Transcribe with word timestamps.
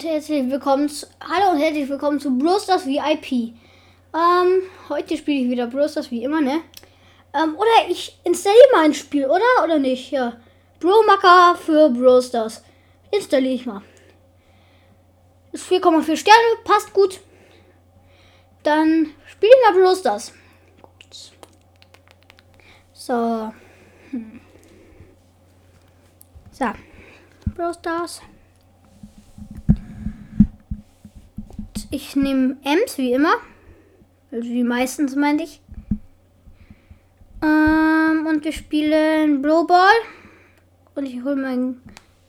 und 0.00 0.08
herzlich 0.08 0.50
willkommen 0.50 0.88
zu, 0.88 1.06
Hallo 1.20 1.50
und 1.50 1.58
herzlich 1.58 1.86
willkommen 1.86 2.18
zu 2.18 2.30
Brawl 2.38 2.58
Stars 2.58 2.86
VIP. 2.86 3.52
Ähm, 4.14 4.62
heute 4.88 5.18
spiele 5.18 5.42
ich 5.42 5.50
wieder 5.50 5.66
Brawl 5.66 5.90
Stars 5.90 6.10
wie 6.10 6.24
immer, 6.24 6.40
ne? 6.40 6.62
Ähm, 7.34 7.54
oder 7.54 7.90
ich 7.90 8.18
installiere 8.24 8.72
mal 8.72 8.84
ein 8.86 8.94
Spiel, 8.94 9.26
oder? 9.26 9.62
Oder 9.62 9.78
nicht? 9.78 10.10
Ja. 10.10 10.38
Bro-Macker 10.78 11.54
für 11.56 11.90
Brawl 11.90 12.22
Stars. 12.22 12.64
Installiere 13.10 13.52
ich 13.52 13.66
mal. 13.66 13.82
Ist 15.52 15.70
4,4 15.70 16.16
Sterne, 16.16 16.46
passt 16.64 16.94
gut. 16.94 17.20
Dann 18.62 19.10
spiele 19.26 19.52
ich 19.52 19.68
mal 19.68 19.82
Brawl 19.82 19.96
Stars. 19.96 20.32
Gut. 20.80 21.32
So. 22.94 23.52
Hm. 24.12 24.40
So. 26.52 26.66
Brawl 27.54 27.74
Stars. 27.74 28.22
Ich 31.92 32.14
nehme 32.14 32.56
Ems 32.62 32.98
wie 32.98 33.12
immer. 33.12 33.34
Also 34.30 34.48
wie 34.48 34.62
meistens 34.62 35.16
meinte 35.16 35.42
ich. 35.42 35.60
Ähm, 37.42 38.26
und 38.26 38.44
wir 38.44 38.52
spielen 38.52 39.42
Blow 39.42 39.66
Ball. 39.66 39.96
Und 40.94 41.06
ich 41.06 41.22
hole 41.24 41.36
meine 41.36 41.76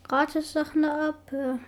Gratis-Sachen 0.08 0.82
da 0.82 1.10
ab. 1.10 1.32
Ja. 1.32 1.60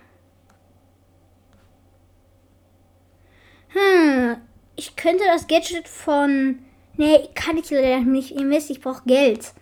Hm, 3.68 4.36
ich 4.76 4.96
könnte 4.96 5.24
das 5.26 5.46
Gadget 5.46 5.86
von. 5.86 6.64
Nee, 6.96 7.28
kann 7.34 7.56
ich 7.56 7.70
leider 7.70 8.00
nicht. 8.00 8.32
Ihr 8.32 8.48
wisst, 8.50 8.70
ich 8.70 8.80
brauche 8.80 9.04
Geld. 9.04 9.52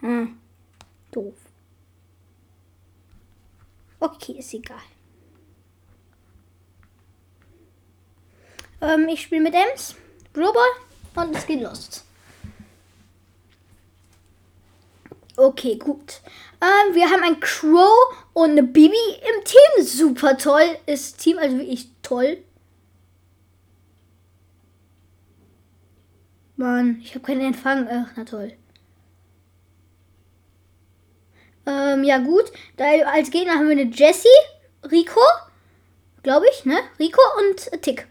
Hm, 0.00 0.38
doof. 1.10 1.34
Okay, 3.98 4.32
ist 4.38 4.54
egal. 4.54 4.78
Ähm, 8.84 9.08
ich 9.08 9.22
spiele 9.22 9.42
mit 9.42 9.54
Ems, 9.54 9.94
Global 10.32 10.66
und 11.16 11.34
es 11.34 11.46
geht 11.46 11.62
los. 11.62 12.04
Okay, 15.36 15.76
gut. 15.76 16.20
Ähm, 16.60 16.94
wir 16.94 17.10
haben 17.10 17.22
ein 17.22 17.40
Crow 17.40 18.14
und 18.34 18.50
eine 18.50 18.62
Bibi 18.62 18.94
im 18.94 19.44
Team. 19.44 19.84
Super 19.84 20.36
toll 20.36 20.78
ist 20.86 21.18
Team, 21.18 21.38
also 21.38 21.58
wirklich 21.58 21.88
toll. 22.02 22.38
Mann, 26.56 27.00
ich 27.02 27.14
habe 27.14 27.24
keinen 27.24 27.40
Empfang. 27.40 27.88
Ach, 27.90 28.12
na 28.16 28.24
toll. 28.24 28.52
Ähm, 31.66 32.04
ja 32.04 32.18
gut. 32.18 32.52
Da 32.76 32.84
als 33.12 33.30
Gegner 33.30 33.54
haben 33.54 33.68
wir 33.68 33.72
eine 33.72 33.90
Jessie, 33.90 34.28
Rico, 34.90 35.20
glaube 36.22 36.46
ich, 36.52 36.64
ne? 36.64 36.78
Rico 37.00 37.20
und 37.38 37.82
Tick. 37.82 38.06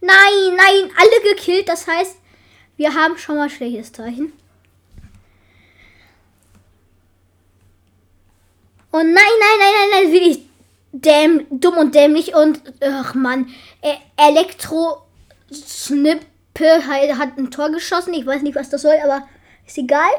Nein, 0.00 0.56
nein, 0.56 0.90
alle 0.96 1.34
gekillt. 1.34 1.68
Das 1.68 1.86
heißt, 1.86 2.16
wir 2.76 2.94
haben 2.94 3.18
schon 3.18 3.36
mal 3.36 3.50
schlechtes 3.50 3.92
Zeichen. 3.92 4.32
Und 8.90 9.12
nein, 9.12 9.14
nein, 9.14 9.58
nein, 9.58 9.72
nein, 9.74 10.04
nein, 10.04 10.12
wirklich 10.12 10.48
däm, 10.92 11.46
dumm 11.50 11.76
und 11.76 11.94
dämlich 11.94 12.34
und 12.34 12.62
ach 12.80 13.14
man, 13.14 13.48
e 13.82 13.94
Elektro 14.16 15.02
Snippe 15.52 16.86
hat 16.86 17.36
ein 17.36 17.50
Tor 17.50 17.70
geschossen. 17.70 18.14
Ich 18.14 18.26
weiß 18.26 18.42
nicht, 18.42 18.56
was 18.56 18.70
das 18.70 18.82
soll, 18.82 18.96
aber 19.04 19.28
ist 19.66 19.78
egal. 19.78 20.10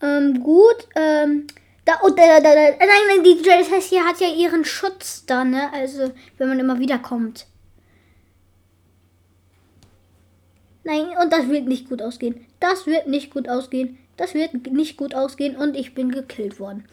Ähm, 0.00 0.42
gut, 0.42 0.88
ähm, 0.94 1.46
da, 1.88 1.98
oh, 2.02 2.10
da, 2.10 2.38
da, 2.38 2.40
da, 2.40 2.54
nein, 2.54 2.78
nein, 3.08 3.24
die 3.24 3.38
hier 3.80 4.04
hat 4.04 4.20
ja 4.20 4.28
ihren 4.28 4.66
Schutz 4.66 5.24
da, 5.24 5.42
ne? 5.42 5.72
Also, 5.72 6.12
wenn 6.36 6.48
man 6.48 6.60
immer 6.60 6.78
wieder 6.78 6.98
kommt. 6.98 7.46
Nein, 10.84 11.06
und 11.18 11.32
das 11.32 11.48
wird 11.48 11.66
nicht 11.66 11.88
gut 11.88 12.02
ausgehen. 12.02 12.44
Das 12.60 12.86
wird 12.86 13.06
nicht 13.06 13.30
gut 13.30 13.48
ausgehen. 13.48 13.96
Das 14.18 14.34
wird 14.34 14.70
nicht 14.70 14.98
gut 14.98 15.14
ausgehen 15.14 15.56
und 15.56 15.74
ich 15.76 15.94
bin 15.94 16.10
gekillt 16.10 16.60
worden. 16.60 16.84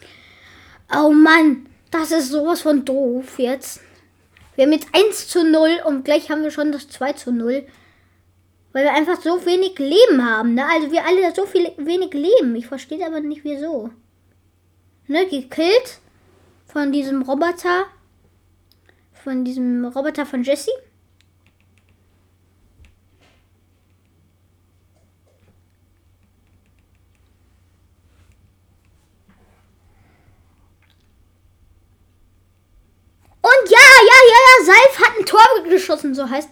Oh 0.90 1.10
Mann, 1.10 1.66
das 1.90 2.10
ist 2.10 2.30
sowas 2.30 2.62
von 2.62 2.86
doof 2.86 3.38
jetzt. 3.38 3.82
Wir 4.54 4.64
haben 4.64 4.72
jetzt 4.72 4.88
1 4.92 5.28
zu 5.28 5.44
0 5.44 5.80
und 5.84 6.06
gleich 6.06 6.30
haben 6.30 6.42
wir 6.42 6.50
schon 6.50 6.72
das 6.72 6.88
2 6.88 7.12
zu 7.12 7.32
0. 7.32 7.66
Weil 8.72 8.84
wir 8.84 8.94
einfach 8.94 9.20
so 9.20 9.44
wenig 9.44 9.78
Leben 9.78 10.24
haben. 10.24 10.54
Ne? 10.54 10.64
Also 10.64 10.90
wir 10.90 11.04
alle 11.04 11.34
so 11.34 11.44
viel 11.44 11.70
wenig 11.76 12.14
Leben. 12.14 12.56
Ich 12.56 12.66
verstehe 12.66 13.04
aber 13.04 13.20
nicht 13.20 13.44
wieso 13.44 13.90
ne, 15.08 15.26
gekillt 15.28 16.00
von 16.66 16.92
diesem 16.92 17.22
Roboter, 17.22 17.86
von 19.12 19.44
diesem 19.44 19.84
Roboter 19.84 20.26
von 20.26 20.42
Jesse. 20.42 20.70
Und 33.42 33.70
ja, 33.70 33.78
ja, 33.78 34.18
ja, 34.28 34.38
ja, 34.46 34.64
Seif 34.64 34.98
hat 34.98 35.18
ein 35.18 35.24
Tor 35.24 35.70
geschossen, 35.70 36.14
so 36.14 36.28
heißt, 36.28 36.50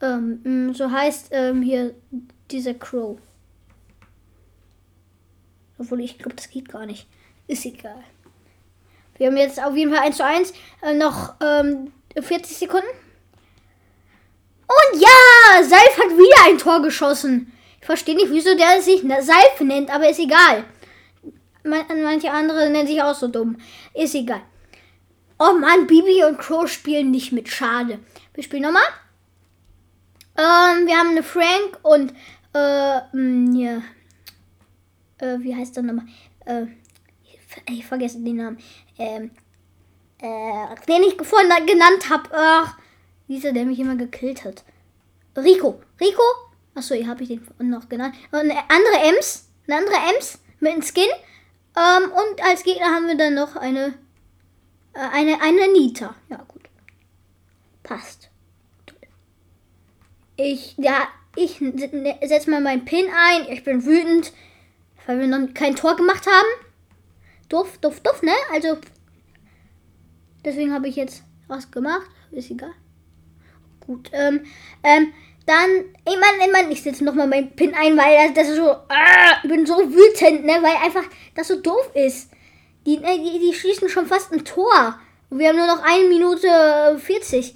ähm, 0.00 0.72
so 0.72 0.90
heißt 0.90 1.30
ähm, 1.32 1.62
hier 1.62 1.94
dieser 2.50 2.74
Crow. 2.74 3.18
Obwohl 5.76 6.00
ich 6.00 6.18
glaube, 6.18 6.36
das 6.36 6.50
geht 6.50 6.68
gar 6.68 6.86
nicht. 6.86 7.08
Ist 7.48 7.66
egal. 7.66 8.04
Wir 9.16 9.26
haben 9.26 9.36
jetzt 9.36 9.62
auf 9.62 9.74
jeden 9.74 9.92
Fall 9.92 10.04
1 10.04 10.16
zu 10.16 10.24
1. 10.24 10.52
Äh, 10.82 10.94
noch 10.94 11.34
ähm, 11.42 11.92
40 12.14 12.56
Sekunden. 12.56 12.86
Und 14.68 15.00
ja, 15.00 15.62
Seif 15.62 15.98
hat 15.98 16.16
wieder 16.16 16.46
ein 16.46 16.58
Tor 16.58 16.82
geschossen. 16.82 17.52
Ich 17.80 17.86
verstehe 17.86 18.14
nicht, 18.14 18.30
wieso 18.30 18.54
der 18.54 18.80
sich 18.82 19.00
Seif 19.00 19.60
nennt, 19.60 19.92
aber 19.92 20.08
ist 20.08 20.20
egal. 20.20 20.64
Manche 21.64 22.30
andere 22.30 22.70
nennen 22.70 22.86
sich 22.86 23.02
auch 23.02 23.14
so 23.14 23.28
dumm. 23.28 23.56
Ist 23.94 24.14
egal. 24.14 24.42
Oh 25.38 25.52
Mann, 25.52 25.86
Bibi 25.86 26.24
und 26.24 26.38
Crow 26.38 26.68
spielen 26.68 27.10
nicht 27.10 27.32
mit. 27.32 27.48
Schade. 27.48 27.98
Wir 28.34 28.44
spielen 28.44 28.62
nochmal. 28.62 28.82
Ähm, 30.36 30.86
wir 30.86 30.96
haben 30.96 31.10
eine 31.10 31.22
Frank 31.22 31.78
und, 31.82 32.12
äh, 32.54 33.00
mh, 33.12 33.58
ja. 33.58 33.82
Äh, 35.18 35.40
wie 35.40 35.54
heißt 35.54 35.76
der 35.76 35.82
nochmal? 35.82 36.06
Äh, 36.44 36.66
ich 37.68 37.86
vergesse 37.86 38.20
den 38.20 38.36
Namen, 38.36 38.58
ähm, 38.98 39.30
äh, 40.20 40.74
den 40.86 41.02
ich 41.02 41.16
vorhin 41.26 41.66
genannt 41.66 42.10
habe. 42.10 42.28
Ach, 42.32 42.78
dieser, 43.28 43.52
der 43.52 43.64
mich 43.64 43.78
immer 43.78 43.96
gekillt 43.96 44.44
hat. 44.44 44.64
Rico. 45.36 45.80
Rico? 46.00 46.22
Achso, 46.74 46.94
hier 46.94 47.08
habe 47.08 47.22
ich 47.22 47.28
den 47.28 47.70
noch 47.70 47.88
genannt. 47.88 48.14
Und 48.30 48.40
eine 48.40 48.58
andere 48.68 49.14
Ems. 49.14 49.48
Eine 49.66 49.78
andere 49.78 49.96
Ems 50.14 50.38
mit 50.60 50.72
einem 50.72 50.82
Skin. 50.82 51.08
Ähm, 51.76 52.10
und 52.10 52.42
als 52.42 52.64
Gegner 52.64 52.86
haben 52.86 53.06
wir 53.06 53.16
dann 53.16 53.34
noch 53.34 53.56
eine, 53.56 53.94
äh, 54.94 54.98
eine, 55.12 55.40
eine 55.40 55.72
Nita. 55.72 56.14
Ja, 56.28 56.38
gut. 56.48 56.62
Passt. 57.82 58.30
Ich, 60.36 60.76
ja, 60.78 61.08
ich 61.36 61.58
setze 62.22 62.50
mal 62.50 62.60
meinen 62.60 62.84
Pin 62.84 63.06
ein. 63.06 63.52
Ich 63.52 63.64
bin 63.64 63.84
wütend, 63.84 64.32
weil 65.06 65.20
wir 65.20 65.26
noch 65.26 65.52
kein 65.52 65.76
Tor 65.76 65.96
gemacht 65.96 66.26
haben. 66.26 66.67
Duft, 67.48 67.84
duft, 67.84 68.06
duft, 68.06 68.22
ne? 68.22 68.32
Also, 68.52 68.78
deswegen 70.44 70.72
habe 70.72 70.88
ich 70.88 70.96
jetzt 70.96 71.22
was 71.46 71.70
gemacht. 71.70 72.10
Ist 72.30 72.50
egal. 72.50 72.72
Gut, 73.80 74.10
ähm, 74.12 74.44
ähm, 74.82 75.12
dann, 75.46 75.70
ich 76.06 76.18
meine, 76.20 76.44
ich, 76.44 76.52
mein, 76.52 76.70
ich 76.70 76.82
setze 76.82 77.04
nochmal 77.04 77.26
meinen 77.26 77.56
Pin 77.56 77.74
ein, 77.74 77.96
weil 77.96 78.28
das, 78.28 78.34
das 78.34 78.48
ist 78.48 78.56
so, 78.56 78.70
ah, 78.70 79.40
ich 79.42 79.48
bin 79.48 79.64
so 79.64 79.76
wütend, 79.76 80.44
ne? 80.44 80.58
Weil 80.60 80.76
einfach 80.84 81.04
das 81.34 81.48
so 81.48 81.60
doof 81.60 81.90
ist. 81.94 82.30
Die, 82.84 82.98
ne, 82.98 83.16
die, 83.16 83.38
die 83.38 83.54
schießen 83.54 83.88
schon 83.88 84.06
fast 84.06 84.32
ein 84.32 84.44
Tor. 84.44 85.00
Und 85.30 85.38
wir 85.38 85.48
haben 85.48 85.56
nur 85.56 85.66
noch 85.66 85.82
eine 85.82 86.08
Minute 86.08 86.98
40. 86.98 87.54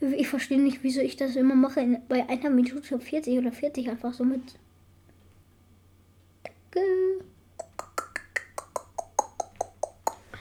Ich 0.00 0.28
verstehe 0.28 0.60
nicht, 0.60 0.82
wieso 0.82 1.00
ich 1.00 1.16
das 1.16 1.36
immer 1.36 1.54
mache. 1.54 2.00
Bei 2.08 2.28
einer 2.28 2.50
Minute 2.50 2.98
40 2.98 3.38
oder 3.38 3.52
40 3.52 3.88
einfach 3.88 4.12
so 4.12 4.24
mit. 4.24 4.42
Danke. 6.42 7.26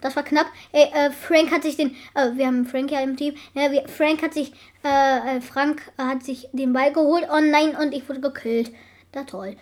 Das 0.00 0.14
war 0.14 0.22
knapp. 0.22 0.46
Ey, 0.72 0.90
äh, 0.92 1.10
Frank 1.10 1.50
hat 1.50 1.62
sich 1.62 1.76
den. 1.76 1.96
Äh, 2.14 2.32
wir 2.34 2.46
haben 2.46 2.66
Frank 2.66 2.90
ja 2.90 3.00
im 3.00 3.16
Team. 3.16 3.34
Ja, 3.54 3.70
wir, 3.70 3.88
Frank 3.88 4.22
hat 4.22 4.34
sich. 4.34 4.52
Äh, 4.84 5.36
äh 5.36 5.40
Frank 5.40 5.82
hat 5.98 6.22
sich 6.22 6.48
den 6.52 6.72
Ball 6.72 6.92
geholt. 6.92 7.26
Oh 7.30 7.40
nein, 7.40 7.76
und 7.76 7.92
ich 7.92 8.08
wurde 8.08 8.20
gekillt. 8.20 8.72
Da 9.12 9.24
toll. 9.24 9.56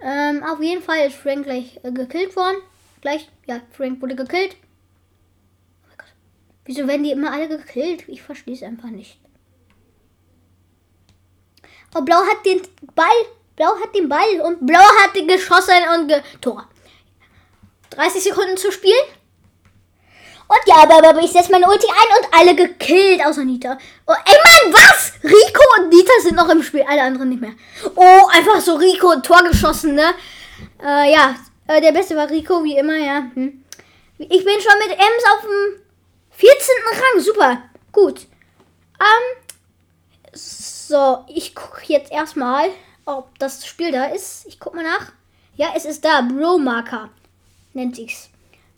Ähm, 0.00 0.44
auf 0.44 0.62
jeden 0.62 0.82
Fall 0.82 1.06
ist 1.06 1.16
Frank 1.16 1.44
gleich 1.44 1.80
äh, 1.82 1.92
gekillt 1.92 2.36
worden. 2.36 2.58
Gleich. 3.00 3.28
Ja, 3.46 3.60
Frank 3.70 4.02
wurde 4.02 4.14
gekillt. 4.14 4.56
Oh 5.82 5.86
mein 5.88 5.98
Gott. 5.98 6.12
Wieso 6.66 6.86
werden 6.86 7.04
die 7.04 7.12
immer 7.12 7.32
alle 7.32 7.48
gekillt? 7.48 8.08
Ich 8.08 8.22
verstehe 8.22 8.54
es 8.54 8.62
einfach 8.62 8.90
nicht. 8.90 9.18
Oh, 11.94 12.02
Blau 12.02 12.18
hat 12.18 12.44
den 12.44 12.60
Ball. 12.94 13.06
Blau 13.56 13.74
hat 13.82 13.94
den 13.94 14.08
Ball 14.08 14.40
und 14.44 14.64
Blau 14.66 14.78
hat 14.78 15.14
geschossen 15.14 15.82
und 15.94 16.08
ge 16.08 16.20
Tor. 16.40 16.68
30 17.90 18.22
Sekunden 18.22 18.56
zu 18.56 18.70
spielen. 18.70 18.94
Und 20.48 20.60
ja, 20.66 20.76
aber 20.82 21.20
ich 21.20 21.30
setze 21.30 21.52
meine 21.52 21.68
Ulti 21.68 21.86
ein 21.86 22.18
und 22.18 22.34
alle 22.34 22.54
gekillt, 22.56 23.24
außer 23.24 23.44
Nita. 23.44 23.76
Oh, 24.06 24.14
ey, 24.24 24.34
Mann, 24.44 24.72
was? 24.72 25.12
Rico 25.22 25.62
und 25.78 25.90
Nita 25.90 26.12
sind 26.22 26.36
noch 26.36 26.48
im 26.48 26.62
Spiel, 26.62 26.84
alle 26.88 27.02
anderen 27.02 27.28
nicht 27.28 27.42
mehr. 27.42 27.52
Oh, 27.94 28.26
einfach 28.32 28.58
so 28.60 28.76
Rico 28.76 29.10
ein 29.10 29.22
Tor 29.22 29.42
geschossen, 29.42 29.94
ne? 29.94 30.14
Äh, 30.82 31.12
ja, 31.12 31.36
äh, 31.66 31.82
der 31.82 31.92
Beste 31.92 32.16
war 32.16 32.30
Rico, 32.30 32.64
wie 32.64 32.78
immer, 32.78 32.96
ja. 32.96 33.30
Hm. 33.34 33.62
Ich 34.16 34.44
bin 34.44 34.60
schon 34.60 34.78
mit 34.78 34.90
Ems 34.90 35.24
auf 35.34 35.42
dem 35.42 35.82
14. 36.30 36.74
Rang, 36.92 37.22
super, 37.22 37.62
gut. 37.92 38.20
Ähm, 39.00 39.44
so, 40.32 41.24
ich 41.28 41.54
gucke 41.54 41.82
jetzt 41.86 42.10
erstmal, 42.10 42.70
ob 43.04 43.38
das 43.38 43.66
Spiel 43.66 43.92
da 43.92 44.06
ist. 44.06 44.46
Ich 44.46 44.58
gucke 44.58 44.76
mal 44.76 44.84
nach. 44.84 45.12
Ja, 45.56 45.72
es 45.76 45.84
ist 45.84 46.04
da, 46.04 46.22
Bro-Marker 46.22 47.10
nennt 47.74 47.96
sich's 47.96 48.30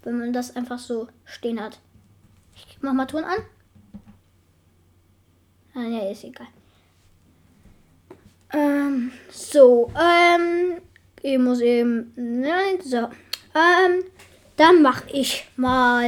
wenn 0.03 0.19
man 0.19 0.33
das 0.33 0.57
einfach 0.57 0.79
so 0.79 1.09
stehen 1.25 1.61
hat. 1.61 1.79
Ich 2.55 2.79
mach 2.81 2.93
mal 2.93 3.07
Ton 3.07 3.25
an. 3.25 3.39
Ah, 5.75 5.83
ja, 5.83 6.11
ist 6.11 6.25
egal. 6.25 6.49
Ähm, 8.53 9.13
so, 9.31 9.93
ähm, 9.95 10.81
ich 11.23 11.39
muss 11.39 11.61
eben, 11.61 12.13
nein, 12.17 12.81
so, 12.83 13.09
ähm, 13.55 14.05
dann 14.57 14.83
mach 14.83 15.07
ich 15.07 15.49
mal, 15.57 16.07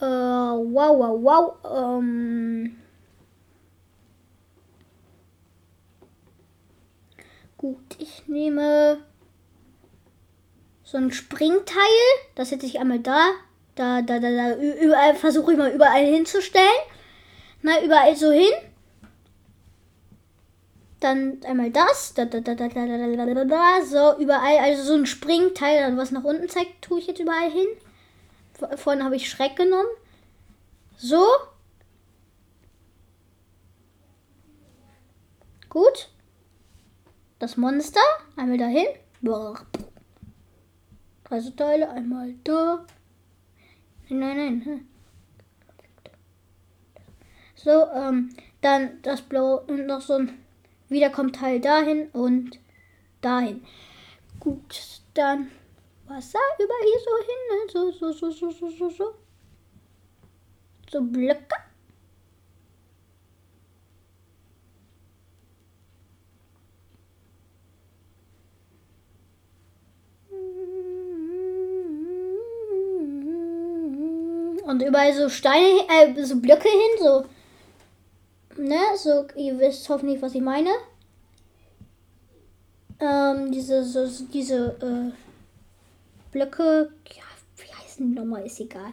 wow, 0.00 0.98
wow, 0.98 1.22
wow, 1.22 1.98
ähm, 1.98 2.76
gut, 7.58 7.96
ich 7.98 8.26
nehme 8.26 8.98
so 10.86 10.96
ein 10.96 11.12
Springteil. 11.12 11.98
Das 12.36 12.50
setze 12.50 12.64
ich 12.64 12.78
einmal 12.78 13.00
da. 13.00 13.32
Da, 13.74 14.00
da, 14.00 14.20
da, 14.20 14.30
da. 14.30 14.54
Überall 14.54 15.14
versuche 15.16 15.52
ich 15.52 15.58
mal 15.58 15.72
überall 15.72 16.06
hinzustellen. 16.06 16.66
Na, 17.60 17.82
überall 17.84 18.16
so 18.16 18.30
hin. 18.30 18.52
Dann 21.00 21.40
einmal 21.44 21.70
das. 21.70 22.14
Da, 22.14 22.24
da, 22.24 22.40
da, 22.40 22.54
da, 22.54 22.68
da, 22.68 22.86
da, 22.86 23.34
da, 23.34 23.44
da, 23.44 23.84
So, 23.84 24.22
überall. 24.22 24.58
Also 24.58 24.84
so 24.84 24.94
ein 24.94 25.06
Springteil, 25.06 25.96
was 25.96 26.12
nach 26.12 26.24
unten 26.24 26.48
zeigt, 26.48 26.82
tue 26.82 27.00
ich 27.00 27.08
jetzt 27.08 27.20
überall 27.20 27.50
hin. 27.50 27.66
Vorhin 28.76 29.04
habe 29.04 29.16
ich 29.16 29.28
Schreck 29.28 29.56
genommen. 29.56 29.88
So. 30.96 31.26
Gut. 35.68 36.08
Das 37.40 37.56
Monster. 37.56 38.00
Einmal 38.36 38.56
dahin. 38.56 38.86
Boah. 41.28 41.36
Reiseteile 41.36 41.90
einmal 41.90 42.34
da. 42.44 42.84
Nein, 44.08 44.36
nein, 44.36 44.62
nein. 44.64 44.88
So, 47.54 47.86
ähm, 47.94 48.30
dann 48.60 49.02
das 49.02 49.22
blaue 49.22 49.60
und 49.62 49.86
noch 49.86 50.00
so 50.00 50.14
ein 50.14 50.38
Wiederkommt-Teil 50.88 51.60
dahin 51.60 52.08
und 52.10 52.60
dahin. 53.20 53.64
Gut, 54.38 55.00
dann 55.14 55.50
Wasser 56.06 56.38
über 56.58 56.74
hier 56.82 57.00
so 57.04 57.16
hin, 57.26 57.42
ne? 57.50 57.72
so, 57.72 58.12
so, 58.12 58.12
so, 58.12 58.30
so, 58.30 58.50
so, 58.50 58.70
so, 58.70 58.90
so. 58.90 59.14
So 60.88 61.00
Blöcke. 61.02 61.65
Und 74.66 74.82
überall 74.82 75.14
so 75.14 75.28
Steine, 75.28 75.80
äh, 75.88 76.24
so 76.24 76.40
Blöcke 76.40 76.68
hin, 76.68 76.98
so. 77.00 77.24
Ne, 78.60 78.80
so, 78.96 79.26
ihr 79.36 79.58
wisst 79.58 79.88
hoffentlich, 79.88 80.20
was 80.20 80.34
ich 80.34 80.40
meine. 80.40 80.70
Ähm, 82.98 83.52
diese, 83.52 83.84
so, 83.84 84.08
diese, 84.32 84.76
äh, 84.80 85.12
Blöcke, 86.32 86.90
ja, 87.14 87.22
wie 87.56 87.72
heißen 87.72 88.08
die 88.08 88.14
nochmal, 88.14 88.44
ist 88.44 88.60
egal. 88.60 88.92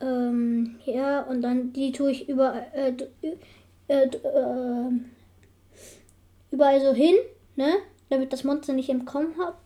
Ähm, 0.00 0.78
ja, 0.84 1.22
und 1.22 1.42
dann 1.42 1.72
die 1.72 1.92
tue 1.92 2.10
ich 2.10 2.28
überall, 2.28 2.66
äh, 2.72 2.92
äh, 3.88 4.04
äh, 4.04 4.90
überall 6.50 6.80
so 6.80 6.92
hin, 6.92 7.16
ne, 7.56 7.74
damit 8.08 8.32
das 8.32 8.44
Monster 8.44 8.72
nicht 8.72 8.88
entkommen 8.88 9.34
hab, 9.38 9.60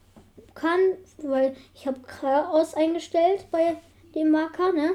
kann, 0.54 0.80
weil 1.18 1.54
ich 1.74 1.86
habe 1.86 2.00
Chaos 2.00 2.74
eingestellt 2.74 3.46
bei 3.50 3.76
den 4.14 4.30
Marker, 4.30 4.72
ne? 4.72 4.92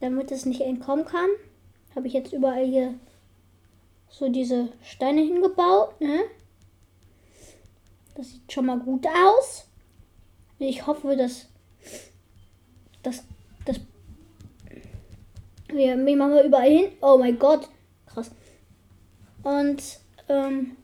Damit 0.00 0.30
es 0.30 0.46
nicht 0.46 0.60
entkommen 0.60 1.04
kann, 1.04 1.28
habe 1.94 2.06
ich 2.06 2.12
jetzt 2.12 2.32
überall 2.32 2.64
hier 2.64 2.94
so 4.08 4.28
diese 4.28 4.68
Steine 4.82 5.22
hingebaut, 5.22 6.00
ne? 6.00 6.24
Das 8.14 8.30
sieht 8.30 8.52
schon 8.52 8.66
mal 8.66 8.78
gut 8.78 9.06
aus. 9.06 9.68
Ich 10.58 10.86
hoffe, 10.86 11.16
dass 11.16 11.46
das 13.02 13.24
das 13.64 13.78
wir 15.68 15.96
machen 15.96 16.34
wir 16.34 16.44
überall 16.44 16.70
hin. 16.70 16.92
Oh 17.00 17.18
mein 17.18 17.38
Gott, 17.38 17.68
krass. 18.06 18.30
Und 19.42 19.82
ähm, 20.28 20.76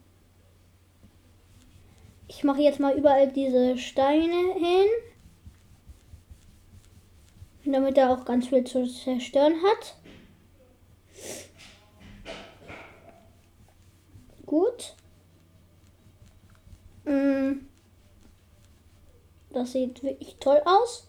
ich 2.28 2.44
mache 2.44 2.60
jetzt 2.60 2.81
mal 2.81 2.96
überall 2.96 3.31
diese 3.32 3.78
Steine 3.78 4.54
hin 4.54 4.86
damit 7.72 7.96
er 7.96 8.11
auch 8.11 8.25
ganz 8.25 8.49
viel 8.49 8.64
zu 8.64 8.87
zerstören 8.87 9.55
hat. 9.62 9.96
Gut. 14.44 14.94
Mm. 17.05 17.67
Das 19.50 19.72
sieht 19.72 20.03
wirklich 20.03 20.36
toll 20.41 20.60
aus. 20.65 21.08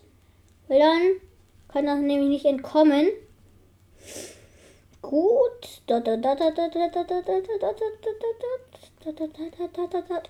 Weil 0.68 0.80
dann 0.80 1.02
kann 1.68 1.86
das 1.86 2.00
nämlich 2.00 2.30
nicht 2.30 2.46
entkommen. 2.46 3.08
Gut. 5.02 5.82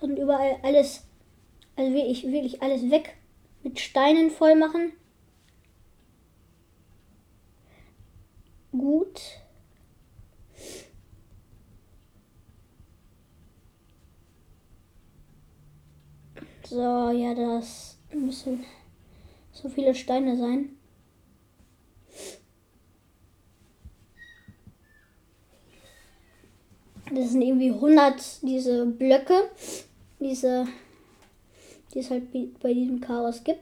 Und 0.00 0.16
überall 0.16 0.56
alles, 0.62 1.04
also 1.76 1.94
wirklich, 1.94 2.26
wirklich 2.26 2.62
alles 2.62 2.90
weg 2.90 3.16
mit 3.62 3.80
Steinen 3.80 4.30
voll 4.30 4.54
machen. 4.56 4.92
Gut. 8.78 9.20
So, 16.68 17.10
ja, 17.10 17.34
das 17.34 17.96
müssen 18.12 18.64
so 19.52 19.68
viele 19.68 19.94
Steine 19.94 20.36
sein. 20.36 20.76
Das 27.14 27.30
sind 27.30 27.42
irgendwie 27.42 27.70
100 27.70 28.42
diese 28.42 28.84
Blöcke, 28.84 29.48
diese, 30.18 30.66
die 31.94 32.00
es 32.00 32.10
halt 32.10 32.24
bei 32.60 32.74
diesem 32.74 33.00
Chaos 33.00 33.44
gibt. 33.44 33.60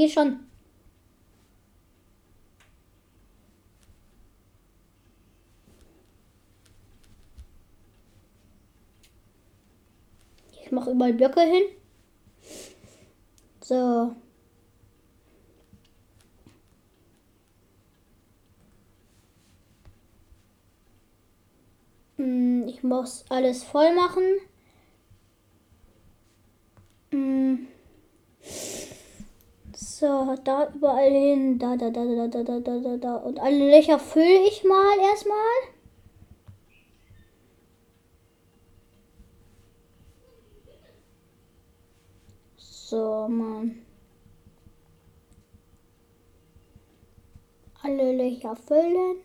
Komm, 0.00 0.06
geh 0.06 0.08
schon. 0.08 0.40
Ich 10.62 10.72
mache 10.72 10.90
überall 10.92 11.12
Blöcke 11.12 11.40
hin. 11.42 11.64
So. 13.60 14.14
Hm, 22.16 22.68
ich 22.68 22.82
muss 22.82 23.24
alles 23.28 23.64
voll 23.64 23.94
machen. 23.94 24.22
So, 29.82 30.36
da 30.44 30.68
überall 30.74 31.10
hin. 31.10 31.58
Da, 31.58 31.74
da, 31.74 31.88
da, 31.88 32.04
da, 32.04 32.26
da, 32.28 32.42
da, 32.42 32.60
da, 32.60 32.78
da, 32.80 32.96
da. 32.98 33.16
Und 33.16 33.40
alle 33.40 33.70
Löcher 33.70 33.98
fülle 33.98 34.46
ich 34.46 34.62
mal 34.62 34.98
erstmal. 35.10 35.38
So, 42.56 43.26
Mann. 43.28 43.86
Alle 47.82 48.16
Löcher 48.16 48.56
füllen. 48.56 49.16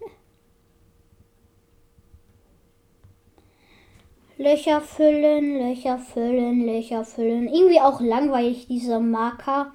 Löcher 4.37 4.79
füllen, 4.79 5.57
Löcher 5.57 5.97
füllen, 5.99 6.65
Löcher 6.65 7.03
füllen. 7.03 7.49
Irgendwie 7.49 7.81
auch 7.81 7.99
langweilig, 7.99 8.67
dieser 8.67 9.01
Marker. 9.01 9.73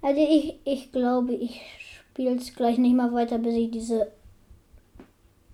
Also 0.00 0.20
ich, 0.20 0.60
ich 0.64 0.92
glaube, 0.92 1.34
ich 1.34 1.60
spiele 2.10 2.36
es 2.36 2.54
gleich 2.54 2.78
nicht 2.78 2.94
mal 2.94 3.12
weiter, 3.12 3.38
bis 3.38 3.54
ich 3.54 3.70
diese 3.70 4.12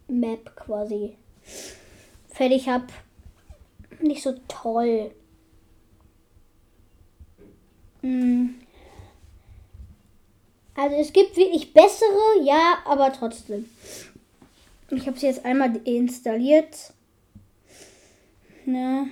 Map 0.08 0.54
quasi 0.56 1.16
fertig 2.28 2.68
habe. 2.68 2.86
Nicht 4.00 4.22
so 4.22 4.34
toll. 4.48 5.12
Hm. 8.02 8.54
Also 10.74 10.96
es 10.96 11.12
gibt 11.12 11.36
wirklich 11.36 11.72
bessere, 11.72 12.42
ja, 12.42 12.78
aber 12.84 13.12
trotzdem. 13.12 13.68
Ich 14.90 15.06
habe 15.06 15.16
es 15.16 15.22
jetzt 15.22 15.44
einmal 15.44 15.76
installiert. 15.84 16.92
Ne? 18.66 19.08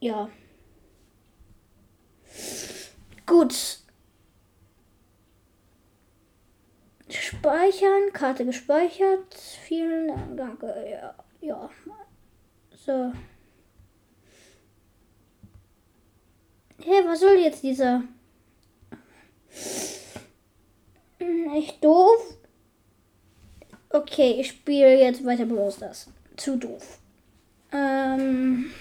Ja. 0.00 0.28
Gut. 3.26 3.78
Speichern, 7.08 8.12
Karte 8.12 8.44
gespeichert. 8.44 9.34
Vielen 9.64 10.36
Dank. 10.36 10.62
Ja, 10.62 11.14
ja. 11.40 11.70
So. 12.84 13.12
Hey, 16.84 17.04
was 17.06 17.20
soll 17.20 17.36
jetzt 17.36 17.62
dieser? 17.62 18.02
Hm, 21.18 21.52
echt 21.54 21.84
doof. 21.84 22.38
Okay, 23.90 24.40
ich 24.40 24.48
spiele 24.48 24.98
jetzt 24.98 25.24
weiter 25.24 25.44
bloß 25.44 25.78
das. 25.78 26.08
Zu 26.36 26.56
doof. 26.56 26.98
Ähm. 27.72 28.72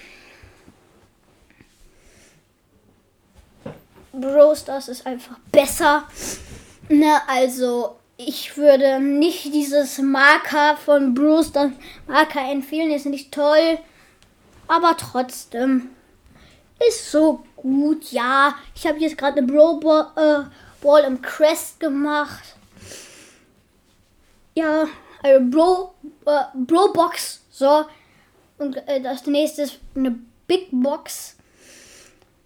Bros 4.14 4.60
Stars 4.60 4.88
ist 4.88 5.06
einfach 5.06 5.38
besser. 5.52 6.04
Ne, 6.90 7.22
also 7.28 7.98
ich 8.18 8.58
würde 8.58 9.00
nicht 9.00 9.54
dieses 9.54 9.98
Marker 10.00 10.78
von 10.78 11.14
Bros 11.14 11.48
Stars 11.48 11.72
Marker 12.08 12.42
empfehlen, 12.52 12.92
ist 12.92 13.06
nicht 13.06 13.32
toll, 13.34 13.80
aber 14.68 14.96
trotzdem 14.98 15.90
ist 16.88 17.12
so 17.12 17.44
gut. 17.56 18.12
Ja, 18.12 18.56
ich 18.76 18.86
habe 18.88 19.00
jetzt 19.00 19.18
gerade 19.18 19.38
eine 19.38 19.48
Bro 19.48 19.80
Ball, 19.80 20.08
äh, 20.16 20.84
Ball 20.84 21.04
im 21.04 21.22
Crest 21.22 21.80
gemacht. 21.80 22.56
Ja, 24.56 24.88
also 25.24 25.46
Bro, 25.50 25.94
äh, 26.26 26.44
Bro 26.56 26.94
Box. 26.94 27.42
So. 27.52 27.86
Und 28.58 28.76
äh, 28.88 29.02
das 29.02 29.26
nächste 29.26 29.64
ist 29.64 29.80
eine 29.96 30.20
Big 30.48 30.70
Box. 30.72 31.36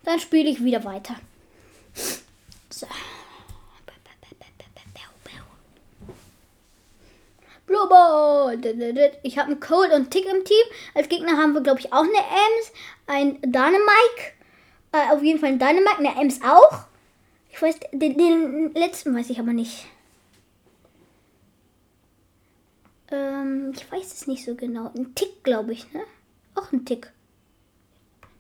Dann 0.04 0.20
spiele 0.20 0.50
ich 0.50 0.64
wieder 0.64 0.84
weiter. 0.84 1.16
So. 2.70 2.88
Blue 7.66 7.90
Ball. 7.90 8.60
Ich 9.24 9.38
habe 9.38 9.52
einen 9.52 9.60
Cold 9.60 9.92
und 9.92 10.12
Tick 10.12 10.26
im 10.26 10.44
Team. 10.44 10.66
Als 10.94 11.10
Gegner 11.10 11.38
haben 11.38 11.54
wir, 11.54 11.62
glaube 11.62 11.80
ich, 11.80 11.92
auch 11.92 12.04
eine 12.04 12.12
Ems, 12.14 12.72
ein 13.08 13.42
Dynamike. 13.42 14.34
Äh, 14.92 15.12
auf 15.12 15.24
jeden 15.24 15.40
Fall 15.40 15.50
ein 15.50 15.60
Dynamike, 15.60 15.98
eine 15.98 16.22
Ems 16.22 16.42
auch. 16.44 16.86
Ich 17.52 17.62
weiß, 17.62 17.80
den, 17.92 18.18
den 18.18 18.74
letzten 18.74 19.16
weiß 19.16 19.30
ich 19.30 19.40
aber 19.40 19.54
nicht. 19.54 19.88
Ähm, 23.12 23.74
ich 23.76 23.92
weiß 23.92 24.14
es 24.14 24.28
nicht 24.28 24.46
so 24.46 24.56
genau. 24.56 24.92
Ein 24.96 25.16
Tick, 25.16 25.44
glaube 25.44 25.74
ich, 25.74 25.92
ne? 25.94 26.02
Auch 26.54 26.72
ein 26.72 26.86
Tick. 26.86 27.12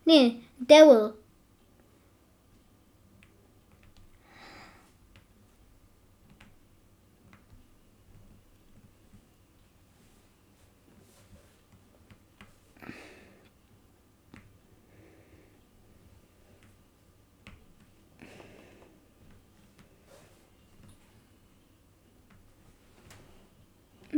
Nee, 0.06 0.40
Devil. 0.58 1.14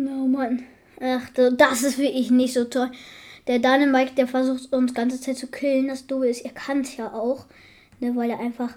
Oh 0.08 0.28
Mann. 0.28 0.64
Ach, 1.02 1.30
das 1.34 1.84
ist 1.84 1.98
wirklich 1.98 2.32
nicht 2.32 2.54
so 2.54 2.64
toll. 2.64 2.92
Der 3.48 3.60
Dynamite, 3.60 4.16
der 4.16 4.28
versucht 4.28 4.74
uns 4.74 4.94
ganze 4.94 5.20
Zeit 5.20 5.38
zu 5.38 5.48
killen. 5.48 5.88
Das 5.88 6.08
Doofe 6.08 6.30
ist, 6.30 6.46
er 6.46 6.52
kann 6.52 6.82
es 6.82 6.96
ja 6.98 7.14
auch. 7.14 7.46
Ne, 8.00 8.16
weil 8.16 8.30
er 8.30 8.40
einfach 8.40 8.76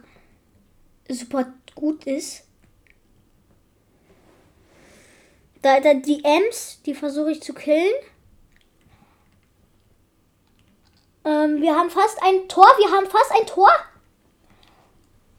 super 1.08 1.52
gut 1.74 2.04
ist. 2.04 2.44
Da, 5.62 5.80
da 5.80 5.94
die 5.94 6.24
Ems, 6.24 6.80
die 6.86 6.94
versuche 6.94 7.32
ich 7.32 7.42
zu 7.42 7.52
killen. 7.52 7.94
Ähm, 11.24 11.60
wir 11.60 11.76
haben 11.76 11.90
fast 11.90 12.18
ein 12.22 12.48
Tor. 12.48 12.66
Wir 12.78 12.90
haben 12.90 13.06
fast 13.06 13.32
ein 13.32 13.46
Tor. 13.46 13.70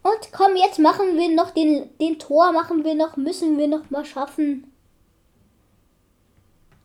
Und 0.03 0.31
komm, 0.31 0.55
jetzt 0.55 0.79
machen 0.79 1.17
wir 1.17 1.29
noch 1.29 1.51
den, 1.51 1.89
den 1.99 2.17
Tor. 2.19 2.51
Machen 2.51 2.83
wir 2.83 2.95
noch, 2.95 3.17
müssen 3.17 3.57
wir 3.57 3.67
noch 3.67 3.89
mal 3.89 4.05
schaffen. 4.05 4.70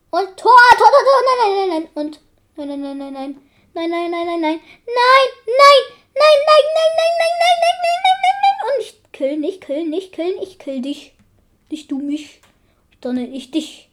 Und 0.09 0.37
Tor, 0.37 0.55
Tor, 0.77 0.87
Tor, 0.87 1.03
Tor, 1.07 1.21
nein, 1.27 1.39
nein, 1.39 1.57
nein, 1.57 1.69
nein. 1.69 1.89
Und 1.95 2.19
nein, 2.55 2.67
nein, 2.67 2.81
nein, 2.81 2.97
nein, 2.97 3.13
nein. 3.13 3.41
Nein, 3.73 3.89
nein, 3.89 4.11
nein, 4.11 4.25
nein, 4.25 4.41
nein. 4.41 4.59
Nein, 4.87 5.29
nein, 5.45 5.83
nein, 6.15 6.15
nein, 6.15 6.51
nein, 6.55 6.55
nein, 6.57 6.95
nein, 6.97 7.35
nein, 7.37 7.57
nein, 7.59 7.77
nein, 7.83 7.99
nein, 8.03 8.17
nein, 8.23 8.37
nein. 8.41 8.57
Und 8.67 8.81
ich 8.81 9.11
kill 9.11 9.37
nicht, 9.37 9.61
kill 9.61 9.85
nicht, 9.85 10.13
kill, 10.13 10.37
ich 10.41 10.57
kill 10.59 10.81
dich. 10.81 11.13
Nicht 11.69 11.91
du 11.91 11.99
mich, 11.99 12.41
sondern 13.03 13.33
ich 13.33 13.51
dich. 13.51 13.89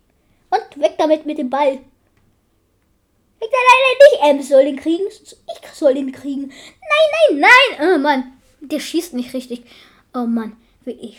Und 0.51 0.81
weg 0.81 0.95
damit 0.99 1.27
mit 1.27 1.39
dem 1.39 1.51
Ball. 1.51 1.73
Weg 1.73 3.51
da, 3.51 3.59
nein, 3.59 3.81
nein, 3.83 3.97
nicht 3.99 4.23
Ems 4.23 4.49
soll 4.49 4.65
den 4.65 4.77
kriegen. 4.77 5.07
Ich 5.09 5.69
soll 5.73 5.95
den 5.95 6.13
kriegen. 6.13 6.47
Nein, 6.47 7.41
nein, 7.41 7.41
nein. 7.41 7.89
Oh 7.95 7.99
Mann, 7.99 8.41
der 8.61 8.79
schießt 8.79 9.15
nicht 9.15 9.35
richtig. 9.35 9.65
Oh 10.15 10.27
Mann, 10.27 10.57
wie 10.85 10.93
ich 10.93 11.17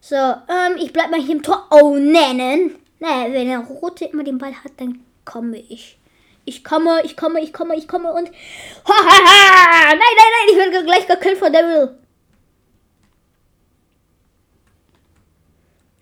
so, 0.00 0.16
ähm, 0.16 0.76
ich 0.78 0.92
bleib 0.92 1.10
mal 1.10 1.20
hier 1.20 1.36
im 1.36 1.42
Tor. 1.42 1.66
Oh, 1.70 1.96
nennen. 1.96 2.76
Naja, 2.98 3.32
wenn 3.32 3.48
der 3.48 3.60
Rote 3.60 4.06
immer 4.06 4.24
den 4.24 4.38
Ball 4.38 4.54
hat, 4.54 4.72
dann 4.78 5.04
komme 5.24 5.58
ich. 5.58 5.98
Ich 6.44 6.64
komme, 6.64 7.02
ich 7.04 7.16
komme, 7.16 7.40
ich 7.40 7.52
komme, 7.52 7.76
ich 7.76 7.86
komme 7.86 8.12
und. 8.12 8.28
Ha, 8.28 8.94
ha, 8.94 9.24
ha! 9.24 9.88
Nein, 9.88 9.98
nein, 9.98 10.32
nein, 10.32 10.48
ich 10.50 10.56
werde 10.56 10.84
gleich 10.84 11.06
gekillt 11.06 11.38
von 11.38 11.52
Devil. 11.52 11.96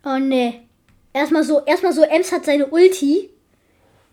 Oh 0.04 0.18
ne. 0.18 0.62
Erstmal 1.12 1.42
so, 1.42 1.64
erstmal 1.64 1.92
so, 1.92 2.02
Ems 2.02 2.32
hat 2.32 2.44
seine 2.44 2.66
Ulti. 2.66 3.30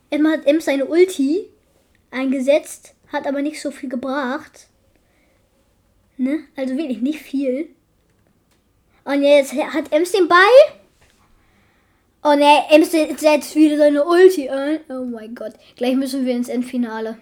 Emma 0.10 0.32
hat 0.32 0.46
Ems 0.46 0.66
seine 0.66 0.86
Ulti 0.86 1.50
eingesetzt, 2.12 2.96
hat 3.12 3.28
aber 3.28 3.42
nicht 3.42 3.62
so 3.62 3.72
viel 3.72 3.90
gebracht. 3.90 4.68
Ne? 6.18 6.46
Also 6.56 6.78
wirklich 6.78 7.02
nicht 7.02 7.20
viel. 7.20 7.75
Und 9.06 9.22
jetzt 9.22 9.54
hat 9.54 9.92
Ems 9.92 10.12
den 10.12 10.28
Ball. 10.28 10.40
Oh 12.24 12.34
ne, 12.34 12.64
Ems 12.72 12.92
setzt 12.92 13.56
wieder 13.56 13.78
seine 13.78 14.04
Ulti 14.04 14.50
ein. 14.50 14.80
Oh 14.90 15.06
mein 15.06 15.36
Gott. 15.36 15.54
Gleich 15.76 15.96
müssen 15.96 16.26
wir 16.26 16.34
ins 16.36 16.50
Endfinale. 16.50 17.20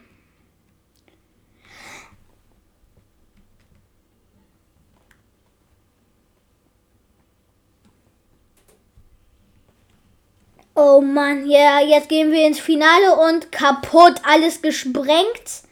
Oh 10.75 11.02
Mann, 11.02 11.48
ja, 11.48 11.82
jetzt 11.82 12.10
gehen 12.10 12.32
wir 12.32 12.48
ins 12.48 12.60
Finale 12.60 13.16
und 13.16 13.52
kaputt, 13.52 14.22
alles 14.24 14.62
gesprengt. 14.62 15.63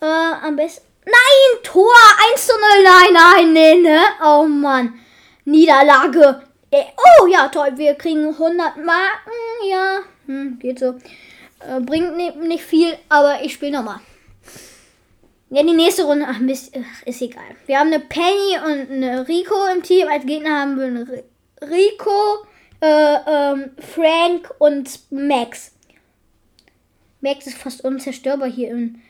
Äh, 0.00 0.04
am 0.04 0.54
besten. 0.54 0.87
Nein, 1.10 1.62
Tor 1.62 1.94
1 2.32 2.46
zu 2.46 2.52
0. 2.52 2.60
Nein, 2.84 3.12
nein, 3.12 3.52
nein, 3.54 3.82
ne? 3.82 4.00
Oh 4.22 4.46
Mann. 4.46 4.98
Niederlage. 5.44 6.42
Äh, 6.70 6.84
oh 6.96 7.26
ja, 7.26 7.48
toll. 7.48 7.72
Wir 7.76 7.94
kriegen 7.94 8.28
100 8.28 8.76
Marken. 8.76 9.32
Ja, 9.70 10.00
hm, 10.26 10.58
geht 10.58 10.78
so. 10.78 10.98
Äh, 11.60 11.80
bringt 11.80 12.16
nicht 12.16 12.62
viel, 12.62 12.92
aber 13.08 13.42
ich 13.42 13.54
spiele 13.54 13.72
nochmal. 13.72 14.00
Ja, 15.50 15.62
die 15.62 15.72
nächste 15.72 16.04
Runde, 16.04 16.26
ach 16.28 16.40
Mist, 16.40 16.76
ist 17.06 17.22
egal. 17.22 17.56
Wir 17.64 17.78
haben 17.78 17.86
eine 17.86 18.00
Penny 18.00 18.58
und 18.66 18.90
eine 18.90 19.26
Rico 19.26 19.54
im 19.74 19.82
Team. 19.82 20.06
Als 20.08 20.26
Gegner 20.26 20.60
haben 20.60 20.76
wir 20.76 20.86
eine 20.86 21.24
Rico, 21.62 22.46
äh, 22.80 23.16
ähm, 23.26 23.70
Frank 23.78 24.54
und 24.58 25.00
Max. 25.10 25.72
Max 27.22 27.46
ist 27.46 27.56
fast 27.56 27.82
unzerstörbar 27.82 28.50
hier 28.50 28.70
in, 28.70 29.02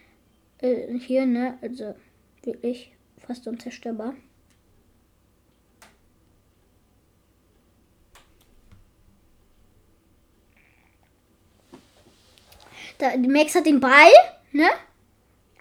äh, 0.58 0.98
hier, 0.98 1.26
ne? 1.26 1.58
Also 1.60 1.94
wirklich 2.42 2.92
fast 3.18 3.46
unzerstörbar. 3.46 4.14
Da, 12.98 13.16
Max 13.16 13.54
hat 13.54 13.66
den 13.66 13.80
Ball, 13.80 14.10
ne? 14.52 14.68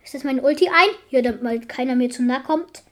Ich 0.03 0.11
setze 0.11 0.25
meine 0.25 0.41
Ulti 0.41 0.69
ein. 0.69 0.89
Hier, 1.09 1.21
damit 1.21 1.69
keiner 1.69 1.95
mir 1.95 2.09
zu 2.09 2.23
nahe 2.23 2.41
kommt. 2.41 2.83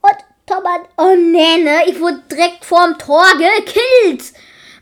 Und 0.00 0.16
Thomas. 0.46 0.80
Oh 0.96 1.14
nee, 1.16 1.62
ne? 1.62 1.82
Ich 1.88 2.00
wurde 2.00 2.22
direkt 2.30 2.64
vorm 2.64 2.96
Tor 2.98 3.26
gekillt. 3.36 4.32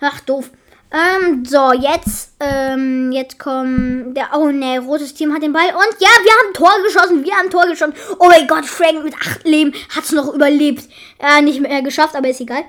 Ach, 0.00 0.20
doof. 0.20 0.50
Ähm, 0.92 1.42
so, 1.46 1.72
jetzt, 1.72 2.34
ähm, 2.38 3.12
jetzt 3.12 3.38
kommt 3.38 4.14
der, 4.14 4.28
oh 4.36 4.50
ne, 4.50 4.78
rotes 4.78 5.14
Team 5.14 5.32
hat 5.32 5.42
den 5.42 5.54
Ball 5.54 5.68
und 5.68 6.00
ja, 6.00 6.08
wir 6.08 6.32
haben 6.32 6.52
Tor 6.52 6.72
geschossen, 6.84 7.24
wir 7.24 7.34
haben 7.34 7.48
Tor 7.48 7.64
geschossen. 7.66 7.94
Oh 8.18 8.28
mein 8.28 8.46
Gott, 8.46 8.66
Frank 8.66 9.02
mit 9.02 9.14
acht 9.14 9.42
Leben 9.44 9.72
hat 9.88 10.04
es 10.04 10.12
noch 10.12 10.34
überlebt. 10.34 10.86
Ja, 11.20 11.40
nicht 11.40 11.60
mehr 11.60 11.80
geschafft, 11.80 12.14
aber 12.14 12.28
ist 12.28 12.42
egal. 12.42 12.64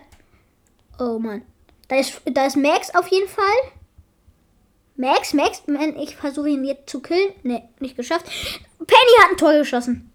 Oh 0.99 1.19
Mann. 1.19 1.41
Da 1.89 1.97
ist, 1.97 2.21
da 2.25 2.45
ist 2.45 2.55
Max 2.55 2.95
auf 2.95 3.09
jeden 3.09 3.27
Fall. 3.27 3.43
Max, 4.95 5.33
Max, 5.33 5.63
man, 5.67 5.97
ich 5.97 6.15
versuche 6.15 6.49
ihn 6.49 6.63
jetzt 6.63 6.89
zu 6.89 7.01
killen. 7.01 7.33
Ne, 7.43 7.67
nicht 7.79 7.97
geschafft. 7.97 8.25
Penny 8.77 9.21
hat 9.21 9.31
ein 9.31 9.37
Tor 9.37 9.53
geschossen. 9.53 10.11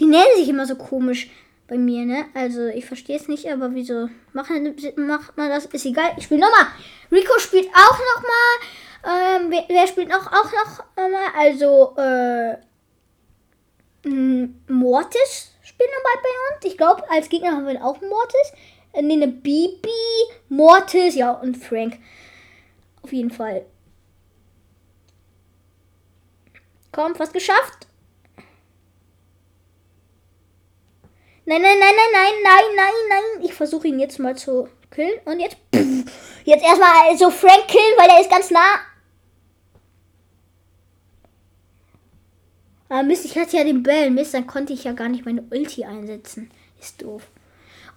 Die 0.00 0.06
nennen 0.06 0.36
sich 0.36 0.48
immer 0.48 0.66
so 0.66 0.76
komisch 0.76 1.28
bei 1.72 1.78
mir, 1.78 2.04
ne? 2.04 2.26
Also 2.34 2.66
ich 2.66 2.84
verstehe 2.84 3.16
es 3.16 3.28
nicht, 3.28 3.50
aber 3.50 3.74
wieso 3.74 4.10
machen, 4.34 4.76
macht 4.96 5.38
man 5.38 5.48
das? 5.48 5.64
Ist 5.64 5.86
egal. 5.86 6.12
Ich 6.18 6.24
spiele 6.24 6.42
nochmal. 6.42 6.66
Rico 7.10 7.38
spielt 7.38 7.68
auch 7.68 7.98
nochmal. 8.14 9.40
Ähm, 9.40 9.50
wer, 9.50 9.64
wer, 9.68 9.86
spielt 9.86 10.12
auch, 10.12 10.26
auch 10.26 10.52
noch 10.52 10.84
mal? 10.96 11.30
Also, 11.34 11.96
äh, 11.96 12.58
Mortis 14.70 15.54
spielt 15.62 15.88
nochmal 15.96 16.22
bei 16.22 16.56
uns. 16.56 16.64
Ich 16.66 16.76
glaube, 16.76 17.10
als 17.10 17.30
Gegner 17.30 17.52
haben 17.52 17.66
wir 17.66 17.82
auch 17.82 18.02
Mortis. 18.02 18.52
Äh, 18.92 19.00
ne, 19.00 19.26
Bibi, 19.26 19.88
Mortis, 20.50 21.14
ja, 21.14 21.30
und 21.32 21.56
Frank. 21.56 21.98
Auf 23.00 23.14
jeden 23.14 23.30
Fall. 23.30 23.64
Komm, 26.92 27.14
fast 27.14 27.32
geschafft. 27.32 27.86
Nein, 31.52 31.60
nein, 31.60 31.78
nein, 31.78 31.94
nein, 31.94 32.12
nein, 32.14 32.34
nein, 32.42 32.64
nein, 32.76 32.92
nein. 33.10 33.44
Ich 33.44 33.52
versuche 33.52 33.86
ihn 33.86 34.00
jetzt 34.00 34.18
mal 34.18 34.34
zu 34.34 34.68
killen. 34.90 35.20
Und 35.26 35.38
jetzt. 35.38 35.58
Pff, 35.74 36.10
jetzt 36.46 36.64
erstmal 36.64 37.14
so 37.18 37.28
Frank 37.28 37.68
killen, 37.68 37.94
weil 37.98 38.08
er 38.08 38.20
ist 38.22 38.30
ganz 38.30 38.50
nah. 38.50 38.80
Ah, 42.88 43.02
Mist, 43.02 43.26
ich 43.26 43.36
hatte 43.36 43.58
ja 43.58 43.64
den 43.64 43.82
Bell. 43.82 44.10
Mist, 44.10 44.32
dann 44.32 44.46
konnte 44.46 44.72
ich 44.72 44.84
ja 44.84 44.92
gar 44.92 45.10
nicht 45.10 45.26
meine 45.26 45.42
Ulti 45.50 45.84
einsetzen. 45.84 46.50
Ist 46.80 47.02
doof. 47.02 47.24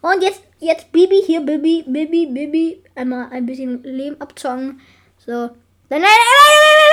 Und 0.02 0.22
jetzt, 0.22 0.42
jetzt 0.60 0.92
Bibi, 0.92 1.22
hier, 1.26 1.40
Bibi, 1.40 1.86
Bibi, 1.88 2.26
Bibi. 2.26 2.84
Einmal 2.94 3.30
ein 3.32 3.46
bisschen 3.46 3.82
Leben 3.84 4.20
abzocken. 4.20 4.82
So. 5.26 5.32
Nein, 5.32 5.52
nein, 5.90 6.02
nein, 6.02 6.02
nein, 6.02 6.60
nein, 6.60 6.76
nein. 6.78 6.85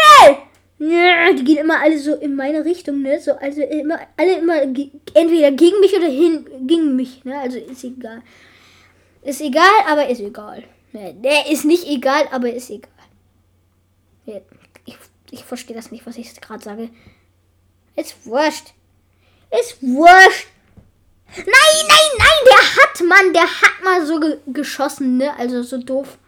Ja, 1.33 1.39
die 1.39 1.45
gehen 1.45 1.59
immer 1.59 1.81
alle 1.81 1.99
so 1.99 2.15
in 2.15 2.37
meine 2.37 2.65
Richtung, 2.65 3.03
ne? 3.03 3.21
So, 3.21 3.33
also 3.33 3.63
immer, 3.63 4.01
alle 4.17 4.39
immer 4.39 4.63
entweder 4.63 5.51
gegen 5.53 5.81
mich 5.81 5.97
oder 5.97 6.09
hin 6.09 6.47
gegen 6.67 6.95
mich, 6.95 7.25
ne? 7.25 7.39
Also 7.39 7.59
ist 7.59 7.85
egal. 7.85 8.23
Ist 9.23 9.41
egal, 9.41 9.71
aber 9.87 10.09
ist 10.09 10.21
egal. 10.21 10.65
Ne, 10.93 11.15
der 11.15 11.51
ist 11.51 11.65
nicht 11.65 11.87
egal, 11.87 12.29
aber 12.31 12.53
ist 12.53 12.71
egal. 12.71 12.91
Ja, 14.27 14.41
ich, 14.85 14.97
ich 15.31 15.45
verstehe 15.45 15.75
das 15.77 15.91
nicht, 15.91 16.07
was 16.07 16.19
ich 16.19 16.39
gerade 16.41 16.63
sage. 16.63 16.91
Ist 17.97 18.27
wurscht. 18.27 18.75
Ist 19.59 19.83
wurscht. 19.83 20.49
Nein, 21.35 21.47
nein, 21.47 22.11
nein, 22.19 22.29
der 22.47 22.77
hat 22.77 23.01
man, 23.09 23.33
der 23.33 23.47
hat 23.63 23.83
mal 23.83 24.05
so 24.05 24.21
ge 24.21 24.39
geschossen, 24.49 25.17
ne? 25.17 25.35
Also 25.39 25.63
so 25.63 25.79
doof. 25.79 26.19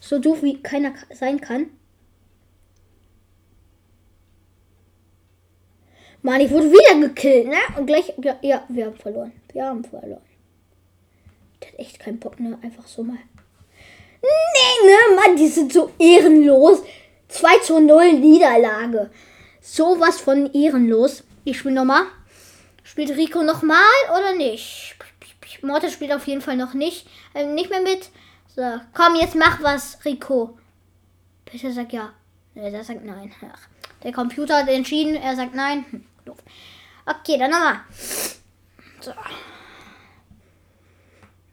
So 0.00 0.18
doof 0.18 0.42
wie 0.42 0.60
keiner 0.60 0.92
sein 1.14 1.40
kann. 1.40 1.70
Mann, 6.24 6.40
ich 6.40 6.50
wurde 6.50 6.70
wieder 6.72 7.06
gekillt, 7.06 7.48
ne? 7.48 7.58
Und 7.76 7.84
gleich, 7.84 8.10
ja, 8.16 8.38
ja, 8.40 8.64
wir 8.70 8.86
haben 8.86 8.96
verloren. 8.96 9.32
Wir 9.52 9.66
haben 9.66 9.84
verloren. 9.84 10.22
Ich 11.60 11.68
hatte 11.68 11.78
echt 11.78 11.98
keinen 11.98 12.18
Bock, 12.18 12.40
ne? 12.40 12.58
Einfach 12.62 12.86
so 12.86 13.02
mal. 13.02 13.18
Nee, 14.22 14.88
ne, 14.88 15.16
Mann, 15.16 15.36
die 15.36 15.48
sind 15.48 15.70
so 15.70 15.90
ehrenlos. 15.98 16.82
2 17.28 17.58
zu 17.58 17.78
0 17.78 18.14
Niederlage. 18.14 19.10
Sowas 19.60 20.18
von 20.18 20.50
ehrenlos. 20.54 21.24
Ich 21.44 21.58
spiele 21.58 21.74
nochmal. 21.74 22.04
Spielt 22.84 23.10
Rico 23.10 23.42
nochmal 23.42 23.76
oder 24.10 24.34
nicht? 24.34 24.96
Mortis 25.60 25.92
spielt 25.92 26.12
auf 26.12 26.26
jeden 26.26 26.40
Fall 26.40 26.56
noch 26.56 26.72
nicht. 26.72 27.06
Äh, 27.34 27.44
nicht 27.48 27.68
mehr 27.68 27.82
mit. 27.82 28.08
So, 28.56 28.62
komm, 28.94 29.16
jetzt 29.16 29.34
mach 29.34 29.62
was, 29.62 29.98
Rico. 30.06 30.56
Bitte 31.44 31.70
sag 31.70 31.92
ja. 31.92 32.14
Nee, 32.54 32.70
der 32.70 32.82
sagt 32.82 33.04
nein. 33.04 33.30
Ach, 33.52 33.68
der 34.02 34.12
Computer 34.12 34.56
hat 34.56 34.68
entschieden, 34.68 35.16
er 35.16 35.36
sagt 35.36 35.54
nein. 35.54 35.84
Hm. 35.90 36.06
Doof. 36.24 36.38
Okay, 37.06 37.38
dann 37.38 37.50
nochmal. 37.50 37.80
So. 39.00 39.12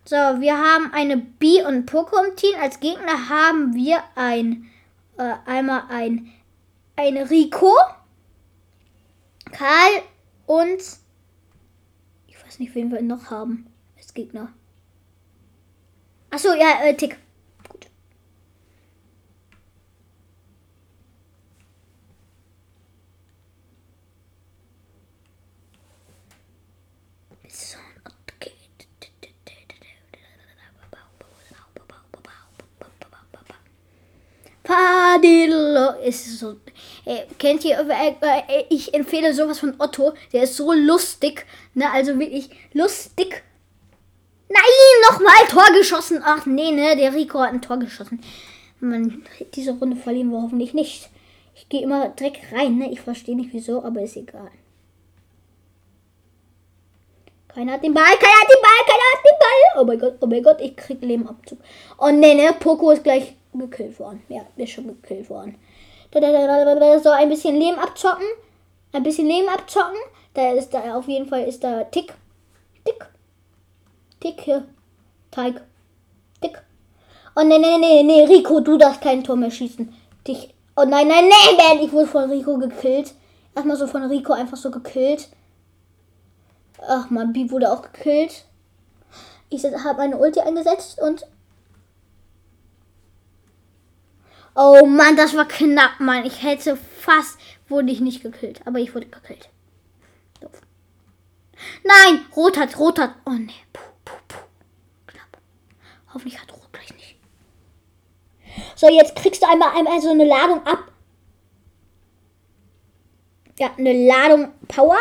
So, 0.05 0.15
wir 0.15 0.57
haben 0.57 0.91
eine 0.93 1.17
B 1.17 1.63
und 1.63 1.89
Pokémon 1.89 2.35
Team. 2.35 2.55
Als 2.59 2.79
Gegner 2.79 3.29
haben 3.29 3.73
wir 3.73 4.03
ein 4.15 4.69
äh, 5.17 5.35
einmal 5.45 5.83
ein 5.89 6.31
ein 6.95 7.17
Rico, 7.17 7.73
Karl 9.51 10.03
und 10.45 10.81
ich 12.27 12.45
weiß 12.45 12.59
nicht, 12.59 12.75
wen 12.75 12.91
wir 12.91 13.01
noch 13.01 13.31
haben 13.31 13.67
als 13.97 14.13
Gegner. 14.13 14.51
Achso, 16.29 16.53
ja, 16.53 16.83
äh, 16.83 16.95
Tick. 16.95 17.17
Padillo 34.71 35.99
ist 36.01 36.39
so. 36.39 36.55
Äh, 37.03 37.23
kennt 37.37 37.65
ihr, 37.65 37.77
äh, 37.77 38.15
äh, 38.21 38.65
ich 38.69 38.93
empfehle 38.93 39.33
sowas 39.33 39.59
von 39.59 39.75
Otto. 39.79 40.13
Der 40.31 40.43
ist 40.43 40.55
so 40.55 40.71
lustig. 40.71 41.45
Ne, 41.73 41.91
also 41.91 42.17
wirklich 42.17 42.49
lustig. 42.71 43.43
Nein, 44.47 45.09
nochmal 45.09 45.47
Tor 45.49 45.75
geschossen. 45.77 46.21
Ach 46.23 46.45
nee, 46.45 46.71
ne, 46.71 46.95
der 46.95 47.13
Rico 47.13 47.39
hat 47.39 47.51
ein 47.51 47.61
Tor 47.61 47.79
geschossen. 47.79 48.21
Man, 48.79 49.23
diese 49.55 49.73
Runde 49.73 49.97
verlieren 49.97 50.31
wir 50.31 50.41
hoffentlich 50.41 50.73
nicht. 50.73 51.09
Ich 51.53 51.67
gehe 51.67 51.81
immer 51.81 52.09
direkt 52.09 52.53
rein, 52.53 52.77
ne? 52.77 52.91
Ich 52.91 53.01
verstehe 53.01 53.35
nicht 53.35 53.51
wieso, 53.51 53.83
aber 53.83 54.01
ist 54.01 54.15
egal. 54.15 54.51
Keiner 57.49 57.73
hat 57.73 57.83
den 57.83 57.93
Ball, 57.93 58.05
keiner 58.05 58.41
hat 58.41 58.49
den 58.49 58.61
Ball, 58.61 58.85
keiner 58.85 59.11
hat 59.13 59.25
den 59.25 59.39
Ball. 59.39 59.81
Oh 59.81 59.85
mein 59.85 59.99
Gott, 59.99 60.17
oh 60.21 60.27
mein 60.27 60.43
Gott, 60.43 60.61
ich 60.61 60.77
krieg 60.77 61.01
Lebenabzug. 61.01 61.59
Oh 61.99 62.09
ne, 62.09 62.35
ne, 62.35 62.53
Poco 62.57 62.91
ist 62.91 63.03
gleich 63.03 63.35
gekillt 63.59 63.99
worden. 63.99 64.23
Ja, 64.29 64.41
ist 64.55 64.71
schon 64.71 64.87
gekillt 64.87 65.29
worden. 65.29 65.55
So, 66.13 67.09
ein 67.09 67.29
bisschen 67.29 67.57
Leben 67.57 67.79
abzocken. 67.79 68.25
Ein 68.93 69.03
bisschen 69.03 69.27
Leben 69.27 69.47
abzocken. 69.49 69.97
Da 70.33 70.51
ist 70.51 70.73
da 70.73 70.95
auf 70.95 71.07
jeden 71.07 71.27
Fall 71.27 71.43
ist 71.43 71.63
da 71.63 71.83
Tick. 71.85 72.13
Tick. 72.85 73.05
Tick 74.19 74.41
hier. 74.41 74.65
Teig. 75.29 75.61
Tick. 76.41 76.61
Oh 77.35 77.43
ne, 77.43 77.59
ne, 77.59 77.77
ne, 77.77 78.03
ne, 78.03 78.27
Rico, 78.27 78.59
du 78.59 78.77
darfst 78.77 79.01
kein 79.01 79.23
Tor 79.23 79.37
mehr 79.37 79.51
schießen. 79.51 79.93
Dich. 80.27 80.53
Oh 80.75 80.83
nein, 80.85 81.07
nein, 81.07 81.29
nein, 81.29 81.57
man, 81.57 81.85
ich 81.85 81.91
wurde 81.91 82.07
von 82.07 82.29
Rico 82.29 82.57
gekillt. 82.57 83.13
Erstmal 83.55 83.77
so 83.77 83.87
von 83.87 84.03
Rico 84.03 84.33
einfach 84.33 84.57
so 84.57 84.71
gekillt. 84.71 85.29
Ach 86.87 87.09
man, 87.09 87.33
Bi 87.33 87.49
wurde 87.51 87.71
auch 87.71 87.81
gekillt. 87.81 88.45
Ich 89.49 89.63
habe 89.63 89.97
meine 89.97 90.17
Ulti 90.17 90.39
eingesetzt 90.39 91.01
und 91.01 91.25
Oh 94.55 94.85
Mann, 94.85 95.15
das 95.15 95.35
war 95.35 95.47
knapp, 95.47 95.99
Mann. 95.99 96.25
Ich 96.25 96.43
hätte 96.43 96.75
fast, 96.75 97.39
wurde 97.69 97.91
ich 97.91 98.01
nicht 98.01 98.21
gekillt. 98.21 98.61
Aber 98.65 98.79
ich 98.79 98.93
wurde 98.93 99.07
gekillt. 99.07 99.49
Doof. 100.39 100.61
Nein, 101.83 102.25
Rot 102.35 102.57
hat, 102.57 102.77
Rot 102.77 102.99
hat. 102.99 103.15
Oh 103.25 103.31
ne, 103.31 103.53
puh, 103.71 103.81
puh, 104.03 104.15
puh. 104.27 104.39
Knapp. 105.07 105.37
Hoffentlich 106.13 106.39
hat 106.41 106.51
Rot 106.51 106.71
gleich 106.71 106.93
nicht. 106.93 107.15
So, 108.75 108.89
jetzt 108.89 109.15
kriegst 109.15 109.41
du 109.41 109.47
einmal, 109.47 109.75
einmal 109.75 110.01
so 110.01 110.11
eine 110.11 110.25
Ladung 110.25 110.65
ab. 110.65 110.91
Ja, 113.59 113.71
eine 113.77 114.07
Ladung 114.07 114.53
Power. 114.67 114.97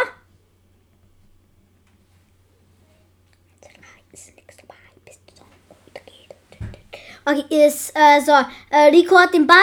Okay, 7.31 7.67
ist, 7.67 7.93
äh, 7.95 8.21
so. 8.21 8.33
Äh, 8.71 8.91
Rico 8.91 9.17
hat 9.17 9.35
den 9.35 9.47
Ball. 9.47 9.57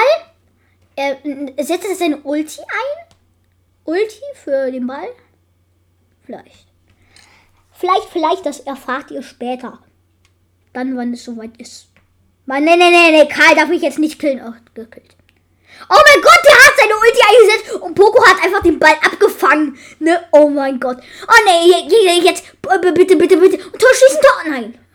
Er 0.96 1.26
äh, 1.26 1.64
setzt 1.64 1.88
er 1.88 1.96
seine 1.96 2.18
Ulti 2.18 2.62
ein. 2.62 3.16
Ulti 3.86 4.22
für 4.36 4.72
den 4.72 4.88
Ball? 4.88 5.10
Vielleicht. 6.26 6.68
Vielleicht, 7.72 8.10
vielleicht, 8.10 8.46
das 8.46 8.60
erfahrt 8.62 9.12
ihr 9.12 9.22
später. 9.22 9.80
Dann, 10.74 10.96
wann 10.98 11.14
es 11.14 11.24
soweit 11.24 11.58
ist. 11.58 11.88
Mann, 12.46 12.64
nee, 12.64 12.76
nee, 12.76 12.90
nee, 12.90 13.12
nee, 13.12 13.28
Karl 13.28 13.56
darf 13.56 13.70
mich 13.70 13.82
jetzt 13.82 14.00
nicht 14.00 14.20
killen. 14.20 14.42
Oh, 14.46 14.54
gekillt. 14.74 15.16
Oh 15.90 16.02
mein 16.08 16.22
Gott, 16.22 16.40
der 16.48 16.56
hat 16.56 16.74
seine 16.78 16.96
Ulti 16.96 17.20
eingesetzt 17.28 17.82
und 17.82 17.94
Poco 17.94 18.26
hat 18.26 18.44
einfach 18.44 18.64
den 18.64 18.80
Ball 18.80 18.96
abgefangen. 19.04 19.78
Ne? 20.00 20.24
Oh 20.32 20.50
mein 20.50 20.80
Gott. 20.80 20.98
Oh 21.28 21.46
nee, 21.46 22.20
jetzt, 22.24 22.44
bitte, 22.62 23.16
bitte, 23.16 23.38
bitte. 23.38 23.58
Tor 23.58 23.90
schießen, 23.94 24.22
Tor. 24.22 24.52
Nein. 24.52 24.87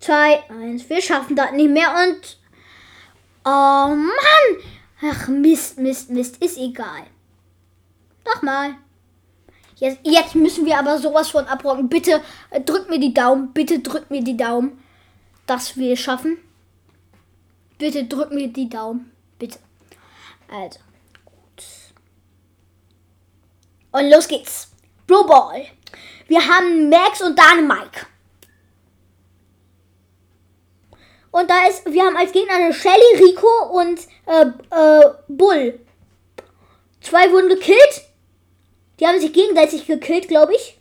2, 0.00 0.50
1. 0.50 0.88
Wir 0.88 1.02
schaffen 1.02 1.36
das 1.36 1.52
nicht 1.52 1.70
mehr 1.70 1.94
und. 1.94 2.38
Oh 3.44 3.94
Mann! 3.94 4.62
Ach, 5.02 5.28
Mist, 5.28 5.78
Mist, 5.78 6.10
Mist. 6.10 6.42
Ist 6.42 6.58
egal. 6.58 7.04
Nochmal. 8.24 8.76
Jetzt, 9.76 10.00
jetzt 10.04 10.34
müssen 10.34 10.64
wir 10.64 10.78
aber 10.78 10.98
sowas 10.98 11.28
von 11.28 11.46
abrocken. 11.46 11.88
Bitte 11.88 12.22
äh, 12.50 12.60
drückt 12.60 12.88
mir 12.88 12.98
die 12.98 13.12
Daumen. 13.12 13.52
Bitte 13.52 13.80
drückt 13.80 14.10
mir 14.10 14.22
die 14.22 14.36
Daumen, 14.36 14.82
dass 15.46 15.76
wir 15.76 15.92
es 15.92 16.00
schaffen. 16.00 16.38
Bitte 17.78 18.04
drückt 18.04 18.32
mir 18.32 18.48
die 18.48 18.68
Daumen. 18.68 19.12
Bitte. 19.38 19.58
Also. 20.48 20.80
Gut. 21.24 21.64
Und 23.92 24.10
los 24.10 24.26
geht's. 24.26 24.72
Blue 25.06 25.26
Ball. 25.26 25.66
Wir 26.26 26.40
haben 26.40 26.88
Max 26.88 27.20
und 27.20 27.38
Dynamike. 27.38 28.06
Und 31.36 31.50
da 31.50 31.66
ist, 31.66 31.84
wir 31.92 32.02
haben 32.02 32.16
als 32.16 32.32
Gegner 32.32 32.54
eine 32.54 32.72
Shelly, 32.72 33.22
Rico 33.22 33.46
und 33.70 34.00
äh, 34.24 34.46
äh, 34.70 35.10
Bull. 35.28 35.78
Zwei 37.02 37.30
wurden 37.30 37.50
gekillt. 37.50 38.06
Die 38.98 39.06
haben 39.06 39.20
sich 39.20 39.34
gegenseitig 39.34 39.86
gekillt, 39.86 40.28
glaube 40.28 40.54
ich. 40.54 40.78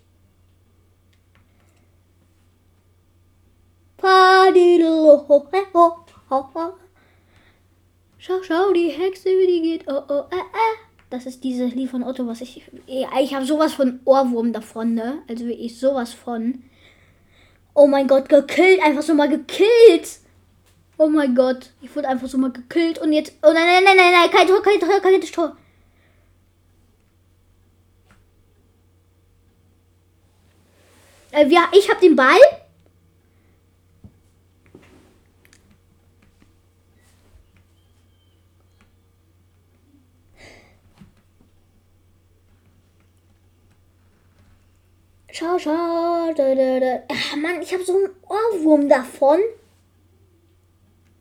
Schau, 8.17 8.41
schau, 8.41 8.71
die 8.71 8.91
Hexe, 8.91 9.27
wie 9.27 9.47
die 9.47 9.61
geht. 9.61 9.83
Oh, 9.89 10.03
oh, 10.07 10.23
äh, 10.31 10.37
äh. 10.37 10.75
Das 11.09 11.25
ist 11.25 11.43
dieses 11.43 11.73
Lied 11.73 11.89
von 11.89 12.01
Otto, 12.01 12.25
was 12.27 12.39
ich. 12.39 12.63
Ich 12.87 13.35
habe 13.35 13.45
sowas 13.45 13.73
von 13.73 13.99
Ohrwurm 14.05 14.53
davon, 14.53 14.93
ne? 14.93 15.21
Also 15.27 15.47
ich 15.47 15.77
sowas 15.77 16.13
von. 16.13 16.63
Oh 17.73 17.87
mein 17.87 18.07
Gott, 18.07 18.29
gekillt. 18.29 18.81
Einfach 18.81 19.01
so 19.01 19.13
mal 19.13 19.27
gekillt. 19.27 20.23
Oh 20.97 21.10
mein 21.10 21.36
Gott. 21.36 21.71
Ich 21.81 21.93
wurde 21.95 22.08
einfach 22.08 22.27
so 22.27 22.38
mal 22.38 22.51
gekillt 22.51 22.99
und 22.99 23.12
jetzt. 23.12 23.34
Oh 23.43 23.51
nein, 23.53 23.65
nein, 23.65 23.84
nein, 23.84 23.97
nein, 23.97 24.12
nein. 24.12 24.31
Kein 24.31 24.47
Tor, 24.47 24.62
kein 24.63 24.79
Tor, 24.79 24.99
kein 25.01 25.21
Tor. 25.21 25.58
Äh, 31.31 31.49
wir, 31.49 31.67
ich 31.73 31.89
habe 31.89 31.99
den 31.99 32.15
Ball. 32.15 32.39
Schau, 45.31 45.60
schau. 45.60 46.34
Da, 46.34 46.55
da, 46.55 46.79
da. 46.79 47.03
Ach, 47.12 47.36
Mann, 47.36 47.62
ich 47.62 47.73
habe 47.73 47.84
so 47.84 47.97
einen 47.97 48.10
Ohrwurm 48.23 48.88
davon. 48.88 49.39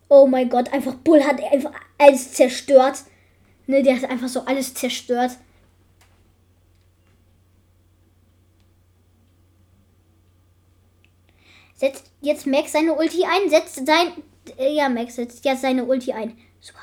Oh 0.08 0.26
mein 0.26 0.48
Gott, 0.48 0.72
einfach 0.72 0.94
Bull 0.94 1.24
hat 1.24 1.42
einfach 1.42 1.72
alles 1.98 2.32
zerstört. 2.32 2.98
Ne, 3.66 3.82
der 3.82 3.96
hat 3.96 4.10
einfach 4.10 4.28
so 4.28 4.40
alles 4.40 4.74
zerstört. 4.74 5.32
Setzt 11.74 12.10
jetzt 12.20 12.46
Max 12.46 12.72
seine 12.72 12.94
Ulti 12.94 13.24
ein. 13.24 13.50
Setzt 13.50 13.86
sein. 13.86 14.12
Äh, 14.58 14.74
ja, 14.74 14.88
Max 14.88 15.16
setzt 15.16 15.44
jetzt 15.44 15.62
seine 15.62 15.84
Ulti 15.84 16.12
ein. 16.12 16.38
Super. 16.60 16.80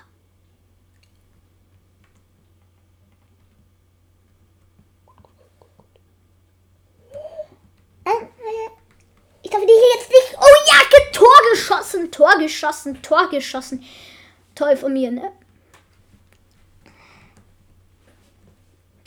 Ähm, 8.05 8.27
äh, 8.27 8.69
ich 9.43 9.49
darf 9.51 9.61
die 9.61 9.67
hier 9.67 9.99
jetzt 9.99 10.09
nicht. 10.09 10.37
Oh 10.37 10.45
ja, 10.67 10.81
Tor 11.21 11.29
Tor 12.11 12.37
geschossen, 12.37 13.01
Tor 13.01 13.29
geschossen. 13.29 13.83
Toll 14.55 14.75
von 14.77 14.93
mir, 14.93 15.11
ne? 15.11 15.31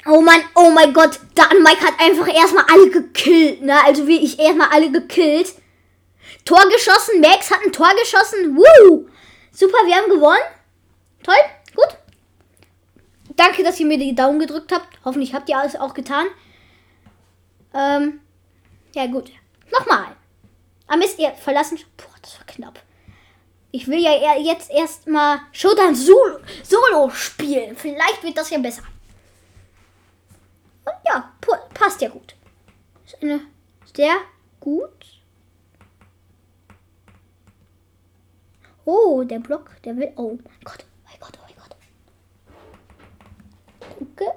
Oh 0.07 0.21
Mann, 0.21 0.41
oh 0.55 0.71
mein 0.71 0.93
Gott, 0.93 1.19
Dan 1.35 1.63
Mike 1.63 1.81
hat 1.81 1.99
einfach 1.99 2.29
erstmal 2.29 2.65
alle 2.71 2.91
gekillt, 2.91 3.63
ne? 3.63 3.83
Also 3.85 4.07
wie 4.07 4.23
ich 4.23 4.39
erstmal 4.39 4.69
alle 4.71 4.91
gekillt. 4.91 5.55
Tor 6.45 6.63
geschossen. 6.69 7.21
Max 7.21 7.51
hat 7.51 7.61
ein 7.65 7.73
Tor 7.73 7.91
geschossen. 7.99 8.57
Woo! 8.57 9.09
Super, 9.51 9.79
wir 9.87 9.95
haben 9.95 10.11
gewonnen. 10.11 10.43
Toll, 11.23 11.37
gut. 11.75 11.97
Danke, 13.37 13.63
dass 13.63 13.81
ihr 13.81 13.87
mir 13.87 13.99
die 13.99 14.15
Daumen 14.15 14.39
gedrückt 14.39 14.73
habt. 14.73 14.89
Hoffentlich 15.05 15.35
habt 15.35 15.49
ihr 15.49 15.59
alles 15.59 15.77
auch 15.77 15.95
getan. 15.95 16.27
Ähm, 17.73 18.21
ja 18.95 19.07
gut. 19.07 19.31
Nochmal. 19.73 20.17
Aber 20.87 20.99
Mist, 20.99 21.19
ihr 21.19 21.33
verlassen. 21.33 21.79
Boah, 21.97 22.15
das 22.21 22.39
war 22.39 22.47
knapp. 22.47 22.81
Ich 23.75 23.89
will 23.89 23.99
ja 23.99 24.37
jetzt 24.37 24.71
erstmal 24.71 25.41
Showdown 25.51 25.97
Solo, 25.97 26.39
Solo 26.63 27.11
spielen. 27.11 27.77
Vielleicht 27.77 28.23
wird 28.23 28.39
das 28.39 28.49
ja 28.51 28.59
besser. 28.59 28.85
Und 30.85 30.95
ja, 31.05 31.33
passt 31.75 32.01
ja 32.01 32.09
gut. 32.09 32.37
Ist 33.05 33.21
eine 33.21 33.41
sehr 33.93 34.15
gut 34.61 34.93
Oh, 38.85 39.25
der 39.25 39.41
Block, 39.41 39.83
der 39.83 39.97
will. 39.97 40.13
Oh 40.15 40.39
mein 40.45 40.61
Gott, 40.63 40.85
oh 40.85 41.09
mein 41.09 41.19
Gott, 41.19 41.37
oh 41.37 41.47
mein 41.49 41.57
Gott. 41.57 41.77
Gucke. 43.99 44.33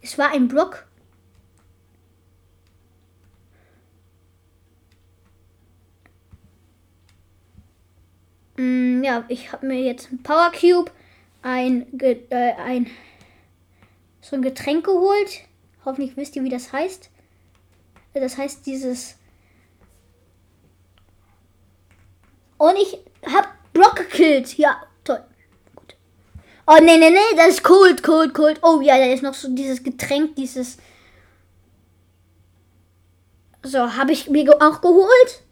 Es 0.00 0.18
war 0.18 0.32
ein 0.32 0.48
Block. 0.48 0.87
Mm, 8.58 9.02
ja, 9.02 9.24
ich 9.28 9.52
habe 9.52 9.66
mir 9.66 9.80
jetzt 9.80 10.12
ein 10.12 10.22
Power 10.22 10.52
Cube, 10.52 10.90
ein, 11.42 11.86
äh, 12.00 12.52
ein 12.54 12.90
so 14.20 14.36
ein 14.36 14.42
Getränk 14.42 14.84
geholt. 14.84 15.44
Hoffentlich 15.84 16.16
wisst 16.16 16.36
ihr, 16.36 16.44
wie 16.44 16.50
das 16.50 16.72
heißt. 16.72 17.08
Das 18.14 18.36
heißt 18.36 18.66
dieses 18.66 19.18
Und 22.58 22.76
ich 22.76 22.98
hab 23.32 23.54
Brock 23.72 23.96
gekillt. 23.96 24.58
Ja, 24.58 24.82
toll. 25.04 25.22
Gut. 25.76 25.96
Oh, 26.66 26.76
nee, 26.82 26.98
nee, 26.98 27.10
nee, 27.10 27.36
das 27.36 27.48
ist 27.50 27.62
cold, 27.62 28.02
cold, 28.02 28.34
cold. 28.34 28.58
Oh, 28.62 28.80
ja, 28.80 28.98
da 28.98 29.04
ist 29.04 29.22
noch 29.22 29.34
so 29.34 29.48
dieses 29.54 29.82
Getränk, 29.82 30.34
dieses... 30.34 30.76
So, 33.62 33.96
habe 33.96 34.12
ich 34.12 34.28
mir 34.28 34.50
auch 34.60 34.80
geholt? 34.80 35.42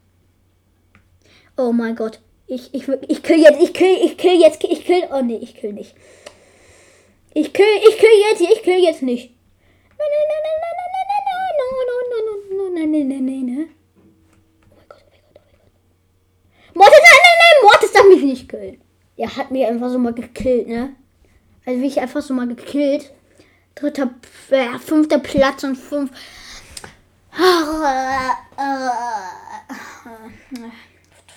Oh 1.56 1.72
mein 1.72 1.96
Gott. 1.96 2.20
Ich, 2.48 2.72
ich, 2.72 2.88
ich 3.08 3.22
kill 3.22 3.40
jetzt, 3.40 3.60
ich 3.60 3.74
kill, 3.74 3.98
ich 4.04 4.16
kill 4.16 4.40
jetzt, 4.40 4.62
ich 4.62 4.84
kill. 4.84 5.08
Oh 5.12 5.20
nee, 5.20 5.38
ich 5.38 5.54
kill 5.56 5.72
nicht. 5.72 5.94
Ich 7.34 7.52
kill, 7.52 7.66
ich 7.88 7.98
kill 7.98 8.08
jetzt, 8.30 8.40
ich 8.40 8.62
kill 8.62 8.78
jetzt 8.78 9.02
nicht. 9.02 9.34
Nein, 9.98 10.08
nein, 10.12 10.28
nein, 10.30 10.42
nein, 10.44 10.58
nein, 10.62 10.90
nein, 10.92 11.06
nein, 11.08 11.46
nein, 11.58 11.66
nein, 11.66 11.86
nein, 11.88 12.20
nein, 12.20 12.84
nein, 12.84 13.08
nein, 13.08 13.08
nein, 13.08 13.08
nein, 13.08 13.24
nein, 13.26 13.46
nein. 13.46 13.68
Mortis, 16.74 16.98
nein, 16.98 17.20
nein, 17.24 17.38
nein, 17.40 17.62
Mortis 17.62 17.92
darf 17.92 18.06
mich 18.06 18.22
nicht 18.22 18.48
killen. 18.48 18.80
Er 19.16 19.34
hat 19.34 19.50
mich 19.50 19.64
einfach 19.64 19.90
so 19.90 19.98
mal 19.98 20.12
gekillt, 20.12 20.68
ne? 20.68 20.94
Also 21.64 21.80
wie 21.80 21.86
ich 21.86 22.00
einfach 22.00 22.22
so 22.22 22.34
mal 22.34 22.46
gekillt. 22.46 23.12
Dritter, 23.74 24.10
äh, 24.50 24.78
fünfter 24.78 25.18
Platz 25.18 25.64
und 25.64 25.76
fünf. 25.76 26.10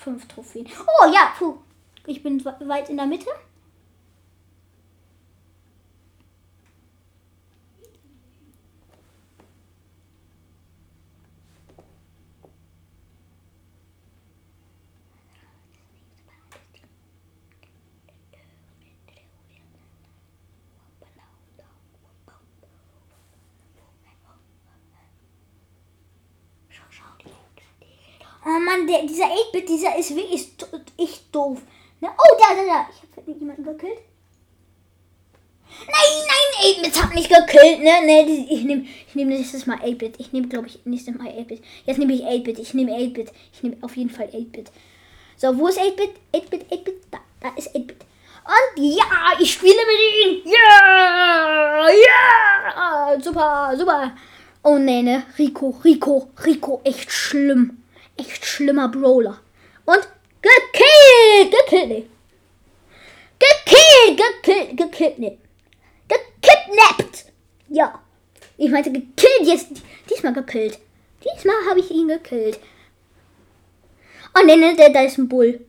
Fünf 0.02 0.26
Trophäen. 0.28 0.66
Oh 0.86 1.12
ja, 1.12 1.32
puh. 1.38 1.58
Ich 2.06 2.22
bin 2.22 2.42
weit 2.44 2.88
in 2.88 2.96
der 2.96 3.06
Mitte. 3.06 3.30
Mann, 28.64 28.86
der, 28.86 29.02
dieser 29.02 29.26
8-Bit, 29.26 29.68
dieser 29.68 29.96
ist 29.96 30.14
wirklich 30.14 30.48
echt 30.98 31.34
doof. 31.34 31.60
Ne? 32.00 32.08
Oh, 32.10 32.36
da, 32.38 32.54
da, 32.54 32.64
da. 32.64 32.86
Ich 32.90 33.16
habe 33.16 33.38
jemanden 33.38 33.64
gekillt. 33.64 33.98
Nein, 35.86 36.26
nein, 36.26 36.74
8-Bit 36.74 37.02
hat 37.02 37.14
mich 37.14 37.28
gekillt, 37.28 37.80
ne? 37.80 38.04
Ne, 38.04 38.22
ich 38.50 38.64
nehme 38.64 38.86
ich 39.06 39.14
nehm 39.14 39.28
nächstes 39.28 39.66
Mal 39.66 39.78
8-Bit. 39.78 40.16
Ich 40.18 40.32
nehme, 40.32 40.48
glaube 40.48 40.66
ich, 40.66 40.80
nächstes 40.84 41.14
Mal 41.16 41.28
8-Bit. 41.28 41.62
Jetzt 41.86 41.98
nehme 41.98 42.12
ich 42.12 42.22
8-Bit. 42.22 42.58
Ich 42.58 42.74
nehme 42.74 42.92
8-Bit. 42.92 43.32
Ich 43.52 43.62
nehme 43.62 43.76
auf 43.80 43.96
jeden 43.96 44.10
Fall 44.10 44.26
8-Bit. 44.26 44.70
So, 45.36 45.56
wo 45.56 45.68
ist 45.68 45.78
8-Bit? 45.78 46.10
8-Bit, 46.34 46.72
8-Bit. 46.72 47.02
Da, 47.10 47.18
da 47.40 47.48
ist 47.56 47.74
8-Bit. 47.74 48.04
Und 48.44 48.82
ja, 48.82 49.04
ich 49.38 49.52
spiele 49.52 49.74
mit 49.74 50.44
ihm. 50.44 50.52
Ja, 50.52 51.88
ja. 51.88 53.20
Super, 53.20 53.74
super. 53.76 54.12
Oh 54.62 54.76
nee, 54.76 55.02
ne? 55.02 55.24
Rico, 55.38 55.70
Rico, 55.84 56.30
Rico. 56.44 56.80
Echt 56.84 57.10
schlimm. 57.10 57.79
Echt 58.20 58.44
schlimmer 58.44 58.88
Brawler. 58.88 59.40
Und 59.86 60.08
gekillt. 60.42 61.52
Gekillt, 61.52 61.88
ne? 61.88 62.06
Gekillt, 63.38 64.20
gekillt, 64.20 64.76
gekillt, 64.76 65.18
ne? 65.18 65.38
Gekidnappt. 66.08 67.32
Ja. 67.68 68.02
Ich 68.58 68.70
meinte 68.70 68.92
gekillt, 68.92 69.44
jetzt. 69.44 69.82
Diesmal 70.10 70.34
gekillt. 70.34 70.78
Diesmal 71.24 71.56
habe 71.68 71.80
ich 71.80 71.90
ihn 71.90 72.08
gekillt. 72.08 72.60
Oh 74.38 74.44
ne, 74.44 74.56
ne, 74.56 74.74
da 74.76 75.00
ist 75.02 75.18
ein 75.18 75.28
Bull. 75.28 75.64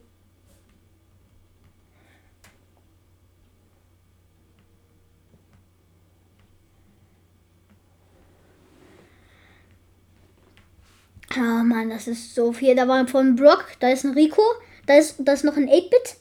Oh 11.38 11.63
Mann, 11.63 11.89
das 11.89 12.08
ist 12.08 12.36
so 12.36 12.52
viel. 12.52 12.76
Da 12.76 12.88
war 12.88 13.08
von 13.08 13.36
Brock, 13.36 13.65
da 13.80 13.89
ist 13.89 14.04
ein 14.04 14.13
Rico, 14.13 14.41
da 14.86 14.98
ist, 14.98 15.15
da 15.20 15.34
ist 15.34 15.46
noch 15.46 15.56
ein 15.56 15.70
8-Bit. 15.70 16.17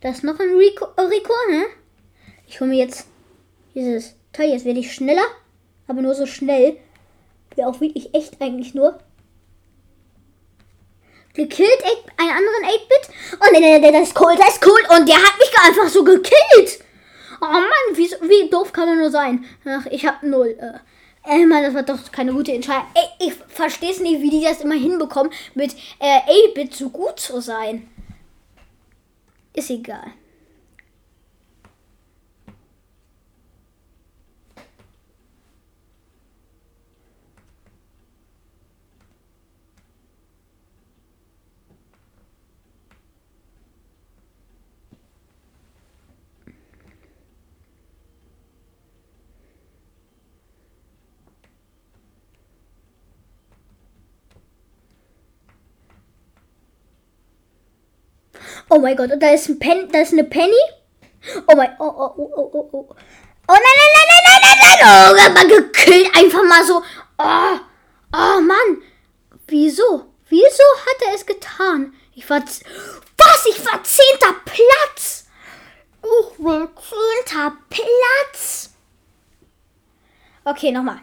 Da 0.00 0.10
ist 0.10 0.24
noch 0.24 0.38
ein 0.38 0.54
Rico, 0.56 0.86
äh, 0.96 1.02
Rico, 1.02 1.32
ne? 1.50 1.66
Ich 2.46 2.60
hole 2.60 2.70
mir 2.70 2.78
jetzt 2.78 3.06
dieses 3.74 4.14
Teil. 4.32 4.50
Jetzt 4.50 4.64
werde 4.64 4.80
ich 4.80 4.92
schneller, 4.92 5.24
aber 5.86 6.02
nur 6.02 6.14
so 6.14 6.26
schnell. 6.26 6.76
Wie 7.54 7.64
auch 7.64 7.80
wirklich 7.80 8.14
echt 8.14 8.40
eigentlich 8.40 8.74
nur. 8.74 8.98
Gekillt, 11.32 11.82
einen 12.16 12.30
anderen 12.30 12.64
8-Bit. 12.64 13.14
Und 13.32 13.60
der, 13.60 13.80
der, 13.80 13.92
der 13.92 14.02
ist 14.02 14.20
cool, 14.20 14.36
der 14.36 14.48
ist 14.48 14.64
cool. 14.66 14.80
Und 14.96 15.08
der 15.08 15.16
hat 15.16 15.38
mich 15.38 15.52
einfach 15.64 15.88
so 15.88 16.04
gekillt. 16.04 16.84
Oh 17.40 17.46
Mann, 17.46 17.94
wie, 17.94 18.10
wie 18.10 18.50
doof 18.50 18.72
kann 18.72 18.88
man 18.88 18.98
nur 18.98 19.10
sein? 19.10 19.44
Ach, 19.64 19.86
ich 19.90 20.04
habe 20.04 20.28
null. 20.28 20.56
Äh, 20.58 20.78
Ey, 21.22 21.44
Mann, 21.46 21.62
das 21.62 21.74
war 21.74 21.82
doch 21.82 22.10
keine 22.10 22.32
gute 22.32 22.52
Entscheidung. 22.52 22.86
Ey, 22.94 23.28
ich 23.28 23.34
verstehe 23.34 23.90
es 23.90 24.00
nicht, 24.00 24.22
wie 24.22 24.30
die 24.30 24.42
das 24.42 24.62
immer 24.62 24.74
hinbekommen, 24.74 25.32
mit 25.54 25.74
äh, 25.98 26.20
8-Bit 26.48 26.74
so 26.74 26.88
gut 26.88 27.20
zu 27.20 27.40
sein. 27.40 27.88
Ist 29.54 29.70
egal. 29.70 30.12
Oh 58.70 58.78
mein 58.78 58.96
Gott, 58.96 59.10
und 59.10 59.20
da 59.20 59.30
ist, 59.30 59.48
ein 59.48 59.58
Pen, 59.58 59.88
da 59.90 60.00
ist 60.00 60.12
eine 60.12 60.24
Penny. 60.24 60.54
Oh 61.48 61.56
mein, 61.56 61.74
oh, 61.80 61.84
oh, 61.84 62.14
oh, 62.16 62.32
oh, 62.36 62.50
oh, 62.52 62.68
oh. 62.72 62.96
Oh 63.48 63.52
nein, 63.52 63.62
nein, 63.62 63.90
nein, 63.96 64.22
nein, 64.24 64.40
nein, 64.42 64.58
nein, 64.62 64.78
nein. 64.78 65.28
Oh, 65.28 65.34
man 65.34 65.48
gekillt. 65.48 66.16
Einfach 66.16 66.44
mal 66.44 66.64
so. 66.64 66.82
Oh, 67.18 67.58
oh 68.12 68.40
Mann. 68.40 68.82
Wieso? 69.48 70.06
Wieso 70.28 70.62
hat 70.86 71.08
er 71.08 71.14
es 71.14 71.26
getan? 71.26 71.92
Ich 72.14 72.30
war, 72.30 72.40
was? 72.40 73.46
Ich 73.46 73.66
war 73.66 73.82
zehnter 73.82 74.36
Platz. 74.44 75.26
Ich 76.02 76.44
war 76.44 76.68
zehnter 76.76 77.56
Platz. 77.68 78.70
Okay, 80.44 80.70
nochmal. 80.70 81.00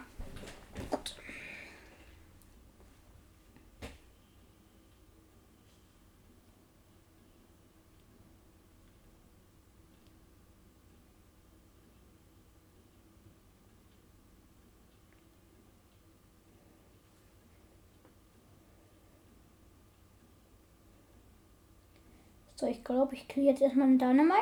So, 22.58 22.66
ich 22.66 22.82
glaube, 22.82 23.14
ich 23.14 23.28
kriege 23.28 23.46
jetzt 23.46 23.62
erstmal 23.62 23.86
einen 23.86 24.00
Dynamite. 24.00 24.34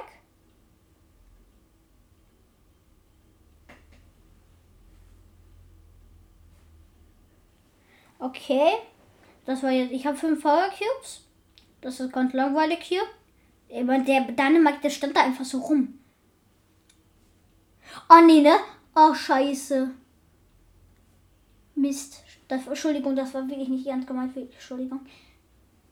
Okay. 8.18 8.70
Das 9.44 9.62
war 9.62 9.70
jetzt. 9.70 9.92
Ich 9.92 10.07
habe 10.07 10.16
fünf 10.16 10.42
Power 10.42 10.70
Cubes. 10.70 11.26
Das 11.83 12.00
ist 12.00 12.11
ganz 12.11 12.33
langweilig 12.33 12.79
hier. 12.85 13.02
Aber 13.70 13.98
der 13.98 14.22
Dynamite, 14.22 14.81
der 14.85 14.90
stand 14.90 15.14
da 15.14 15.22
einfach 15.22 15.44
so 15.44 15.59
rum. 15.59 15.98
Oh 18.09 18.24
nee, 18.24 18.40
ne? 18.40 18.57
Oh, 18.94 19.12
scheiße. 19.12 19.90
Mist. 21.74 22.24
Das, 22.48 22.66
Entschuldigung, 22.66 23.14
das 23.14 23.35
war 23.35 23.46
wirklich 23.46 23.68
nicht 23.68 23.87
ernst 23.87 24.09
gemeint. 24.09 24.35
Entschuldigung. 24.35 25.00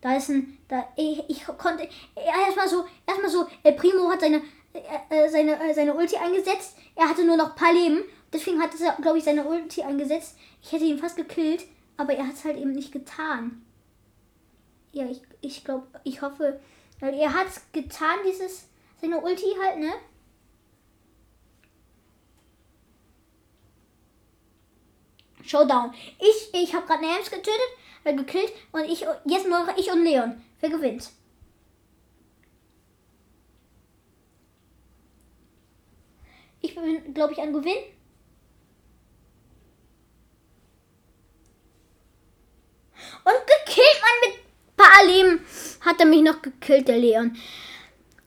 Da 0.05 0.19
ist 0.19 0.29
ein, 0.29 0.59
da, 0.69 0.87
ich, 0.97 1.25
ich 1.29 1.47
konnte, 1.47 1.89
erstmal 2.15 2.69
so, 2.69 2.85
erstmal 3.07 3.31
so, 3.31 3.47
El 3.63 3.73
Primo 3.73 4.11
hat 4.11 4.21
seine, 4.21 4.43
äh, 4.75 5.31
seine, 5.31 5.59
äh, 5.59 5.73
seine 5.73 5.95
Ulti 5.95 6.15
eingesetzt. 6.17 6.77
Er 6.95 7.09
hatte 7.09 7.25
nur 7.25 7.39
noch 7.39 7.53
ein 7.53 7.55
paar 7.55 7.73
Leben. 7.73 8.05
Deswegen 8.31 8.61
hat 8.61 8.79
er, 8.79 9.01
glaube 9.01 9.17
ich, 9.17 9.25
seine 9.25 9.47
Ulti 9.47 9.83
eingesetzt. 9.83 10.37
Ich 10.61 10.73
hätte 10.73 10.85
ihn 10.85 10.99
fast 10.99 11.17
gekillt, 11.17 11.65
aber 11.97 12.13
er 12.13 12.27
hat 12.27 12.35
es 12.35 12.45
halt 12.45 12.59
eben 12.59 12.73
nicht 12.73 12.93
getan. 12.93 13.65
Ja, 14.93 15.07
ich, 15.07 15.23
ich 15.41 15.65
glaube, 15.65 15.87
ich 16.05 16.21
hoffe, 16.21 16.61
weil 17.01 17.15
er 17.15 17.33
hat 17.33 17.47
es 17.47 17.63
getan, 17.73 18.19
dieses, 18.29 18.69
seine 19.01 19.23
Ulti 19.23 19.57
halt, 19.59 19.79
ne? 19.79 19.93
Showdown. 25.43 25.95
Ich, 26.19 26.51
ich 26.53 26.75
habe 26.75 26.87
gerade 26.87 27.07
eine 27.07 27.17
Ems 27.17 27.31
getötet 27.31 27.71
äh, 28.05 28.15
gekillt 28.15 28.53
und 28.73 28.85
ich 28.85 29.01
jetzt 29.25 29.49
nur 29.49 29.67
ich 29.77 29.91
und 29.91 30.05
Leon. 30.05 30.43
Wer 30.61 30.71
gewinnt? 30.71 31.11
Ich 36.61 36.75
bin, 36.75 37.13
glaube 37.13 37.35
ich, 37.35 37.41
ein 37.41 37.53
Gewinn. 37.53 37.77
Und 43.25 43.35
gekillt, 43.47 44.01
man 44.01 44.31
mit 44.31 44.45
paar 44.77 45.05
Leben 45.07 45.47
hat 45.81 46.01
er 46.01 46.07
mich 46.07 46.23
noch 46.23 46.41
gekillt, 46.41 46.89
der 46.89 46.99
Leon. 46.99 47.37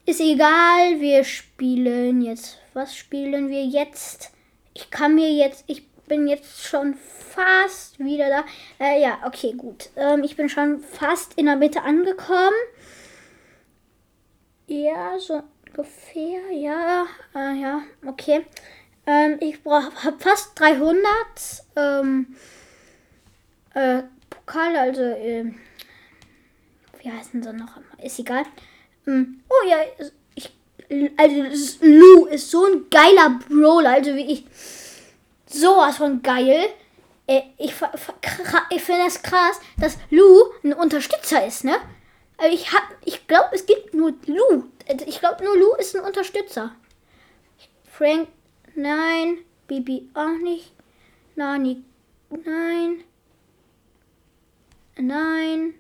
Ist 0.06 0.22
egal, 0.22 1.00
wir 1.00 1.24
spielen 1.24 2.22
jetzt. 2.22 2.58
Was 2.74 2.96
spielen 2.96 3.50
wir 3.50 3.66
jetzt? 3.66 4.32
Ich 4.74 4.90
kann 4.92 5.16
mir 5.16 5.32
jetzt, 5.32 5.63
ich 5.68 5.84
bin 6.08 6.28
jetzt 6.28 6.63
schon 6.63 6.96
fast 6.96 8.00
wieder 8.00 8.30
da. 8.30 8.46
Äh, 8.80 9.02
ja, 9.02 9.20
okay, 9.26 9.54
gut. 9.54 9.89
Ähm, 9.96 10.24
ich 10.24 10.36
bin 10.36 10.50
schon 10.50 10.80
fast 10.80 11.34
in 11.36 11.46
der 11.46 11.56
Mitte 11.56 11.84
angekommen. 11.84 12.56
Ja, 14.67 15.17
so 15.20 15.43
ungefähr. 15.67 16.52
Ja, 16.52 17.06
äh, 17.36 17.62
ja, 17.62 17.82
okay. 18.06 18.46
Ähm, 19.06 19.38
ich 19.39 19.60
habe 19.65 20.20
fast 20.20 20.60
300 20.60 21.06
ähm, 21.76 22.36
äh, 23.74 24.04
Pokale, 24.30 24.80
also, 24.80 25.02
äh, 25.02 25.46
wie 27.00 27.12
heißen 27.12 27.41
sie 27.41 27.54
noch? 27.54 27.80
Ist 28.04 28.20
egal. 28.20 28.43
Ähm, 29.06 29.41
oh 29.50 29.67
ja, 29.67 29.78
ich, 30.36 30.52
also 31.15 31.43
Lou 31.82 32.26
ist 32.26 32.52
so 32.52 32.65
ein 32.65 32.89
geiler 32.89 33.39
Brawler, 33.48 33.91
also 33.91 34.13
wie 34.15 34.32
ich 34.34 34.46
sowas 35.48 35.98
von 35.98 36.22
geil. 36.22 36.70
Äh, 37.28 37.42
ich, 37.58 37.74
ich 38.70 38.84
finde 38.84 39.08
es 39.08 39.22
krass, 39.22 39.60
dass 39.80 39.98
Lou 40.10 40.52
ein 40.64 40.74
Unterstützer 40.74 41.46
ist, 41.46 41.64
ne? 41.64 41.78
Also 42.38 42.54
ich 42.54 42.72
hab, 42.72 42.84
ich 43.04 43.28
glaube, 43.28 43.50
es 43.54 43.66
gibt 43.66 43.94
nur 43.94 44.14
Lou. 44.26 44.66
Also 44.88 45.06
ich 45.06 45.20
glaube, 45.20 45.44
nur 45.44 45.58
Lou 45.58 45.74
ist 45.76 45.96
ein 45.96 46.04
Unterstützer. 46.04 46.76
Frank, 47.92 48.28
nein. 48.76 49.40
Bibi 49.68 50.10
auch 50.14 50.38
nicht. 50.42 50.72
Nani, 51.36 51.84
nein. 52.30 53.04
Nein. 54.98 55.74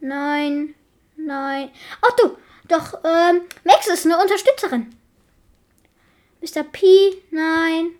Nein. 0.00 0.74
Nein. 1.16 1.70
Ach 2.02 2.16
du, 2.16 2.36
doch, 2.68 3.00
ähm, 3.04 3.42
Max 3.64 3.86
ist 3.88 4.04
eine 4.04 4.20
Unterstützerin. 4.20 4.94
Mr. 6.40 6.64
P, 6.64 7.14
nein. 7.30 7.92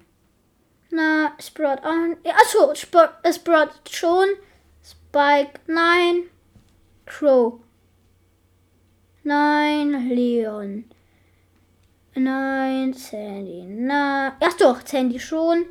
Na, 0.95 1.33
Sprout 1.41 1.83
auch. 1.83 2.17
Achso, 2.41 2.73
Sprout, 2.77 3.11
äh, 3.25 3.33
Sprout 3.33 3.73
schon. 3.91 4.29
Spike, 4.81 5.59
nein. 5.67 6.31
Crow. 7.05 7.59
Nein, 9.25 10.09
Leon. 10.09 10.85
Nein, 12.15 12.95
Sandy. 12.95 13.65
Na, 13.65 14.37
ach 14.39 14.53
doch, 14.57 14.87
Sandy 14.87 15.19
schon. 15.19 15.67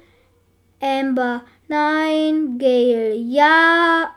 Amber, 0.82 1.46
nein. 1.70 2.58
Gail, 2.58 3.16
ja. 3.16 4.14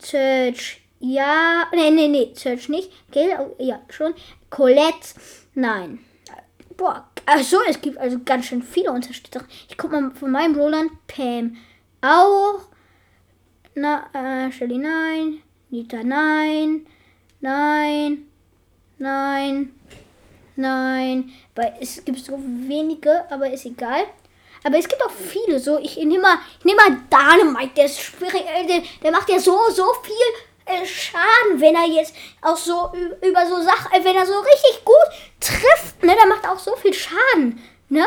Search, 0.00 0.82
ja. 0.98 1.68
Nee, 1.72 1.90
nee, 1.90 2.08
nee, 2.08 2.32
Search 2.34 2.68
nicht. 2.68 2.90
Gail, 3.12 3.38
oh, 3.38 3.54
ja, 3.62 3.80
schon. 3.90 4.12
Colette, 4.50 5.14
nein. 5.54 6.00
Boah, 6.82 7.06
achso, 7.26 7.58
es 7.68 7.80
gibt 7.80 7.96
also 7.96 8.18
ganz 8.24 8.46
schön 8.46 8.60
viele 8.60 8.90
Unterstützer. 8.90 9.44
Ich 9.68 9.78
guck 9.78 9.92
mal 9.92 10.10
von 10.18 10.32
meinem 10.32 10.56
Roland. 10.56 10.90
Pam 11.06 11.56
auch. 12.00 12.62
Na, 13.76 14.10
äh, 14.12 14.50
Shelly, 14.50 14.78
nein. 14.78 15.42
Nita, 15.70 16.02
nein. 16.02 16.84
Nein. 17.40 18.26
Nein. 18.98 19.72
Nein. 20.56 21.32
Weil 21.54 21.76
es 21.80 22.04
gibt 22.04 22.18
so 22.18 22.36
wenige, 22.42 23.30
aber 23.30 23.48
ist 23.48 23.64
egal. 23.64 24.02
Aber 24.64 24.76
es 24.76 24.88
gibt 24.88 25.04
auch 25.04 25.12
viele. 25.12 25.60
So, 25.60 25.78
ich 25.78 25.96
nehme 25.98 26.18
mal, 26.18 26.38
ich 26.58 26.64
nehme 26.64 26.78
mal 26.78 26.98
Dynamite, 27.08 27.74
der 27.76 27.84
ist 27.84 28.00
schwierig, 28.00 28.42
der, 28.68 28.82
der 29.00 29.12
macht 29.12 29.28
ja 29.28 29.38
so, 29.38 29.56
so 29.70 29.84
viel 30.02 30.51
äh, 30.72 30.86
Schaden, 30.86 31.60
wenn 31.60 31.74
er 31.74 31.86
jetzt 31.86 32.14
auch 32.40 32.56
so 32.56 32.92
über 33.20 33.46
so 33.46 33.60
Sachen, 33.62 33.92
äh, 33.92 34.04
wenn 34.04 34.16
er 34.16 34.26
so 34.26 34.38
richtig 34.40 34.84
gut 34.84 34.96
trifft, 35.40 36.02
ne, 36.02 36.14
der 36.14 36.26
macht 36.26 36.46
auch 36.48 36.58
so 36.58 36.76
viel 36.76 36.94
Schaden, 36.94 37.62
ne? 37.88 38.06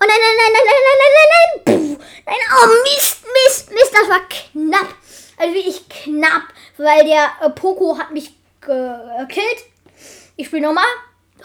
Oh 0.00 0.04
nein, 0.06 0.16
nein, 0.20 0.36
nein, 0.38 0.52
nein, 0.54 0.64
nein, 0.64 0.82
nein, 0.84 0.98
nein, 1.00 1.12
nein, 1.14 1.30
nein, 1.34 1.96
Puh, 1.96 2.04
nein, 2.26 2.36
oh 2.54 2.66
Mist, 2.84 3.24
Mist, 3.32 3.72
Mist, 3.72 3.92
das 3.92 4.08
war 4.08 4.20
knapp. 4.28 4.94
Also 5.36 5.54
wirklich 5.54 5.88
knapp, 5.88 6.42
weil 6.76 7.04
der 7.04 7.30
äh, 7.40 7.50
Poco 7.50 7.98
hat 7.98 8.10
mich 8.12 8.34
gekillt. 8.60 9.64
Ich 10.36 10.46
spiele 10.46 10.66
nochmal. 10.66 10.84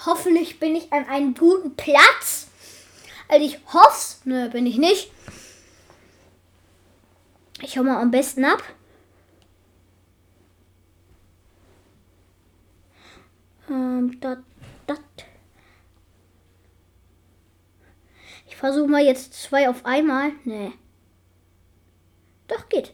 Hoffentlich 0.05 0.59
bin 0.59 0.75
ich 0.75 0.91
an 0.91 1.07
einem 1.07 1.35
guten 1.35 1.75
Platz. 1.75 2.47
Also 3.27 3.45
ich 3.45 3.59
hoffe, 3.71 4.17
ne, 4.25 4.49
bin 4.51 4.65
ich 4.65 4.77
nicht. 4.77 5.12
Ich 7.63 7.77
hau 7.77 7.83
mal 7.83 8.01
am 8.01 8.11
besten 8.11 8.43
ab. 8.43 8.61
Ähm, 13.69 14.19
dat, 14.19 14.39
dat. 14.85 14.99
Ich 18.47 18.57
versuche 18.57 18.89
mal 18.89 19.01
jetzt 19.01 19.33
zwei 19.33 19.69
auf 19.69 19.85
einmal. 19.85 20.33
Nee. 20.43 20.73
Doch, 22.49 22.67
geht. 22.67 22.93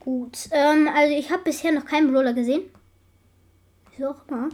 Gut, 0.00 0.48
ähm, 0.50 0.88
also 0.94 1.14
ich 1.14 1.30
habe 1.30 1.42
bisher 1.42 1.72
noch 1.72 1.86
keinen 1.86 2.12
Brawler 2.12 2.34
gesehen. 2.34 2.70
Wieso 3.90 4.10
auch 4.10 4.28
immer. 4.28 4.50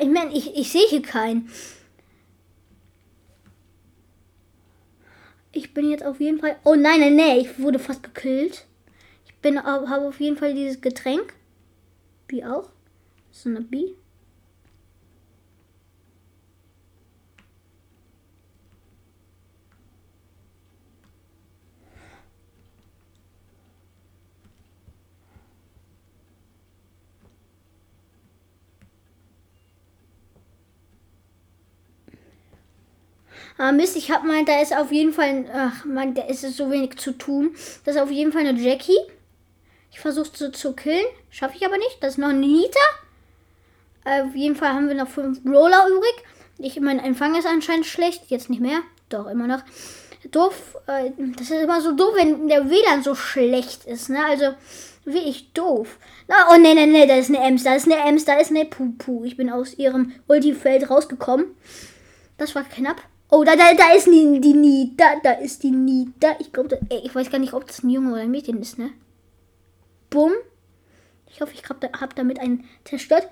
Ich 0.00 0.08
meine, 0.08 0.32
ich, 0.32 0.56
ich 0.56 0.72
sehe 0.72 0.86
hier 0.88 1.02
keinen. 1.02 1.50
Ich 5.52 5.74
bin 5.74 5.90
jetzt 5.90 6.04
auf 6.04 6.20
jeden 6.20 6.38
Fall. 6.40 6.56
Oh 6.64 6.74
nein, 6.74 7.00
nein, 7.00 7.16
nein, 7.16 7.40
ich 7.40 7.58
wurde 7.58 7.78
fast 7.78 8.02
gekillt. 8.02 8.66
Ich 9.26 9.34
bin 9.36 9.62
habe 9.62 10.08
auf 10.08 10.20
jeden 10.20 10.36
Fall 10.36 10.54
dieses 10.54 10.80
Getränk. 10.80 11.34
Wie 12.28 12.44
auch. 12.44 12.70
So 13.30 13.50
eine 13.50 13.60
B. 13.60 13.94
Ah, 33.58 33.72
Mist, 33.72 33.96
ich 33.96 34.10
hab 34.10 34.24
mal, 34.24 34.44
da 34.44 34.60
ist 34.60 34.76
auf 34.76 34.90
jeden 34.90 35.12
Fall, 35.12 35.44
ach 35.52 35.84
man, 35.84 36.14
da 36.14 36.22
ist 36.22 36.40
so 36.56 36.70
wenig 36.70 36.96
zu 36.96 37.12
tun. 37.12 37.54
Das 37.84 37.96
ist 37.96 38.00
auf 38.02 38.10
jeden 38.10 38.32
Fall 38.32 38.46
eine 38.46 38.58
Jackie. 38.58 38.98
Ich 39.90 40.00
versuche 40.00 40.30
sie 40.34 40.52
zu 40.52 40.72
killen, 40.72 41.04
schaffe 41.30 41.56
ich 41.56 41.66
aber 41.66 41.76
nicht. 41.76 41.98
Das 42.00 42.14
ist 42.14 42.18
noch 42.18 42.30
eine 42.30 42.38
Nita. 42.38 42.80
Auf 44.04 44.34
jeden 44.34 44.56
Fall 44.56 44.72
haben 44.72 44.88
wir 44.88 44.94
noch 44.94 45.08
fünf 45.08 45.40
Roller 45.46 45.86
übrig. 45.88 46.24
Ich, 46.58 46.80
mein 46.80 46.98
Empfang 46.98 47.36
ist 47.36 47.46
anscheinend 47.46 47.86
schlecht, 47.86 48.24
jetzt 48.28 48.50
nicht 48.50 48.60
mehr. 48.60 48.80
Doch, 49.08 49.26
immer 49.26 49.46
noch. 49.46 49.62
Doof, 50.30 50.76
äh, 50.86 51.10
das 51.36 51.50
ist 51.50 51.62
immer 51.62 51.80
so 51.80 51.92
doof, 51.92 52.14
wenn 52.14 52.48
der 52.48 52.70
WLAN 52.70 53.02
so 53.02 53.14
schlecht 53.14 53.84
ist, 53.84 54.08
ne? 54.08 54.24
Also, 54.24 54.54
wie 55.04 55.18
ich 55.18 55.52
doof. 55.52 55.98
Na, 56.28 56.48
oh, 56.50 56.56
ne, 56.56 56.74
ne, 56.74 56.86
ne, 56.86 57.06
da 57.06 57.16
ist 57.16 57.28
eine 57.28 57.44
Ems, 57.44 57.64
da 57.64 57.74
ist 57.74 57.86
eine 57.90 57.96
Ems, 58.08 58.24
da 58.24 58.34
ist 58.34 58.50
eine 58.50 58.64
Pupu. 58.64 59.24
Ich 59.24 59.36
bin 59.36 59.50
aus 59.50 59.74
ihrem 59.74 60.12
Ulti-Feld 60.28 60.88
rausgekommen. 60.88 61.46
Das 62.38 62.54
war 62.54 62.62
knapp. 62.62 63.02
Oh, 63.34 63.44
da, 63.44 63.56
da, 63.56 63.72
da 63.72 63.94
ist 63.94 64.08
die, 64.08 64.40
die 64.42 64.52
Nita. 64.52 65.16
Da 65.22 65.32
ist 65.32 65.62
die 65.62 65.70
Nita. 65.70 66.36
Ich 66.38 66.52
glaube, 66.52 66.78
ich 66.90 67.14
weiß 67.14 67.30
gar 67.30 67.38
nicht, 67.38 67.54
ob 67.54 67.66
das 67.66 67.82
ein 67.82 67.88
Junge 67.88 68.12
oder 68.12 68.20
ein 68.20 68.30
Mädchen 68.30 68.60
ist, 68.60 68.78
ne? 68.78 68.90
Bumm. 70.10 70.32
Ich 71.30 71.40
hoffe, 71.40 71.54
ich 71.54 71.66
habe 71.66 71.88
hab 71.98 72.14
damit 72.14 72.38
einen 72.38 72.68
zerstört. 72.84 73.26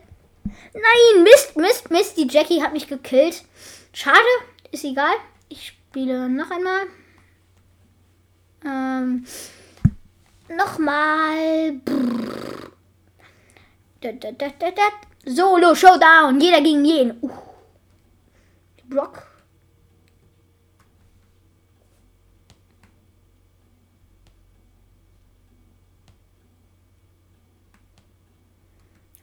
Nein, 0.45 1.23
Mist, 1.23 1.55
Mist, 1.55 1.91
Mist. 1.91 2.17
Die 2.17 2.27
Jackie 2.27 2.63
hat 2.63 2.73
mich 2.73 2.89
gekillt. 2.89 3.45
Schade, 3.93 4.17
ist 4.71 4.85
egal. 4.85 5.13
Ich 5.51 5.67
spiele 5.67 6.31
noch 6.31 6.51
einmal. 6.51 6.87
Ähm, 8.65 9.27
nochmal. 10.49 11.79
Solo 15.27 15.75
Showdown. 15.75 16.41
Jeder 16.41 16.63
gegen 16.63 16.87
jeden. 16.87 17.19
Uh. 17.21 17.31
Brock 18.89 19.30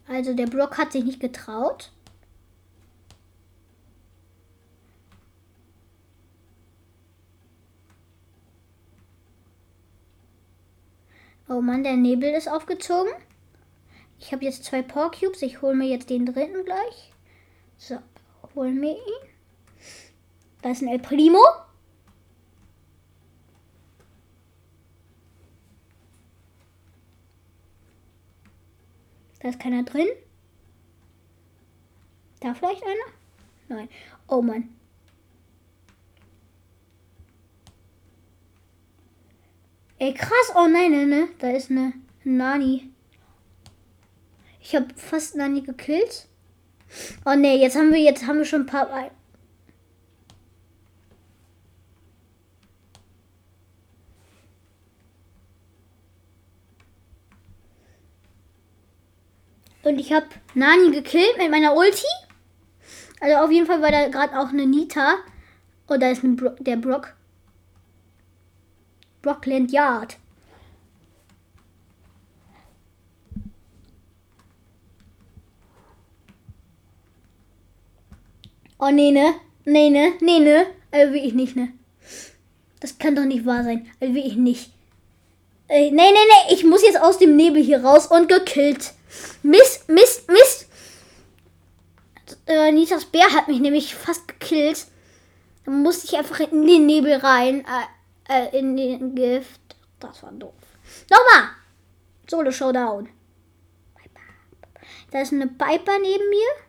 Also 0.08 0.34
der 0.34 0.48
Brock 0.48 0.78
hat 0.78 0.94
sich 0.94 1.04
nicht 1.04 1.20
getraut. 1.20 1.92
Oh 11.50 11.62
Mann, 11.62 11.84
der 11.84 11.96
Nebel 11.96 12.32
ist 12.32 12.50
aufgezogen. 12.50 13.12
Ich 14.20 14.32
habe 14.34 14.44
jetzt 14.44 14.66
zwei 14.66 14.82
Power 14.82 15.12
Cubes. 15.12 15.42
Ich 15.42 15.62
hole 15.62 15.76
mir 15.76 15.88
jetzt 15.88 16.10
den 16.10 16.26
dritten 16.26 16.66
gleich. 16.66 17.14
So, 17.78 18.00
holen 18.56 18.82
wir 18.82 18.92
ihn. 18.92 19.30
Da 20.62 20.72
ist 20.72 20.82
ein 20.82 20.90
El 20.90 21.00
Primo. 21.00 21.44
Da 29.48 29.52
ist 29.52 29.62
keiner 29.62 29.84
drin. 29.84 30.10
Da 32.42 32.54
vielleicht 32.54 32.84
einer? 32.84 33.14
Nein. 33.70 33.88
Oh 34.28 34.42
Mann. 34.42 34.68
Ey, 40.00 40.14
krass. 40.14 40.52
Oh 40.54 40.68
nein, 40.68 40.92
nein, 40.92 41.08
ne? 41.08 41.30
Da 41.40 41.52
ist 41.52 41.72
eine 41.72 41.94
Nani. 42.26 42.92
Ich 44.60 44.76
habe 44.76 44.88
fast 44.98 45.38
Nani 45.38 45.62
gekillt. 45.62 46.28
Oh 47.26 47.36
ne, 47.36 47.58
jetzt 47.58 47.78
haben 47.78 47.94
wir 47.94 48.02
jetzt 48.02 48.28
haben 48.28 48.40
wir 48.40 48.46
schon 48.46 48.64
ein 48.64 48.66
paar 48.66 48.90
Und 59.88 60.00
ich 60.00 60.12
habe 60.12 60.26
Nani 60.54 60.92
gekillt 60.92 61.38
mit 61.38 61.50
meiner 61.50 61.74
Ulti. 61.74 62.04
Also 63.22 63.38
auf 63.38 63.50
jeden 63.50 63.66
Fall 63.66 63.82
war 63.82 63.90
da 63.90 64.10
gerade 64.10 64.38
auch 64.38 64.50
eine 64.50 64.66
Nita. 64.66 65.14
Und 65.88 65.96
oh, 65.96 65.98
da 65.98 66.10
ist 66.10 66.26
ein 66.26 66.36
Bro 66.36 66.50
der 66.60 66.76
Brock. 66.76 67.16
Rockland 69.26 69.72
Yard. 69.72 70.18
Oh, 78.80 78.90
nee, 78.92 79.12
ne? 79.12 79.36
Nee, 79.64 79.90
ne? 79.90 80.16
Nee, 80.20 80.40
ne? 80.40 80.66
Also 80.92 81.14
will 81.14 81.26
ich 81.26 81.34
nicht, 81.34 81.56
ne? 81.56 81.72
Das 82.82 82.98
kann 82.98 83.16
doch 83.16 83.24
nicht 83.24 83.46
wahr 83.46 83.64
sein. 83.64 83.90
Also 84.02 84.14
will 84.16 84.26
ich 84.26 84.36
nicht. 84.36 84.70
Äh, 85.70 85.92
nee, 85.92 85.92
nee, 85.92 86.12
nee. 86.12 86.54
Ich 86.54 86.66
muss 86.66 86.84
jetzt 86.84 87.00
aus 87.00 87.20
dem 87.20 87.38
Nebel 87.38 87.64
hier 87.64 87.86
raus 87.86 88.08
und 88.08 88.28
gekillt. 88.28 88.97
Mist, 89.44 89.88
Mist, 89.90 90.30
Mist. 90.30 90.68
Äh, 92.46 92.72
Nitas 92.72 93.06
Bär 93.06 93.32
hat 93.34 93.48
mich 93.48 93.60
nämlich 93.60 93.96
fast 93.96 94.28
gekillt. 94.28 94.88
Dann 95.66 95.82
musste 95.82 96.06
ich 96.06 96.18
einfach 96.18 96.40
in 96.40 96.66
den 96.66 96.86
Nebel 96.86 97.16
rein. 97.16 97.66
Äh, 97.66 97.86
äh, 98.28 98.58
in 98.58 98.76
den 98.76 99.16
Gift. 99.16 99.62
Das 100.00 100.22
war 100.24 100.32
doof. 100.32 100.54
Nochmal. 101.10 101.50
Solo 102.30 102.52
Showdown. 102.52 103.10
Da 105.12 105.22
ist 105.22 105.32
eine 105.32 105.48
Piper 105.48 106.00
neben 106.00 106.30
mir. 106.30 106.67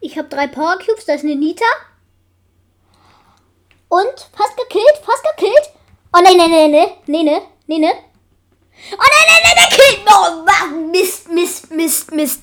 Ich 0.00 0.18
habe 0.18 0.28
drei 0.28 0.46
Power 0.46 0.78
Cubes. 0.78 1.04
Da 1.06 1.14
ist 1.14 1.24
eine 1.24 1.36
Nita. 1.36 1.64
Und 3.88 4.28
fast 4.36 4.56
gekillt, 4.56 5.00
fast 5.04 5.24
gekillt. 5.36 5.70
Oh 6.12 6.20
nein, 6.22 6.36
nein, 6.36 6.50
nein, 6.50 6.70
nein, 6.70 6.88
nein, 7.06 7.24
nein, 7.24 7.42
nein, 7.66 7.80
nein. 7.80 7.92
Oh 8.92 8.96
nein, 8.98 9.26
nein, 9.28 9.40
nein, 9.44 9.56
der 9.56 9.76
killt. 9.76 10.00
Oh, 10.08 10.90
Mist, 10.90 11.28
Mist, 11.30 11.70
Mist, 11.70 12.12
Mist. 12.12 12.42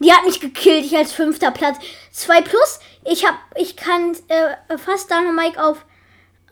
Die 0.00 0.12
hat 0.12 0.24
mich 0.24 0.40
gekillt. 0.40 0.84
Ich 0.84 0.96
als 0.96 1.12
fünfter 1.12 1.50
Platz. 1.50 1.78
2 2.12 2.42
plus. 2.42 2.80
Ich 3.04 3.26
hab, 3.26 3.34
ich 3.56 3.76
kann 3.76 4.16
äh, 4.28 4.78
fast 4.78 5.10
Dynamite 5.10 5.62
auf, 5.62 5.84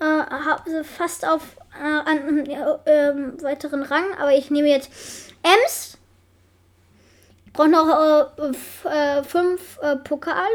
äh, 0.00 0.04
hab, 0.04 0.66
fast 0.84 1.26
auf 1.26 1.42
äh, 1.78 2.08
einen 2.08 2.46
äh, 2.48 3.42
weiteren 3.42 3.82
Rang. 3.82 4.14
Aber 4.18 4.32
ich 4.32 4.50
nehme 4.50 4.68
jetzt 4.68 4.90
Ems 5.42 5.95
brauche 7.56 7.68
noch 7.68 8.34
äh, 8.38 8.88
äh, 8.88 9.24
fünf 9.24 9.78
äh, 9.80 9.96
Pokale. 9.96 10.46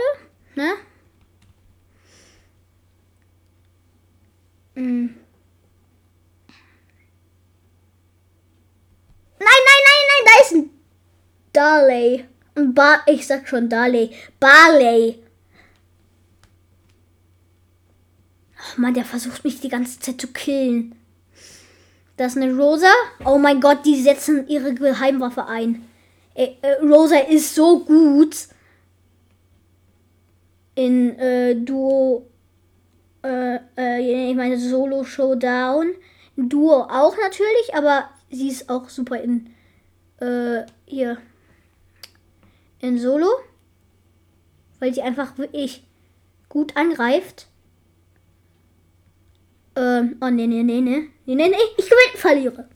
Ne? 0.56 0.74
Hm. 4.76 5.16
Nein, 9.40 9.48
nein, 9.48 9.82
nein, 9.88 10.04
nein, 10.08 10.26
da 10.26 10.46
ist 10.46 10.54
ein 10.54 10.70
Darley. 11.54 12.26
Bar 12.54 13.02
ich 13.08 13.26
sag 13.26 13.48
schon 13.48 13.70
Darley. 13.70 14.16
Barley. 14.40 15.24
Oh 18.58 18.80
Mann, 18.80 18.94
der 18.94 19.06
versucht 19.06 19.44
mich 19.44 19.60
die 19.60 19.70
ganze 19.70 20.00
Zeit 20.00 20.22
zu 20.22 20.28
killen. 20.28 20.96
Das 22.18 22.36
ist 22.36 22.42
eine 22.42 22.56
Rosa. 22.56 22.92
Oh 23.26 23.40
mein 23.40 23.60
Gott, 23.60 23.86
die 23.86 24.00
setzen 24.00 24.48
ihre 24.48 24.76
Geheimwaffe 24.76 25.48
ein. 25.48 25.88
Äh, 26.34 26.56
äh, 26.62 26.74
Rosa 26.82 27.18
ist 27.18 27.56
so 27.56 27.84
gut 27.84 28.48
in 30.76 31.18
äh, 31.20 31.56
Duo, 31.56 32.28
äh, 33.24 33.60
äh, 33.78 34.30
ich 34.30 34.36
meine 34.36 34.58
Solo 34.58 35.04
Showdown. 35.04 35.94
Duo 36.38 36.84
auch 36.84 37.16
natürlich, 37.18 37.74
aber 37.74 38.10
sie 38.30 38.48
ist 38.48 38.70
auch 38.70 38.90
super 38.90 39.22
in 39.22 39.50
äh, 40.20 40.64
hier 40.86 41.18
in 42.80 42.98
Solo, 42.98 43.28
weil 44.80 44.94
sie 44.94 45.02
einfach 45.02 45.38
wirklich 45.38 45.84
gut 46.48 46.76
angreift. 46.78 47.48
Ähm, 49.76 50.18
oh 50.22 50.30
ne 50.30 50.48
ne 50.48 50.64
ne 50.64 50.82
ne 50.82 51.10
ne 51.26 51.36
ne 51.36 51.50
ne, 51.50 51.56
ich 51.78 51.86
verliere. 52.16 52.68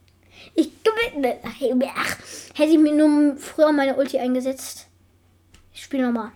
Ich 0.56 0.72
gewinne. 0.84 1.38
Ach, 1.43 2.18
hätte 2.53 2.72
ich 2.72 2.80
mir 2.80 2.93
nur 2.93 3.38
früher 3.38 3.72
meine 3.72 3.95
Ulti 3.95 4.18
eingesetzt. 4.18 4.88
Ich 5.74 5.84
spiele 5.84 6.06
nochmal. 6.08 6.32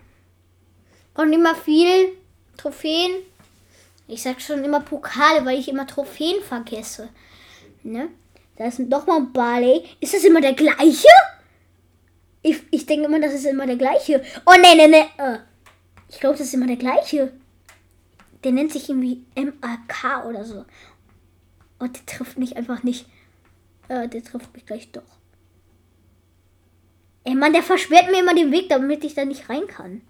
Und 1.15 1.33
immer 1.33 1.55
viel 1.55 2.17
Trophäen. 2.57 3.11
Ich 4.07 4.21
sag 4.21 4.41
schon 4.41 4.63
immer 4.63 4.81
Pokale, 4.81 5.45
weil 5.45 5.59
ich 5.59 5.69
immer 5.69 5.87
Trophäen 5.87 6.41
vergesse. 6.41 7.09
Ne? 7.83 8.09
Da 8.57 8.65
ist 8.65 8.79
doch 8.79 9.07
mal 9.07 9.17
ein 9.17 9.31
Barley. 9.31 9.85
Ist 9.99 10.13
das 10.13 10.23
immer 10.23 10.41
der 10.41 10.53
gleiche? 10.53 11.07
Ich, 12.41 12.61
ich 12.71 12.85
denke 12.85 13.05
immer, 13.05 13.19
das 13.19 13.33
ist 13.33 13.45
immer 13.45 13.65
der 13.65 13.75
gleiche. 13.77 14.23
Oh, 14.45 14.53
ne, 14.53 14.75
ne, 14.75 14.87
ne. 14.87 15.45
Ich 16.09 16.19
glaube, 16.19 16.37
das 16.37 16.47
ist 16.47 16.53
immer 16.53 16.67
der 16.67 16.77
gleiche. 16.77 17.31
Der 18.43 18.51
nennt 18.51 18.71
sich 18.71 18.89
irgendwie 18.89 19.25
MAK 19.35 20.25
oder 20.25 20.43
so. 20.43 20.65
Und 21.79 21.95
der 21.95 22.05
trifft 22.05 22.37
mich 22.37 22.57
einfach 22.57 22.83
nicht. 22.83 23.05
Äh, 23.89 24.07
der 24.07 24.23
trifft 24.23 24.53
mich 24.53 24.65
gleich 24.65 24.91
doch. 24.91 25.19
Ey, 27.25 27.35
Mann, 27.35 27.53
der 27.53 27.63
versperrt 27.63 28.09
mir 28.09 28.21
immer 28.21 28.33
den 28.33 28.51
Weg, 28.51 28.69
damit 28.69 29.03
ich 29.03 29.15
da 29.15 29.25
nicht 29.25 29.49
rein 29.49 29.67
kann. 29.67 30.01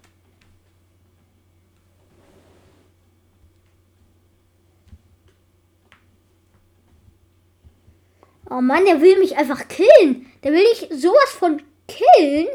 Oh 8.50 8.62
Mann, 8.62 8.86
der 8.86 9.02
will 9.02 9.18
mich 9.20 9.38
einfach 9.38 9.68
killen. 9.68 10.26
Der 10.44 10.52
will 10.52 10.64
ich 10.74 10.90
sowas 10.92 11.32
von 11.38 11.62
killen. 11.88 12.48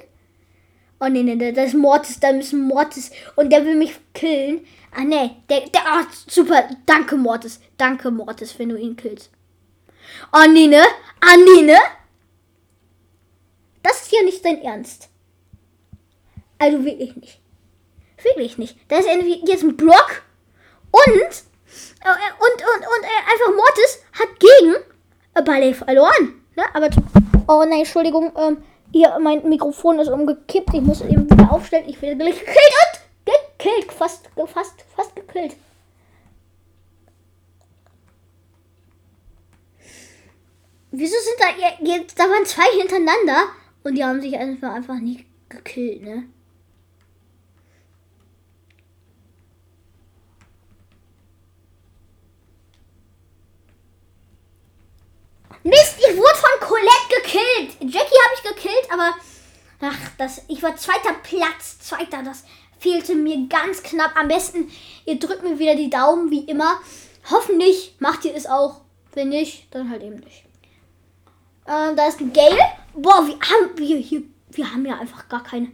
Oh 1.00 1.08
nee, 1.08 1.22
nee, 1.22 1.52
das 1.52 1.68
ist 1.68 1.74
Mortis, 1.74 2.20
da 2.20 2.30
ist 2.30 2.52
Mortis. 2.52 3.10
Und 3.36 3.50
der 3.50 3.64
will 3.64 3.76
mich 3.76 3.94
killen. 4.12 4.66
Ah 4.92 5.04
nee, 5.04 5.30
der, 5.48 5.60
der, 5.68 5.82
ah, 5.86 6.06
super. 6.26 6.68
Danke, 6.86 7.16
Mortis. 7.16 7.60
Danke, 7.76 8.10
Mortis, 8.10 8.58
wenn 8.58 8.70
du 8.70 8.76
ihn 8.76 8.96
killst. 8.96 9.30
Oh 10.32 10.50
nee, 10.50 10.66
ne? 10.66 10.82
Annine? 11.20 11.78
Das 13.82 14.02
ist 14.02 14.12
ja 14.12 14.22
nicht 14.22 14.44
dein 14.44 14.62
Ernst. 14.62 15.08
Also 16.58 16.84
wirklich 16.84 17.14
nicht. 17.16 17.40
Wirklich 18.22 18.58
nicht. 18.58 18.76
Da 18.88 18.96
ist 18.96 19.08
jetzt 19.44 19.62
ein 19.62 19.76
Block 19.76 20.22
und 20.90 21.04
äh, 21.04 22.30
und 22.38 22.62
und 22.62 22.86
und 22.86 23.04
äh, 23.04 23.22
einfach 23.30 23.54
Mortis 23.54 24.02
hat 24.12 24.28
gegen 24.40 24.76
äh, 25.34 25.42
Ballet 25.42 25.74
verloren. 25.74 26.42
Ne? 26.56 26.62
Aber 26.72 26.88
oh 27.48 27.64
nein, 27.68 27.80
Entschuldigung, 27.80 28.32
ähm, 28.38 28.62
hier 28.92 29.18
mein 29.20 29.46
Mikrofon 29.48 29.98
ist 29.98 30.08
umgekippt. 30.08 30.72
Ich 30.72 30.80
muss 30.80 31.02
eben 31.02 31.30
wieder 31.30 31.52
aufstellen. 31.52 31.88
Ich 31.88 32.00
werde 32.00 32.16
gleich 32.16 32.38
gekillt 32.38 32.58
und 33.26 33.58
gekillt, 33.58 33.92
fast 33.92 34.30
fast 34.46 34.84
fast 34.96 35.16
gekillt. 35.16 35.56
Wieso 40.96 41.16
sind 41.18 41.40
da 41.40 41.84
jetzt, 41.84 42.16
da 42.16 42.22
waren 42.22 42.46
zwei 42.46 42.70
hintereinander 42.78 43.48
und 43.82 43.96
die 43.96 44.04
haben 44.04 44.20
sich 44.20 44.38
einfach, 44.38 44.72
einfach 44.72 44.94
nicht 45.00 45.26
gekillt, 45.48 46.02
ne? 46.02 46.28
Mist, 55.64 55.96
ich 55.98 56.16
wurde 56.16 56.36
von 56.36 56.68
Colette 56.68 57.08
gekillt. 57.08 57.92
Jackie 57.92 57.98
habe 57.98 58.34
ich 58.36 58.42
gekillt, 58.54 58.92
aber 58.92 59.14
ach, 59.80 59.98
das, 60.16 60.42
ich 60.46 60.62
war 60.62 60.76
zweiter 60.76 61.14
Platz, 61.24 61.80
zweiter, 61.80 62.22
das 62.22 62.44
fehlte 62.78 63.16
mir 63.16 63.48
ganz 63.48 63.82
knapp. 63.82 64.14
Am 64.14 64.28
besten, 64.28 64.70
ihr 65.06 65.18
drückt 65.18 65.42
mir 65.42 65.58
wieder 65.58 65.74
die 65.74 65.90
Daumen, 65.90 66.30
wie 66.30 66.44
immer. 66.44 66.80
Hoffentlich 67.30 67.96
macht 67.98 68.24
ihr 68.24 68.36
es 68.36 68.46
auch. 68.46 68.82
Wenn 69.12 69.30
nicht, 69.30 69.66
dann 69.74 69.90
halt 69.90 70.02
eben 70.04 70.20
nicht. 70.20 70.43
Äh, 71.66 71.94
da 71.94 72.06
ist 72.08 72.20
ein 72.20 72.32
Gale. 72.32 72.58
Boah, 72.94 73.26
wir 73.26 73.34
haben 73.34 73.76
wir 73.76 73.96
hier, 73.98 74.22
wir 74.50 74.70
haben 74.70 74.84
ja 74.86 74.98
einfach 74.98 75.28
gar 75.28 75.42
keine. 75.42 75.72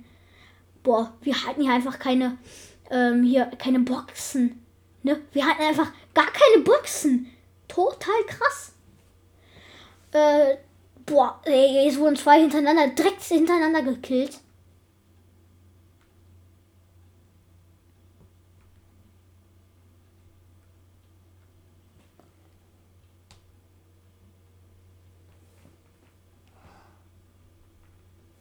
Boah, 0.83 1.13
wir 1.21 1.35
hatten 1.35 1.63
hier 1.63 1.73
einfach 1.73 1.99
keine, 1.99 2.39
ähm, 2.91 3.23
hier 3.23 3.47
keine 3.59 3.81
Boxen. 3.81 4.65
Ne? 5.03 5.21
Wir 5.33 5.47
hatten 5.47 5.63
einfach 5.63 5.93
gar 6.15 6.27
keine 6.27 6.65
Boxen. 6.65 7.31
Total 7.69 8.25
krass. 8.27 8.73
Äh, 10.13 10.57
boah, 11.07 11.41
ey, 11.45 11.85
jetzt 11.85 11.99
wurden 11.99 12.17
zwei 12.17 12.41
hintereinander, 12.41 12.89
direkt 12.89 13.23
hintereinander 13.23 13.83
gekillt. 13.83 14.41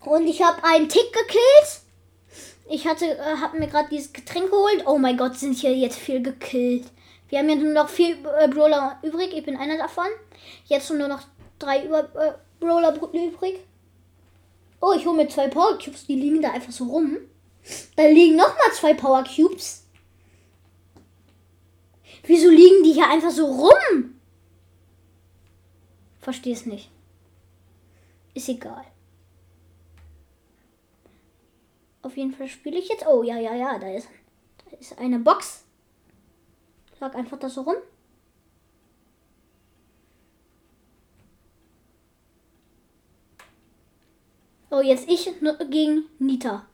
Und 0.06 0.28
ich 0.28 0.42
habe 0.42 0.64
einen 0.64 0.90
Tick 0.90 1.12
gekillt. 1.12 1.82
Ich 2.70 2.88
hatte, 2.88 3.06
äh, 3.06 3.38
hab 3.42 3.54
mir 3.54 3.68
gerade 3.68 3.90
dieses 3.90 4.14
Getränk 4.14 4.52
geholt. 4.52 4.84
Oh 4.86 4.98
mein 4.98 5.18
Gott, 5.18 5.36
sind 5.36 5.54
hier 5.54 5.76
jetzt 5.76 5.98
viel 5.98 6.22
gekillt. 6.22 6.86
Wir 7.28 7.40
haben 7.40 7.50
ja 7.50 7.56
nur 7.56 7.74
noch 7.74 7.90
vier 7.90 8.16
äh, 8.40 8.48
Brawler 8.48 9.00
übrig. 9.02 9.34
Ich 9.34 9.44
bin 9.44 9.58
einer 9.58 9.78
davon. 9.78 10.08
Jetzt 10.66 10.90
nur 10.92 11.08
noch 11.08 11.22
drei 11.58 11.86
über, 11.86 12.04
äh, 12.16 12.34
Brawler 12.60 12.96
übrig. 12.96 13.60
Oh, 14.82 14.94
ich 14.96 15.06
hole 15.06 15.18
mir 15.18 15.28
zwei 15.28 15.48
Power 15.48 15.78
Cubes. 15.78 16.06
Die 16.06 16.16
liegen 16.16 16.42
da 16.42 16.52
einfach 16.52 16.72
so 16.72 16.86
rum. 16.86 17.18
Da 17.96 18.06
liegen 18.06 18.36
noch 18.36 18.56
mal 18.58 18.74
zwei 18.74 18.94
Power 18.94 19.24
Cubes. 19.24 19.86
Wieso 22.24 22.50
liegen 22.50 22.84
die 22.84 22.94
hier 22.94 23.10
einfach 23.10 23.32
so 23.32 23.46
rum? 23.46 24.16
Verstehe 26.22 26.54
es 26.54 26.66
nicht. 26.66 26.90
Ist 28.34 28.50
egal. 28.50 28.86
Auf 32.02 32.16
jeden 32.18 32.34
Fall 32.34 32.48
spiele 32.48 32.80
ich 32.80 32.90
jetzt. 32.90 33.06
Oh, 33.08 33.24
ja, 33.24 33.38
ja, 33.38 33.56
ja, 33.56 33.78
da 33.78 33.94
ist, 33.94 34.10
da 34.66 34.78
ist 34.78 34.98
eine 34.98 35.20
Box. 35.20 35.64
Lag 37.00 37.16
einfach 37.16 37.40
da 37.40 37.50
so 37.50 37.62
rum. 37.62 37.76
Oh, 44.72 44.82
jetzt 44.82 45.10
ich 45.10 45.30
gegen 45.70 46.04
Nita. 46.20 46.66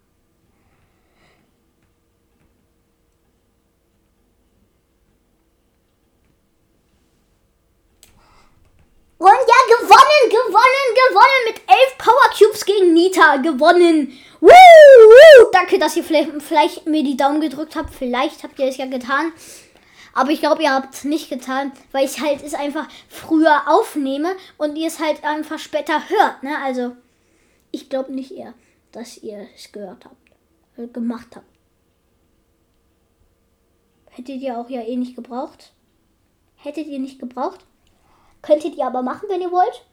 Und 9.17 9.27
ja, 9.27 9.77
gewonnen, 9.77 10.29
gewonnen, 10.29 10.87
gewonnen 11.09 11.45
mit 11.47 11.61
elf 11.67 11.97
Power 11.97 12.29
Cubes 12.37 12.65
gegen 12.65 12.93
Nita. 12.93 13.37
Gewonnen. 13.37 14.11
Woo, 14.45 14.51
woo. 14.51 15.49
Danke, 15.51 15.79
dass 15.79 15.95
ihr 15.95 16.03
vielleicht, 16.03 16.31
vielleicht 16.41 16.85
mir 16.85 17.03
die 17.03 17.17
Daumen 17.17 17.41
gedrückt 17.41 17.75
habt. 17.75 17.93
Vielleicht 17.93 18.43
habt 18.43 18.59
ihr 18.59 18.67
es 18.67 18.77
ja 18.77 18.85
getan. 18.85 19.33
Aber 20.13 20.29
ich 20.29 20.39
glaube, 20.39 20.61
ihr 20.61 20.71
habt 20.71 20.93
es 20.93 21.03
nicht 21.03 21.29
getan, 21.29 21.71
weil 21.91 22.05
ich 22.05 22.21
halt 22.21 22.43
es 22.43 22.53
einfach 22.53 22.87
früher 23.09 23.63
aufnehme 23.67 24.35
und 24.57 24.75
ihr 24.75 24.87
es 24.87 24.99
halt 24.99 25.23
einfach 25.23 25.59
später 25.59 26.09
hört. 26.09 26.43
Ne? 26.43 26.57
Also, 26.63 26.95
ich 27.71 27.89
glaube 27.89 28.13
nicht 28.13 28.31
eher, 28.31 28.53
dass 28.91 29.17
ihr 29.17 29.47
es 29.55 29.71
gehört 29.71 30.05
habt, 30.05 30.15
äh, 30.77 30.87
gemacht 30.87 31.35
habt. 31.35 31.47
Hättet 34.11 34.41
ihr 34.41 34.57
auch 34.57 34.69
ja 34.69 34.81
eh 34.81 34.95
nicht 34.95 35.15
gebraucht. 35.15 35.73
Hättet 36.55 36.87
ihr 36.87 36.99
nicht 36.99 37.19
gebraucht. 37.19 37.65
Könntet 38.41 38.75
ihr 38.75 38.85
aber 38.85 39.01
machen, 39.01 39.27
wenn 39.27 39.41
ihr 39.41 39.51
wollt. 39.51 39.85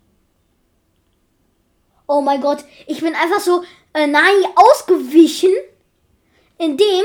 Oh 2.06 2.20
mein 2.20 2.40
Gott, 2.40 2.64
ich 2.86 3.00
bin 3.00 3.14
einfach 3.14 3.40
so 3.40 3.64
äh, 3.94 4.06
Nani 4.06 4.46
ausgewichen, 4.54 5.52
indem 6.58 7.04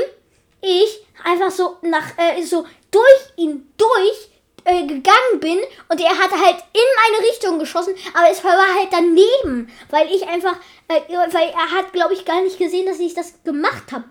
ich 0.60 1.06
einfach 1.24 1.50
so 1.50 1.76
nach 1.82 2.16
äh, 2.18 2.42
so 2.42 2.64
durch 2.90 3.32
ihn 3.36 3.72
durch 3.76 4.30
äh, 4.64 4.86
gegangen 4.86 5.40
bin 5.40 5.58
und 5.88 6.00
er 6.00 6.10
hat 6.10 6.30
halt 6.30 6.64
in 6.72 6.88
meine 7.02 7.26
Richtung 7.26 7.58
geschossen, 7.58 7.94
aber 8.12 8.30
es 8.30 8.42
war 8.44 8.52
halt 8.52 8.88
daneben, 8.90 9.70
weil 9.90 10.08
ich 10.08 10.26
einfach, 10.28 10.56
äh, 10.88 11.00
weil 11.08 11.48
er 11.48 11.70
hat, 11.70 11.92
glaube 11.92 12.14
ich, 12.14 12.24
gar 12.24 12.42
nicht 12.42 12.58
gesehen, 12.58 12.86
dass 12.86 12.98
ich 12.98 13.14
das 13.14 13.42
gemacht 13.44 13.92
habe. 13.92 14.04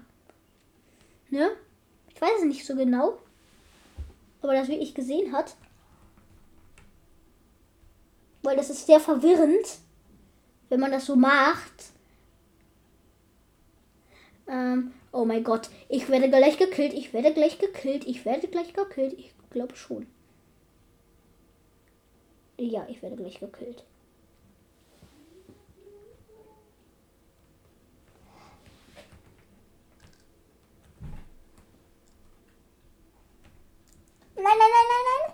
Ne? 1.29 1.51
Ich 2.13 2.21
weiß 2.21 2.39
es 2.39 2.45
nicht 2.45 2.65
so 2.65 2.75
genau, 2.75 3.19
aber 4.41 4.53
dass 4.53 4.67
wirklich 4.67 4.95
gesehen 4.95 5.31
hat. 5.31 5.55
Weil 8.43 8.55
das 8.55 8.69
ist 8.69 8.87
sehr 8.87 8.99
verwirrend, 8.99 9.67
wenn 10.69 10.79
man 10.79 10.91
das 10.91 11.05
so 11.05 11.15
macht. 11.15 11.91
Ähm, 14.47 14.93
oh 15.11 15.25
mein 15.25 15.43
Gott, 15.43 15.69
ich 15.89 16.09
werde 16.09 16.29
gleich 16.29 16.57
gekillt, 16.57 16.93
ich 16.93 17.13
werde 17.13 17.33
gleich 17.33 17.59
gekillt, 17.59 18.05
ich 18.07 18.25
werde 18.25 18.47
gleich 18.47 18.73
gekillt. 18.73 19.13
Ich 19.17 19.33
glaube 19.49 19.75
schon. 19.75 20.07
Ja, 22.57 22.85
ich 22.89 23.01
werde 23.01 23.15
gleich 23.15 23.39
gekillt. 23.39 23.83
Nein, 34.35 34.45
nein, 34.45 34.57
nein, 34.59 34.87
nein, 34.87 35.05
nein. 35.07 35.33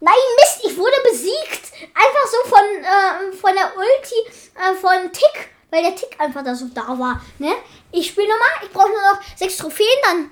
Nein, 0.00 0.14
Mist, 0.40 0.64
ich 0.64 0.76
wurde 0.76 0.96
besiegt. 1.10 1.72
Einfach 1.94 2.26
so 2.26 2.48
von, 2.48 2.64
äh, 2.82 3.32
von 3.32 3.54
der 3.54 3.72
Ulti 3.76 4.14
äh, 4.56 4.74
von 4.74 5.12
Tick, 5.12 5.50
weil 5.70 5.82
der 5.82 5.94
Tick 5.94 6.18
einfach 6.20 6.44
da 6.44 6.54
so 6.54 6.66
da 6.74 6.98
war. 6.98 7.24
Ne? 7.38 7.52
Ich 7.92 8.08
spiele 8.08 8.28
nochmal, 8.28 8.48
ich 8.62 8.70
brauche 8.70 8.88
nur 8.88 9.02
noch 9.02 9.22
sechs 9.36 9.58
Trophäen, 9.58 9.86
dann 10.02 10.30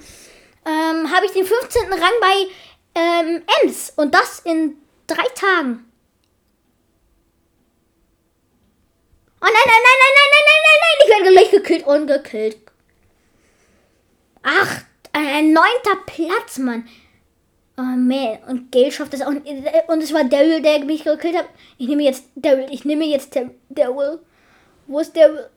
ähm, 0.64 1.14
habe 1.14 1.26
ich 1.26 1.32
den 1.32 1.44
15. 1.44 1.92
Rang 1.92 2.12
bei 2.20 2.46
ähm, 2.94 3.42
Ems. 3.62 3.92
Und 3.96 4.14
das 4.14 4.40
in 4.40 4.76
drei 5.06 5.26
Tagen. 5.34 5.86
Oh 9.42 9.46
nein, 9.46 9.52
nein, 9.54 9.82
nein, 9.86 9.98
nein, 10.00 10.12
nein, 10.16 10.30
nein, 10.30 10.44
nein, 10.46 10.61
nein, 10.62 10.78
nein. 10.80 10.96
Ich 11.02 11.08
werde 11.08 11.32
gleich 11.32 11.50
gekillt 11.50 11.86
und 11.86 12.06
gekillt. 12.06 12.58
Ach, 14.42 14.82
ein 15.12 15.52
neunter 15.52 15.96
Platz, 16.06 16.58
Mann. 16.58 16.88
Oh 17.76 17.82
man, 17.82 18.38
und 18.48 18.70
Gale 18.70 18.92
schafft 18.92 19.14
das 19.14 19.22
auch. 19.22 19.28
Und 19.28 20.02
es 20.02 20.12
war 20.12 20.24
Daryl, 20.24 20.61
der 20.61 20.84
mich 20.84 21.04
gekillt 21.04 21.36
hat. 21.36 21.46
Ich 21.78 21.88
nehme 21.88 22.02
jetzt 22.02 22.24
Daryl. 22.34 22.66
Ich 22.70 22.84
nehme 22.84 23.06
jetzt 23.06 23.34
Daryl. 23.70 24.20
Wo 24.86 24.98
ist 24.98 25.16
Daryl? 25.16 25.48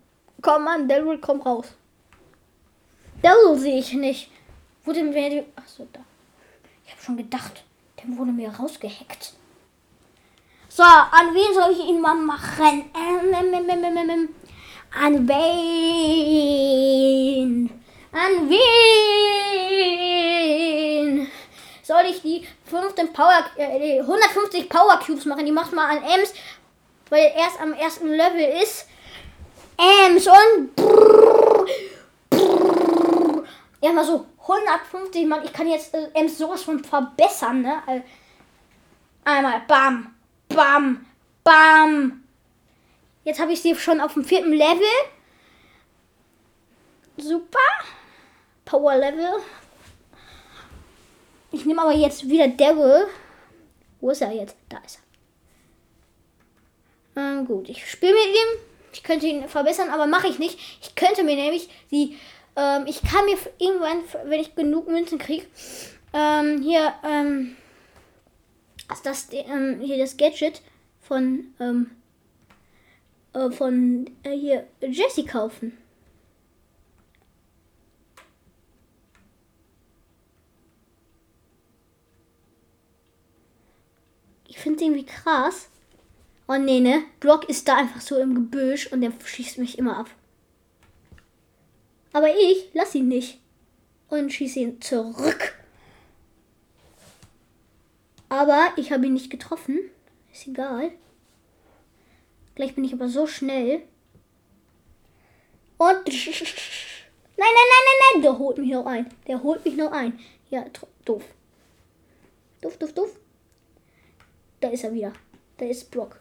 Komm 0.42 0.68
an, 0.68 0.88
Daryl, 0.88 1.18
komm 1.18 1.42
raus. 1.42 1.68
Daryl 3.24 3.58
sehe 3.58 3.80
ich 3.80 3.94
nicht. 3.94 4.30
Denn 4.86 5.14
wer 5.14 5.30
die. 5.30 5.46
Achso, 5.56 5.88
da. 5.94 6.02
Ich 6.86 6.92
habe 6.92 7.02
schon 7.02 7.16
gedacht, 7.18 7.64
der 7.98 8.18
wurde 8.18 8.32
mir 8.32 8.50
rausgehackt. 8.50 9.34
So, 10.68 10.84
an 10.84 11.34
wen 11.34 11.54
soll 11.54 11.72
ich 11.72 11.80
ihn 11.88 12.02
mal 12.02 12.16
machen? 12.16 12.92
Ähm, 12.94 13.34
ähm, 13.34 13.54
ähm. 14.10 14.30
An 14.92 15.28
wen? 15.28 15.40
An 18.12 18.50
wen? 18.50 19.74
Soll 21.82 22.06
ich 22.10 22.22
die 22.22 22.46
15 22.66 23.14
Power, 23.14 23.46
äh, 23.56 24.02
150 24.02 24.68
Power 24.68 25.00
Cubes 25.00 25.26
machen? 25.26 25.46
Die 25.46 25.52
macht 25.52 25.72
mal 25.74 25.98
an 25.98 26.04
Ems, 26.04 26.34
weil 27.10 27.24
er 27.24 27.36
erst 27.36 27.62
am 27.62 27.74
ersten 27.74 28.10
Level 28.10 28.62
ist. 28.62 28.88
Ems 29.78 30.28
und 30.28 30.76
brrr. 30.76 31.66
Ja 33.84 33.92
mal 33.92 34.06
so 34.06 34.26
150 34.42 35.28
Mann. 35.28 35.44
Ich 35.44 35.54
kann 35.54 35.68
jetzt 35.68 35.94
äh, 35.94 36.28
sowas 36.28 36.64
von 36.64 36.84
verbessern, 36.84 37.62
ne? 37.62 38.04
Einmal, 39.26 39.62
bam, 39.68 40.14
Bam. 40.54 41.06
Bam. 41.44 42.24
Jetzt 43.24 43.40
habe 43.40 43.54
ich 43.54 43.62
sie 43.62 43.76
schon 43.76 44.02
auf 44.02 44.14
dem 44.14 44.24
vierten 44.24 44.52
Level. 44.52 44.88
Super. 47.18 47.60
Power 48.66 48.98
Level. 48.98 49.42
Ich 51.52 51.66
nehme 51.66 51.82
aber 51.82 51.94
jetzt 51.94 52.28
wieder 52.28 52.48
Devil. 52.48 53.08
Wo 54.00 54.10
ist 54.10 54.22
er 54.22 54.32
jetzt? 54.32 54.56
Da 54.70 54.78
ist 54.80 55.00
er. 57.16 57.22
Ähm, 57.22 57.46
gut, 57.46 57.70
ich 57.70 57.90
spiele 57.90 58.14
mit 58.14 58.28
ihm. 58.28 58.60
Ich 58.92 59.04
könnte 59.04 59.28
ihn 59.28 59.48
verbessern, 59.48 59.90
aber 59.90 60.08
mache 60.08 60.28
ich 60.28 60.40
nicht. 60.40 60.60
Ich 60.82 60.96
könnte 60.96 61.24
mir 61.24 61.36
nämlich 61.36 61.70
die. 61.92 62.18
Ähm, 62.56 62.86
ich 62.88 63.02
kann 63.02 63.26
mir 63.26 63.38
irgendwann, 63.58 64.04
wenn 64.26 64.40
ich 64.40 64.56
genug 64.56 64.88
Münzen 64.88 65.18
kriege, 65.18 65.46
ähm, 66.14 66.62
hier, 66.62 66.94
ähm, 67.04 67.56
das 69.04 69.28
ähm, 69.32 69.80
hier 69.82 69.98
das 69.98 70.18
Gadget 70.18 70.62
von 71.02 71.54
ähm, 71.60 71.92
äh, 73.34 73.50
von 73.52 74.10
äh, 74.24 74.38
hier 74.38 74.68
Jessie 74.82 75.26
kaufen. 75.26 75.78
Ich 84.48 84.60
finde 84.60 84.84
irgendwie 84.84 85.06
krass. 85.06 85.68
Oh 86.48 86.56
nee, 86.58 86.80
ne? 86.80 87.04
Brock 87.20 87.50
ist 87.50 87.68
da 87.68 87.78
einfach 87.78 88.02
so 88.02 88.18
im 88.20 88.36
Gebüsch 88.36 88.88
und 88.92 89.02
der 89.02 89.12
schießt 89.24 89.58
mich 89.58 89.78
immer 89.80 89.98
ab. 89.98 90.10
Aber 92.14 92.30
ich 92.30 92.70
lass 92.74 92.96
ihn 92.96 93.08
nicht. 93.08 93.40
Und 94.10 94.32
schieße 94.32 94.60
ihn 94.60 94.82
zurück. 94.82 95.56
Aber 98.30 98.72
ich 98.78 98.92
habe 98.92 99.08
ihn 99.08 99.14
nicht 99.14 99.32
getroffen. 99.32 99.80
Ist 100.32 100.48
egal. 100.48 100.92
Gleich 102.56 102.76
bin 102.76 102.84
ich 102.84 102.94
aber 102.94 103.10
so 103.10 103.28
schnell. 103.28 103.82
Und. 105.78 106.08
Nein, 107.36 107.50
nein, 107.52 107.68
nein, 107.70 107.84
nein, 107.86 108.14
nein. 108.14 108.22
Der 108.22 108.38
holt 108.38 108.58
mich 108.60 108.70
noch 108.70 108.86
ein. 108.86 109.10
Der 109.28 109.42
holt 109.42 109.66
mich 109.66 109.76
noch 109.76 109.92
ein. 109.92 110.20
Ja, 110.52 110.66
doof. 111.04 111.24
Doof, 112.62 112.78
doof, 112.78 112.94
doof. 112.94 113.20
Da 114.62 114.70
ist 114.70 114.84
er 114.84 114.94
wieder. 114.94 115.14
Da 115.58 115.66
ist 115.66 115.90
Brock. 115.90 116.20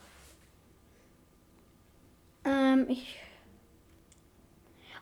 Ähm, 2.44 2.86
ich. 2.88 3.21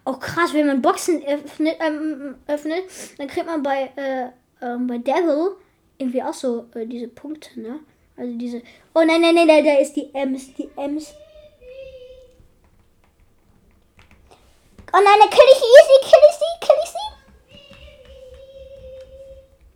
Oh 0.04 0.14
krass, 0.14 0.54
wenn 0.54 0.66
man 0.66 0.82
Boxen 0.82 1.22
öffnet, 1.24 1.76
ähm, 1.80 2.36
öffnet 2.46 2.84
dann 3.18 3.28
kriegt 3.28 3.46
man 3.46 3.62
bei, 3.62 3.90
äh, 3.96 4.28
ähm, 4.64 4.86
bei 4.86 4.98
Devil 4.98 5.56
irgendwie 5.98 6.22
auch 6.22 6.34
so 6.34 6.66
äh, 6.74 6.86
diese 6.86 7.08
Punkte, 7.08 7.60
ne? 7.60 7.80
Also 8.16 8.36
diese. 8.36 8.62
Oh 8.94 9.02
nein, 9.04 9.20
nein, 9.20 9.34
nein, 9.34 9.46
nein, 9.46 9.64
da 9.64 9.74
ist 9.78 9.94
die 9.94 10.14
Ems, 10.14 10.54
die 10.54 10.68
Ems. 10.76 11.14
Oh 14.92 14.98
nein, 14.98 15.18
dann 15.20 15.30
kill 15.30 15.44
ich 15.52 15.58
sie, 15.58 15.64
kill 16.02 16.20
ich 16.28 16.36
sie, 16.36 16.66
kill 16.66 16.76
ich 16.82 16.90
sie. 16.90 17.10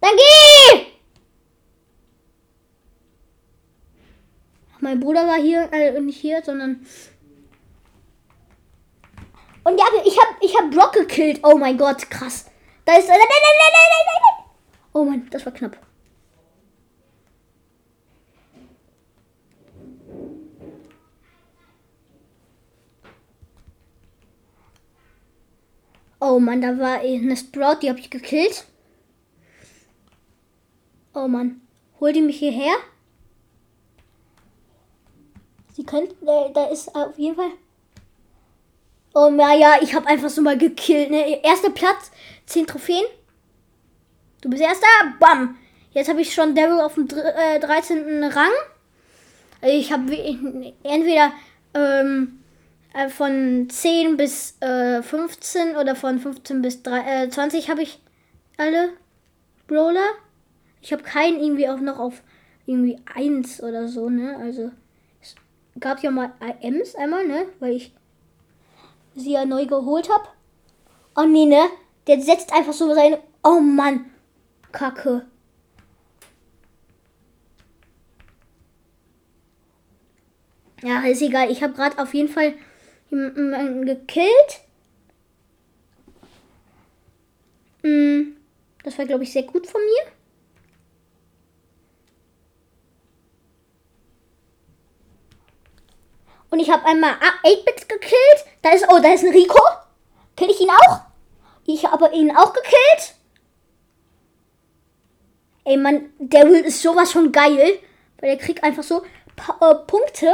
Dann 0.01 0.17
geh! 0.17 0.95
Mein 4.81 5.01
Bruder 5.01 5.27
war 5.27 5.41
hier, 5.41 5.73
äh, 5.73 5.99
nicht 6.01 6.21
hier, 6.21 6.43
sondern. 6.45 6.85
Und 9.65 9.79
ja, 9.79 9.85
ich 10.05 10.19
hab, 10.19 10.43
ich 10.43 10.57
hab 10.57 10.71
Brock 10.71 10.93
gekillt. 10.93 11.41
Oh 11.43 11.57
mein 11.57 11.79
Gott, 11.79 12.11
krass. 12.11 12.47
Da 12.85 12.97
ist. 12.97 13.09
Nein, 13.09 13.19
nein, 13.19 13.29
nein, 13.29 13.41
nein, 13.59 13.73
nein, 13.73 14.05
nein, 14.07 14.23
nein. 14.23 14.45
Oh 14.93 15.05
Mann, 15.05 15.29
das 15.31 15.45
war 15.45 15.53
knapp. 15.53 15.79
Oh 26.21 26.39
Mann, 26.39 26.61
da 26.61 26.79
war 26.79 27.01
eine 27.01 27.37
Sprout, 27.37 27.81
die 27.83 27.91
habe 27.91 28.01
ich 28.01 28.11
gekillt. 28.11 28.65
Oh 31.15 31.29
Mann. 31.29 31.61
Hol 32.01 32.13
die 32.13 32.23
mich 32.23 32.39
hierher? 32.39 32.75
Sie 35.73 35.85
könnte, 35.85 36.15
da, 36.21 36.49
da 36.49 36.67
ist 36.67 36.95
auf 36.95 37.19
jeden 37.19 37.37
Fall. 37.37 37.51
Oh 39.17 39.31
ja, 39.31 39.77
ich 39.81 39.95
habe 39.95 40.09
einfach 40.09 40.29
so 40.29 40.43
mal 40.43 40.59
gekillt. 40.59 41.11
Ne? 41.11 41.41
Erster 41.45 41.71
Platz, 41.71 42.11
10 42.47 42.67
Trophäen. 42.67 43.05
Du 44.41 44.51
bist 44.51 44.61
erster, 44.61 44.87
bam. 45.21 45.57
Jetzt 45.93 46.09
habe 46.09 46.21
ich 46.21 46.35
schon 46.35 46.57
Devil 46.57 46.81
auf 46.81 46.95
dem 46.95 47.07
äh, 47.07 47.61
13. 47.61 48.25
Rang. 48.25 48.51
Ich 49.63 49.93
habe 49.93 50.13
entweder 50.83 51.33
ähm, 51.75 52.41
äh, 52.93 53.09
von 53.09 53.69
10 53.71 54.17
bis 54.17 54.57
äh, 54.61 55.01
15 55.01 55.77
oder 55.77 55.95
von 55.95 56.19
15 56.19 56.61
bis 56.61 56.83
3, 56.83 57.25
äh, 57.25 57.31
20 57.31 57.71
habe 57.71 57.83
ich 57.83 58.01
alle 58.57 58.91
Brawler. 59.69 60.09
Ich 60.83 60.93
habe 60.93 61.05
keinen 61.05 61.41
irgendwie 61.41 61.69
auch 61.69 61.81
noch 61.81 62.01
auf 62.01 62.21
irgendwie 62.67 62.99
1 63.15 63.63
oder 63.63 63.87
so, 63.87 64.11
ne? 64.11 64.37
Also 64.39 64.73
es 65.23 65.37
gab 65.79 66.03
ja 66.03 66.11
mal 66.11 66.33
Ems 66.61 66.97
einmal, 66.97 67.27
ne? 67.27 67.47
Weil 67.61 67.75
ich 67.75 67.93
sie 69.15 69.33
ja 69.33 69.45
neu 69.45 69.67
geholt 69.67 70.11
habe. 70.11 70.29
Oh 71.17 71.25
nee, 71.25 71.47
ne? 71.47 71.69
Der 72.07 72.21
setzt 72.21 72.53
einfach 72.53 72.73
so 72.73 72.93
seine. 72.95 73.21
Oh 73.43 73.61
Mann. 73.61 74.11
Kacke. 74.73 75.27
Ja, 80.83 81.01
ist 81.07 81.23
egal. 81.23 81.51
Ich 81.51 81.63
habe 81.63 81.73
gerade 81.73 81.99
auf 81.99 82.13
jeden 82.13 82.29
Fall 82.29 82.55
jemanden 83.09 83.87
gekillt. 83.87 84.61
Hm, 87.83 88.37
das 88.83 88.99
war, 88.99 89.07
glaube 89.07 89.25
ich, 89.25 89.33
sehr 89.33 89.45
gut 89.45 89.67
von 89.67 89.81
mir. 89.81 90.13
Und 96.55 96.61
ich 96.61 96.71
habe 96.71 96.85
einmal 96.85 97.15
8-Bits 97.43 97.89
gekillt. 97.89 98.45
Da 98.63 98.71
ist, 98.71 98.87
oh, 98.89 99.01
da 99.01 99.13
ist 99.13 99.25
ein 99.25 99.33
Rico. 99.33 99.61
Kill 100.37 100.49
ich 100.49 100.61
ihn 100.61 100.71
auch? 100.71 101.01
Ich 101.67 101.85
habe 101.85 102.09
ihn 102.15 102.31
auch 102.37 102.53
gekillt. 102.53 103.17
Ey, 105.65 105.77
Mann, 105.77 106.13
der 106.21 106.49
Will 106.49 106.61
ist 106.61 106.81
sowas 106.81 107.11
von 107.11 107.33
geil. 107.33 107.81
Weil 108.21 108.37
der 108.37 108.39
kriegt 108.39 108.63
einfach 108.63 108.85
so 108.85 109.03
äh, 109.03 109.75
Punkte 109.89 110.33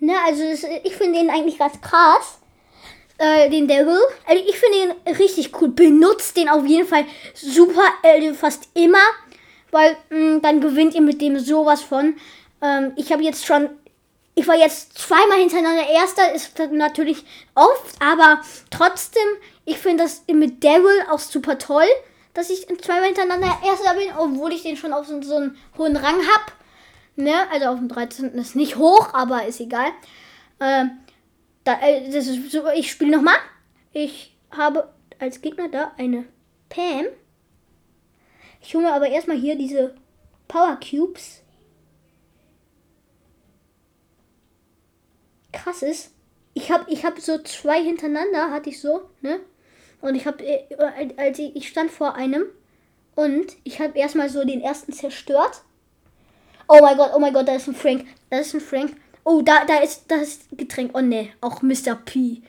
Ne, 0.00 0.14
also 0.26 0.42
das, 0.50 0.64
ich 0.82 0.96
finde 0.96 1.20
den 1.20 1.30
eigentlich 1.30 1.58
ganz 1.58 1.80
krass. 1.80 2.40
Äh, 3.22 3.50
den 3.50 3.68
Devil. 3.68 3.98
Also 4.26 4.42
ich 4.48 4.58
finde 4.58 4.78
ihn 4.78 5.14
richtig 5.18 5.52
cool. 5.60 5.68
Benutzt 5.68 6.38
den 6.38 6.48
auf 6.48 6.64
jeden 6.64 6.88
Fall 6.88 7.04
super, 7.34 7.82
äh, 8.02 8.32
fast 8.32 8.70
immer. 8.72 8.96
Weil 9.70 9.98
mh, 10.08 10.18
mm, 10.18 10.42
dann 10.42 10.62
gewinnt 10.62 10.94
ihr 10.94 11.02
mit 11.02 11.20
dem 11.20 11.38
sowas 11.38 11.82
von. 11.82 12.16
Ähm, 12.62 12.92
ich 12.96 13.12
habe 13.12 13.22
jetzt 13.22 13.44
schon. 13.44 13.68
Ich 14.34 14.48
war 14.48 14.56
jetzt 14.56 14.96
zweimal 14.96 15.38
hintereinander 15.38 15.86
Erster, 15.90 16.32
ist 16.32 16.58
natürlich 16.70 17.22
oft, 17.54 18.00
aber 18.00 18.40
trotzdem, 18.70 19.26
ich 19.66 19.76
finde 19.76 20.04
das 20.04 20.22
mit 20.32 20.62
Devil 20.62 21.04
auch 21.10 21.18
super 21.18 21.58
toll, 21.58 21.88
dass 22.32 22.48
ich 22.48 22.66
zweimal 22.80 23.06
hintereinander 23.06 23.58
Erster 23.66 23.92
bin, 23.94 24.08
obwohl 24.16 24.52
ich 24.52 24.62
den 24.62 24.78
schon 24.78 24.94
auf 24.94 25.06
so, 25.06 25.20
so 25.20 25.36
einen 25.36 25.58
hohen 25.76 25.96
Rang 25.96 26.20
habe. 26.26 26.52
Ne? 27.16 27.34
Also 27.52 27.66
auf 27.66 27.78
dem 27.80 27.88
13. 27.88 28.30
ist 28.36 28.56
nicht 28.56 28.76
hoch, 28.76 29.12
aber 29.12 29.44
ist 29.44 29.60
egal. 29.60 29.90
Äh, 30.58 30.86
da, 31.64 31.80
äh, 31.80 32.10
das 32.10 32.26
ist 32.26 32.50
so, 32.50 32.66
ich 32.68 32.90
spiele 32.90 33.16
nochmal. 33.16 33.38
Ich 33.92 34.36
habe 34.50 34.92
als 35.18 35.40
Gegner 35.40 35.68
da 35.68 35.92
eine 35.98 36.24
Pam. 36.68 37.06
Ich 38.60 38.74
hole 38.74 38.84
mir 38.84 38.92
aber 38.92 39.08
erstmal 39.08 39.36
hier 39.38 39.56
diese 39.56 39.94
Power 40.48 40.78
Cubes. 40.78 41.42
Krass 45.52 45.82
ist, 45.82 46.12
ich 46.54 46.70
habe 46.70 46.84
ich 46.88 47.04
hab 47.04 47.18
so 47.18 47.38
zwei 47.38 47.82
hintereinander, 47.82 48.50
hatte 48.50 48.70
ich 48.70 48.80
so, 48.80 49.10
ne? 49.20 49.40
Und 50.00 50.14
ich 50.14 50.26
habe, 50.26 50.42
äh, 50.44 51.14
als 51.16 51.38
ich, 51.38 51.54
ich 51.56 51.68
stand 51.68 51.90
vor 51.90 52.14
einem 52.14 52.44
und 53.14 53.56
ich 53.64 53.80
habe 53.80 53.98
erstmal 53.98 54.30
so 54.30 54.44
den 54.44 54.60
ersten 54.60 54.92
zerstört. 54.92 55.62
Oh 56.68 56.78
mein 56.80 56.96
Gott, 56.96 57.10
oh 57.14 57.18
mein 57.18 57.34
Gott, 57.34 57.48
da 57.48 57.54
ist 57.54 57.68
ein 57.68 57.74
Frank. 57.74 58.06
Da 58.30 58.38
ist 58.38 58.54
ein 58.54 58.60
Frank. 58.60 58.96
Oh, 59.30 59.42
da, 59.42 59.64
da 59.64 59.76
ist 59.76 60.06
das 60.08 60.40
Getränk. 60.50 60.90
Oh 60.92 61.00
ne, 61.00 61.28
auch 61.40 61.62
Mr. 61.62 61.94
P. 61.94 62.42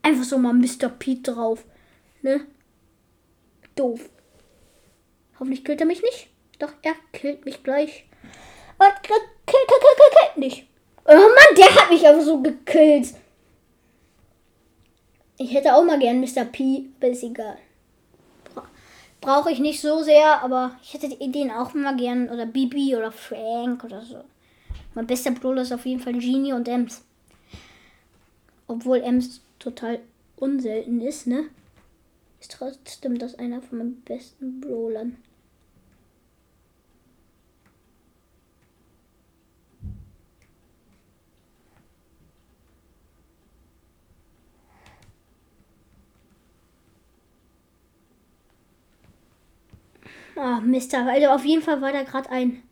Einfach 0.00 0.24
so 0.24 0.38
mal 0.38 0.54
Mr. 0.54 0.88
P 0.88 1.20
drauf. 1.22 1.66
Ne? 2.22 2.46
Doof. 3.76 4.08
Hoffentlich 5.38 5.66
killt 5.66 5.82
er 5.82 5.86
mich 5.86 6.00
nicht. 6.00 6.28
Doch, 6.58 6.72
er 6.80 6.94
killt 7.12 7.44
mich 7.44 7.62
gleich. 7.62 8.06
Oh, 8.78 8.90
kill, 9.02 9.16
kill, 9.46 9.60
kill, 9.66 9.78
kill, 9.78 10.08
kill, 10.10 10.40
nicht. 10.40 10.66
Oh 11.04 11.12
Mann, 11.12 11.56
der 11.58 11.74
hat 11.74 11.90
mich 11.90 12.06
einfach 12.06 12.24
so 12.24 12.40
gekillt. 12.40 13.08
Ich 15.36 15.52
hätte 15.52 15.74
auch 15.74 15.84
mal 15.84 15.98
gern 15.98 16.20
Mr. 16.20 16.46
P, 16.46 16.86
aber 17.00 17.08
ist 17.08 17.22
egal 17.22 17.58
brauche 19.24 19.50
ich 19.50 19.58
nicht 19.58 19.80
so 19.80 20.02
sehr, 20.02 20.42
aber 20.42 20.76
ich 20.82 20.92
hätte 20.92 21.08
die 21.08 21.22
Ideen 21.22 21.50
auch 21.50 21.72
mal 21.74 21.96
gern. 21.96 22.28
Oder 22.28 22.46
Bibi 22.46 22.94
oder 22.94 23.10
Frank 23.10 23.82
oder 23.84 24.02
so. 24.02 24.22
Mein 24.94 25.06
bester 25.06 25.32
Bruder 25.32 25.62
ist 25.62 25.72
auf 25.72 25.86
jeden 25.86 26.00
Fall 26.00 26.12
Genie 26.14 26.52
und 26.52 26.68
Ems. 26.68 27.04
Obwohl 28.68 28.98
Ems 28.98 29.42
total 29.58 30.00
unselten 30.36 31.00
ist, 31.00 31.26
ne? 31.26 31.44
Ist 32.40 32.52
trotzdem 32.52 33.18
das 33.18 33.34
einer 33.34 33.60
von 33.60 33.78
meinen 33.78 34.02
besten 34.02 34.60
Brawlern. 34.60 35.16
Ah, 50.36 50.60
Mister. 50.60 51.06
Also 51.06 51.28
auf 51.28 51.44
jeden 51.44 51.62
Fall 51.62 51.80
war 51.80 51.92
da 51.92 52.02
gerade 52.02 52.30
ein. 52.30 52.62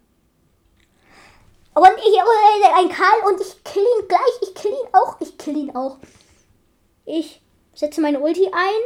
Und 1.75 1.97
ich, 1.99 2.17
äh, 2.17 2.81
ein 2.81 2.89
Karl 2.91 3.33
und 3.33 3.41
ich 3.41 3.65
kill 3.65 3.83
ihn 3.83 4.09
gleich. 4.09 4.21
Ich 4.43 4.55
kill 4.55 4.73
ihn 4.73 4.89
auch. 4.93 5.21
Ich 5.21 5.39
kill 5.39 5.57
ihn 5.57 5.75
auch. 5.75 5.99
Ich 7.05 7.41
setze 7.75 8.01
meine 8.01 8.21
Ulti 8.21 8.47
ein. 8.53 8.83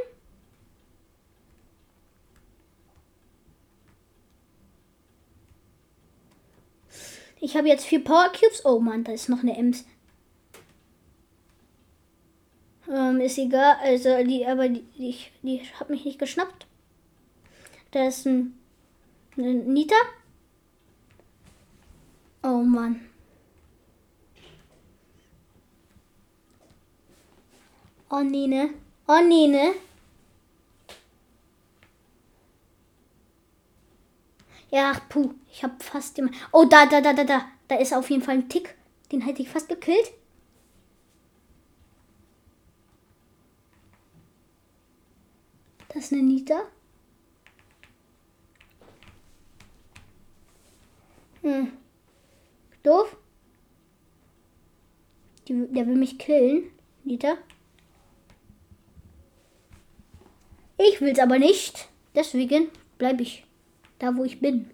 Ich 7.40 7.56
habe 7.56 7.68
jetzt 7.68 7.86
vier 7.86 8.02
Power 8.02 8.30
Cubes. 8.32 8.64
Oh 8.64 8.78
Mann, 8.78 9.04
da 9.04 9.12
ist 9.12 9.28
noch 9.28 9.40
eine 9.40 9.56
Ems. 9.56 9.84
Ähm, 12.88 13.20
ist 13.20 13.38
egal. 13.38 13.76
Also 13.82 14.22
die, 14.24 14.46
aber 14.46 14.68
die, 14.68 14.82
die, 14.96 15.16
die 15.42 15.60
hat 15.78 15.90
mich 15.90 16.04
nicht 16.04 16.18
geschnappt. 16.18 16.66
Da 17.90 18.06
ist 18.06 18.26
ein 18.26 18.58
Nita? 19.36 19.96
Oh 22.48 22.62
Mann. 22.62 23.00
Oh 28.08 28.22
nee, 28.22 28.46
ne? 28.46 28.70
Oh 29.08 29.20
nee, 29.20 29.48
ne? 29.48 29.74
Ja, 34.70 34.92
puh. 35.08 35.34
Ich 35.50 35.64
hab 35.64 35.82
fast 35.82 36.16
immer. 36.20 36.30
Oh, 36.52 36.64
da, 36.64 36.86
da, 36.86 37.00
da, 37.00 37.12
da, 37.14 37.24
da. 37.24 37.48
Da 37.66 37.76
ist 37.76 37.92
auf 37.92 38.10
jeden 38.10 38.22
Fall 38.22 38.36
ein 38.36 38.48
Tick. 38.48 38.76
Den 39.10 39.22
hätte 39.22 39.42
ich 39.42 39.48
fast 39.48 39.68
gekillt. 39.68 40.12
Das 45.88 46.04
ist 46.04 46.12
eine 46.12 46.22
Nita. 46.22 46.62
Hm. 51.42 51.85
Doof. 52.86 53.16
Die, 55.48 55.66
der 55.72 55.86
will 55.88 55.96
mich 55.96 56.18
killen. 56.18 56.70
Nita. 57.04 57.36
Ich 60.78 61.00
will 61.00 61.10
es 61.10 61.18
aber 61.18 61.38
nicht. 61.38 61.88
Deswegen 62.14 62.68
bleibe 62.98 63.22
ich 63.22 63.44
da, 63.98 64.16
wo 64.16 64.22
ich 64.22 64.40
bin. 64.40 64.70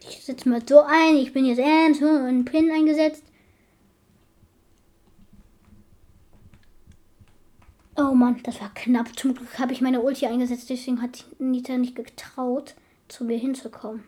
Ich 0.00 0.24
setze 0.24 0.48
mal 0.48 0.62
so 0.66 0.80
ein. 0.80 1.16
Ich 1.16 1.32
bin 1.32 1.46
jetzt 1.46 1.60
ernst 1.60 2.02
und 2.02 2.44
Pin 2.44 2.70
eingesetzt. 2.70 3.24
Oh 7.96 8.14
Mann, 8.14 8.40
das 8.42 8.60
war 8.60 8.72
knapp. 8.74 9.18
Zum 9.18 9.34
Glück 9.34 9.58
habe 9.58 9.72
ich 9.72 9.80
meine 9.80 10.02
Ulti 10.02 10.26
eingesetzt. 10.26 10.68
Deswegen 10.68 11.00
hat 11.00 11.24
Nita 11.38 11.76
nicht 11.78 11.96
getraut, 11.96 12.74
zu 13.08 13.24
mir 13.24 13.38
hinzukommen. 13.38 14.04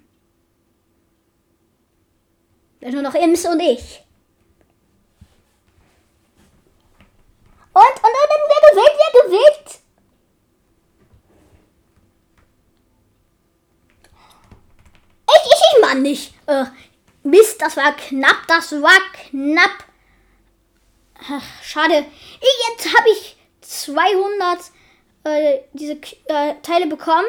Nur 2.80 3.02
noch 3.02 3.14
Ims 3.14 3.44
und 3.44 3.60
ich. 3.60 4.02
Und, 7.72 7.82
und, 7.82 8.04
und, 8.04 8.42
wer 8.48 8.70
gewinnt, 8.70 8.98
wer 8.98 9.22
gewinnt? 9.22 9.80
Ich, 15.28 15.52
ich, 15.52 15.60
ich, 15.74 15.80
Mann, 15.80 16.02
nicht. 16.02 16.34
Äh, 16.46 16.64
Mist, 17.22 17.60
das 17.60 17.76
war 17.76 17.92
knapp, 17.92 18.46
das 18.48 18.72
war 18.72 18.98
knapp. 19.30 19.84
Ach, 21.14 21.62
schade. 21.62 22.06
Ich, 22.40 22.68
jetzt 22.68 22.96
habe 22.96 23.08
ich 23.10 23.36
200 23.60 24.58
äh, 25.24 25.58
diese 25.74 25.98
äh, 26.26 26.54
Teile 26.62 26.86
bekommen, 26.86 27.26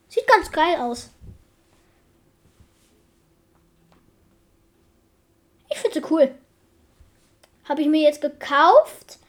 Sieht 0.09 0.27
ganz 0.27 0.51
geil 0.51 0.77
aus. 0.79 1.11
Ich 5.69 5.77
finde 5.79 5.93
sie 5.93 6.03
cool. 6.11 6.35
Habe 7.67 7.81
ich 7.81 7.87
mir 7.87 8.01
jetzt 8.01 8.21
gekauft. 8.21 9.19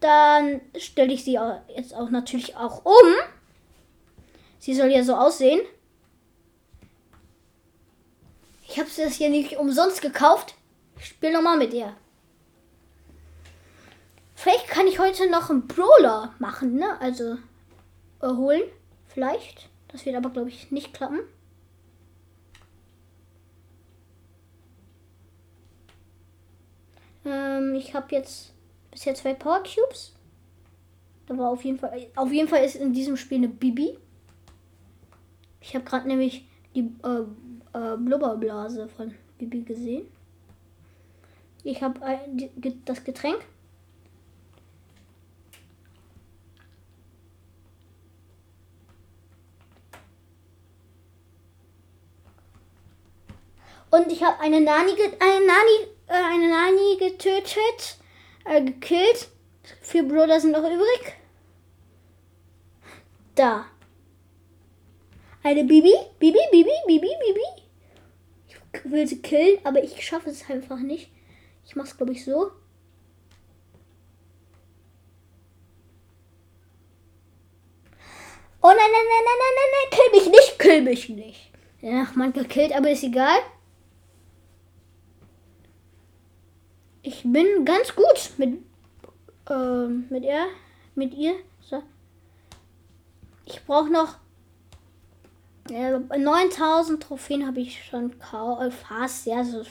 Dann 0.00 0.60
stelle 0.76 1.12
ich 1.12 1.24
sie 1.24 1.38
jetzt 1.74 1.94
auch 1.94 2.10
natürlich 2.10 2.56
auch 2.56 2.84
um. 2.84 3.12
Sie 4.58 4.74
soll 4.74 4.88
ja 4.88 5.02
so 5.02 5.14
aussehen. 5.14 5.60
Ich 8.68 8.78
habe 8.78 8.88
das 8.96 9.14
hier 9.14 9.30
nicht 9.30 9.56
umsonst 9.56 10.02
gekauft. 10.02 10.54
Ich 10.98 11.06
spiele 11.06 11.34
nochmal 11.34 11.56
mit 11.56 11.72
ihr. 11.72 11.94
Vielleicht 14.34 14.68
kann 14.68 14.86
ich 14.86 14.98
heute 14.98 15.30
noch 15.30 15.50
einen 15.50 15.66
Brawler 15.66 16.34
machen, 16.38 16.76
ne? 16.76 17.00
Also 17.00 17.38
erholen. 18.20 18.62
Vielleicht. 19.08 19.68
Das 19.88 20.04
wird 20.04 20.16
aber, 20.16 20.30
glaube 20.30 20.48
ich, 20.48 20.70
nicht 20.70 20.92
klappen. 20.92 21.20
Ähm, 27.26 27.74
ich 27.74 27.92
habe 27.94 28.14
jetzt 28.14 28.54
bisher 28.90 29.14
zwei 29.14 29.34
Power 29.34 29.62
Cubes. 29.62 30.14
Da 31.26 31.36
war 31.36 31.50
auf 31.50 31.64
jeden 31.64 31.78
Fall. 31.78 32.06
Auf 32.14 32.32
jeden 32.32 32.48
Fall 32.48 32.64
ist 32.64 32.76
in 32.76 32.92
diesem 32.92 33.16
Spiel 33.16 33.38
eine 33.38 33.48
Bibi. 33.48 33.98
Ich 35.60 35.74
habe 35.74 35.84
gerade 35.84 36.06
nämlich 36.06 36.46
die 36.74 36.92
äh, 37.02 37.22
äh, 37.76 37.96
Blubberblase 37.96 38.88
von 38.88 39.12
Bibi 39.38 39.62
gesehen. 39.62 40.06
Ich 41.64 41.82
habe 41.82 41.98
das 42.84 43.02
Getränk. 43.02 43.44
Und 53.90 54.12
ich 54.12 54.22
habe 54.22 54.38
eine 54.40 54.60
Nani, 54.60 54.92
eine 54.92 55.46
Nani 55.46 55.76
äh, 55.82 55.95
eine 56.08 56.48
Nani 56.48 56.96
getötet, 56.98 57.98
äh, 58.44 58.62
gekillt. 58.62 59.28
Vier 59.82 60.06
Brüder 60.06 60.40
sind 60.40 60.52
noch 60.52 60.64
übrig. 60.64 61.14
Da. 63.34 63.66
Eine 65.42 65.64
Bibi, 65.64 65.92
Bibi, 66.18 66.38
Bibi, 66.50 66.70
Bibi, 66.86 67.08
Bibi. 67.08 67.62
Ich 68.48 68.90
will 68.90 69.06
sie 69.06 69.22
killen, 69.22 69.58
aber 69.64 69.82
ich 69.82 70.04
schaffe 70.04 70.30
es 70.30 70.48
einfach 70.48 70.78
nicht. 70.78 71.10
Ich 71.64 71.76
mach's, 71.76 71.96
glaube 71.96 72.12
ich, 72.12 72.24
so. 72.24 72.50
Oh 78.62 78.68
nein, 78.68 78.76
nein, 78.76 78.90
nein, 78.92 79.24
nein, 79.24 79.38
nein, 79.38 79.54
nein, 79.56 79.70
nein, 79.72 79.90
kill 79.90 80.20
mich 80.20 80.30
nicht, 80.30 80.58
kill 80.58 80.82
mich 80.82 81.08
nicht. 81.08 81.52
Ja, 81.80 82.08
man 82.16 82.32
gekillt, 82.32 82.72
aber 82.72 82.90
ist 82.90 83.04
egal. 83.04 83.38
Ich 87.06 87.22
bin 87.22 87.64
ganz 87.64 87.94
gut 87.94 88.32
mit, 88.36 88.58
äh, 89.48 89.86
mit 89.86 90.24
ihr. 90.24 90.46
Mit 90.96 91.14
ihr. 91.14 91.34
So. 91.60 91.80
Ich 93.44 93.64
brauche 93.64 93.90
noch 93.90 94.16
äh, 95.70 96.00
9000 96.18 97.00
Trophäen 97.00 97.46
habe 97.46 97.60
ich 97.60 97.84
schon 97.84 98.10
äh, 98.10 98.70
fast. 98.72 99.24
Ja, 99.24 99.44
so, 99.44 99.62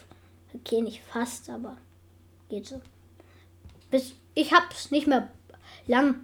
okay, 0.54 0.80
nicht 0.80 1.02
fast, 1.04 1.50
aber 1.50 1.76
geht 2.48 2.68
so. 2.68 2.82
Bis, 3.92 4.14
ich 4.34 4.54
hab's 4.54 4.92
nicht 4.92 5.08
mehr 5.08 5.28
lang. 5.88 6.24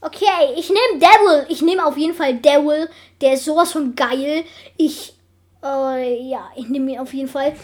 Okay, 0.00 0.54
ich 0.56 0.70
nehme 0.70 1.00
Devil. 1.00 1.46
Ich 1.50 1.60
nehme 1.60 1.84
auf 1.84 1.98
jeden 1.98 2.14
Fall 2.14 2.38
Devil. 2.38 2.88
Der 3.20 3.34
ist 3.34 3.44
sowas 3.44 3.72
von 3.72 3.94
geil. 3.94 4.44
Ich, 4.78 5.18
äh, 5.62 6.30
ja, 6.30 6.50
ich 6.56 6.70
nehme 6.70 6.92
ihn 6.92 6.98
auf 6.98 7.12
jeden 7.12 7.28
Fall 7.28 7.54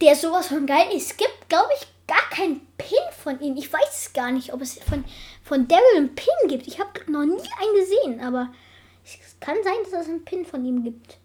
der 0.00 0.12
ist 0.12 0.22
sowas 0.22 0.48
von 0.48 0.66
geil. 0.66 0.88
Es 0.94 1.16
gibt, 1.16 1.48
glaube 1.48 1.70
ich, 1.78 1.86
gar 2.06 2.28
keinen 2.30 2.66
Pin 2.76 2.98
von 3.22 3.40
ihm. 3.40 3.56
Ich 3.56 3.72
weiß 3.72 4.12
gar 4.12 4.30
nicht, 4.30 4.52
ob 4.52 4.60
es 4.60 4.78
von, 4.78 5.04
von 5.42 5.66
Daryl 5.68 5.96
einen 5.96 6.14
Pin 6.14 6.48
gibt. 6.48 6.66
Ich 6.66 6.78
habe 6.78 6.90
noch 7.10 7.24
nie 7.24 7.32
einen 7.32 7.74
gesehen, 7.74 8.20
aber 8.20 8.52
es 9.04 9.38
kann 9.40 9.56
sein, 9.62 9.74
dass 9.84 10.02
es 10.02 10.08
einen 10.08 10.24
Pin 10.24 10.44
von 10.44 10.64
ihm 10.64 10.82
gibt. 10.82 11.18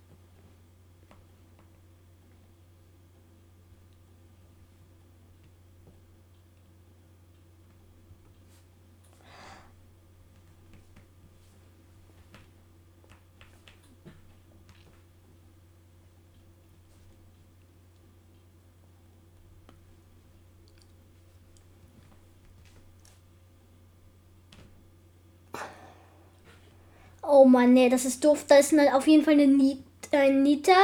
Oh 27.42 27.46
Mann, 27.46 27.74
nee, 27.74 27.90
das 27.90 28.06
ist 28.06 28.24
doof. 28.24 28.46
Da 28.48 28.58
ist 28.58 28.72
auf 28.94 29.08
jeden 29.08 29.26
Fall 29.26 29.34
eine 29.34 29.48
Nita. 29.48 30.78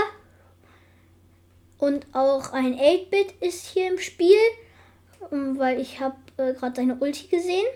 Und 1.78 2.08
auch 2.14 2.52
ein 2.52 2.74
8-Bit 2.80 3.34
ist 3.42 3.68
hier 3.68 3.92
im 3.92 4.00
Spiel. 4.00 4.40
Ähm, 5.32 5.60
weil 5.60 5.80
ich 5.80 6.00
habe 6.00 6.16
äh, 6.38 6.54
gerade 6.54 6.76
seine 6.76 6.96
Ulti 6.96 7.28
gesehen. 7.28 7.68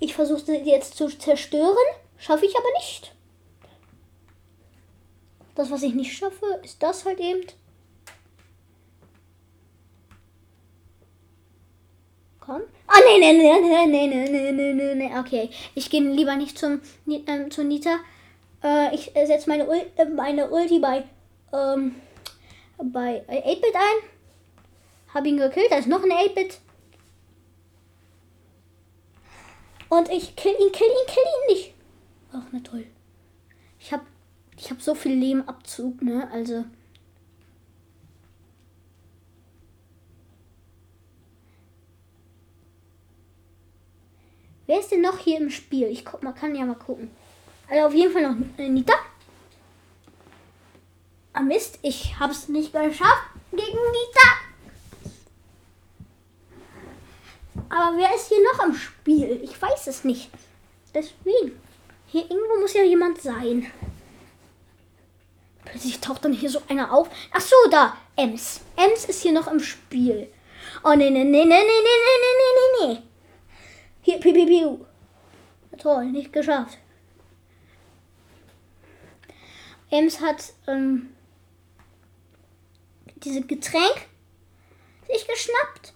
Ich 0.00 0.16
versuche 0.16 0.40
sie 0.40 0.56
jetzt 0.56 0.96
zu 0.96 1.06
zerstören. 1.06 1.76
Schaffe 2.16 2.44
ich 2.44 2.56
aber 2.56 2.72
nicht. 2.78 3.14
Das, 5.54 5.70
was 5.70 5.84
ich 5.84 5.94
nicht 5.94 6.16
schaffe, 6.16 6.60
ist 6.64 6.82
das 6.82 7.04
halt 7.04 7.20
eben. 7.20 7.46
Komm. 12.40 12.62
Ah, 12.90 13.00
nee, 13.04 13.18
nee, 13.18 13.32
nee, 13.32 13.60
nee, 13.60 13.86
nee, 13.86 14.06
nee, 14.06 14.52
nee, 14.52 14.72
nee, 14.72 14.94
nee. 14.94 15.18
Okay, 15.18 15.50
ich 15.74 15.90
gehe 15.90 16.00
lieber 16.00 16.36
nicht 16.36 16.58
zum, 16.58 16.80
ähm, 17.06 17.50
zu 17.50 17.62
Nita. 17.62 17.98
Äh, 18.64 18.94
ich 18.94 19.12
setze 19.14 19.48
meine, 19.48 19.68
Ul 19.68 19.82
äh, 19.96 20.06
meine 20.06 20.50
Ulti 20.50 20.78
bei, 20.78 21.04
ähm, 21.52 21.96
bei 22.78 23.22
8-Bit 23.28 23.74
ein. 23.74 25.14
Habe 25.14 25.28
ihn 25.28 25.36
gekillt. 25.36 25.70
Da 25.70 25.76
ist 25.76 25.86
noch 25.86 26.02
ein 26.02 26.10
8-Bit. 26.10 26.60
Und 29.90 30.10
ich 30.10 30.34
kill 30.34 30.52
ihn, 30.52 30.72
kill 30.72 30.88
ihn, 30.88 31.06
kill 31.06 31.24
ihn 31.24 31.54
nicht. 31.54 31.74
Ach, 32.32 32.44
na 32.52 32.60
toll. 32.60 32.86
Ich 33.78 33.92
habe 33.92 34.04
ich 34.56 34.70
hab 34.70 34.80
so 34.80 34.94
viel 34.94 35.12
Lehmabzug, 35.12 36.00
ne? 36.02 36.28
Also. 36.32 36.64
Wer 44.68 44.80
ist 44.80 44.92
denn 44.92 45.00
noch 45.00 45.18
hier 45.18 45.38
im 45.38 45.48
Spiel? 45.48 45.88
Ich 45.88 46.04
guck, 46.04 46.22
man 46.22 46.34
kann 46.34 46.54
ja 46.54 46.66
mal 46.66 46.74
gucken. 46.74 47.10
Also 47.70 47.86
auf 47.86 47.94
jeden 47.94 48.12
Fall 48.12 48.20
noch 48.20 48.36
Nita. 48.58 48.92
Ah 51.32 51.40
Mist, 51.40 51.78
ich 51.80 52.20
hab's 52.20 52.48
nicht 52.48 52.74
geschafft 52.74 53.30
gegen 53.50 53.62
Nita. 53.62 54.28
Aber 57.70 57.96
wer 57.96 58.14
ist 58.14 58.28
hier 58.28 58.42
noch 58.52 58.66
im 58.66 58.74
Spiel? 58.74 59.40
Ich 59.42 59.60
weiß 59.60 59.86
es 59.86 60.04
nicht. 60.04 60.30
Deswegen. 60.94 61.58
Hier 62.06 62.30
irgendwo 62.30 62.60
muss 62.60 62.74
ja 62.74 62.82
jemand 62.82 63.22
sein. 63.22 63.72
Plötzlich 65.64 65.98
taucht 66.00 66.26
dann 66.26 66.34
hier 66.34 66.50
so 66.50 66.60
einer 66.68 66.92
auf. 66.92 67.08
Ach 67.32 67.40
so, 67.40 67.56
da. 67.70 67.96
Ems. 68.16 68.60
Ems 68.76 69.06
ist 69.06 69.22
hier 69.22 69.32
noch 69.32 69.50
im 69.50 69.60
Spiel. 69.60 70.30
Oh, 70.84 70.92
nee, 70.94 71.08
nee, 71.08 71.24
nee, 71.24 71.44
nee, 71.44 71.46
nee, 71.46 71.54
nee, 71.54 71.64
nee, 71.64 72.84
nee, 72.84 72.86
nee, 72.86 72.94
nee. 72.94 73.07
Hier, 74.02 74.18
piu, 74.20 74.32
piu, 74.32 74.46
piu. 74.46 74.86
Toll, 75.78 76.06
nicht 76.06 76.32
geschafft. 76.32 76.78
Ems 79.90 80.20
hat 80.20 80.52
ähm, 80.66 81.14
diese 83.16 83.42
Getränk 83.42 84.06
sich 85.06 85.26
geschnappt. 85.26 85.94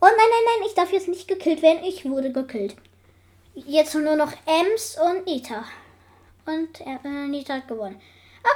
Oh 0.00 0.06
nein, 0.06 0.16
nein, 0.16 0.44
nein, 0.44 0.66
ich 0.68 0.74
darf 0.74 0.92
jetzt 0.92 1.08
nicht 1.08 1.26
gekillt 1.28 1.62
werden. 1.62 1.84
Ich 1.84 2.04
wurde 2.04 2.32
gekillt. 2.32 2.76
Jetzt 3.54 3.94
nur 3.94 4.16
noch 4.16 4.32
Ems 4.44 4.98
und 4.98 5.24
Nita. 5.26 5.64
Und 6.44 6.80
äh, 6.80 7.26
Nita 7.28 7.54
hat 7.54 7.68
gewonnen. 7.68 8.00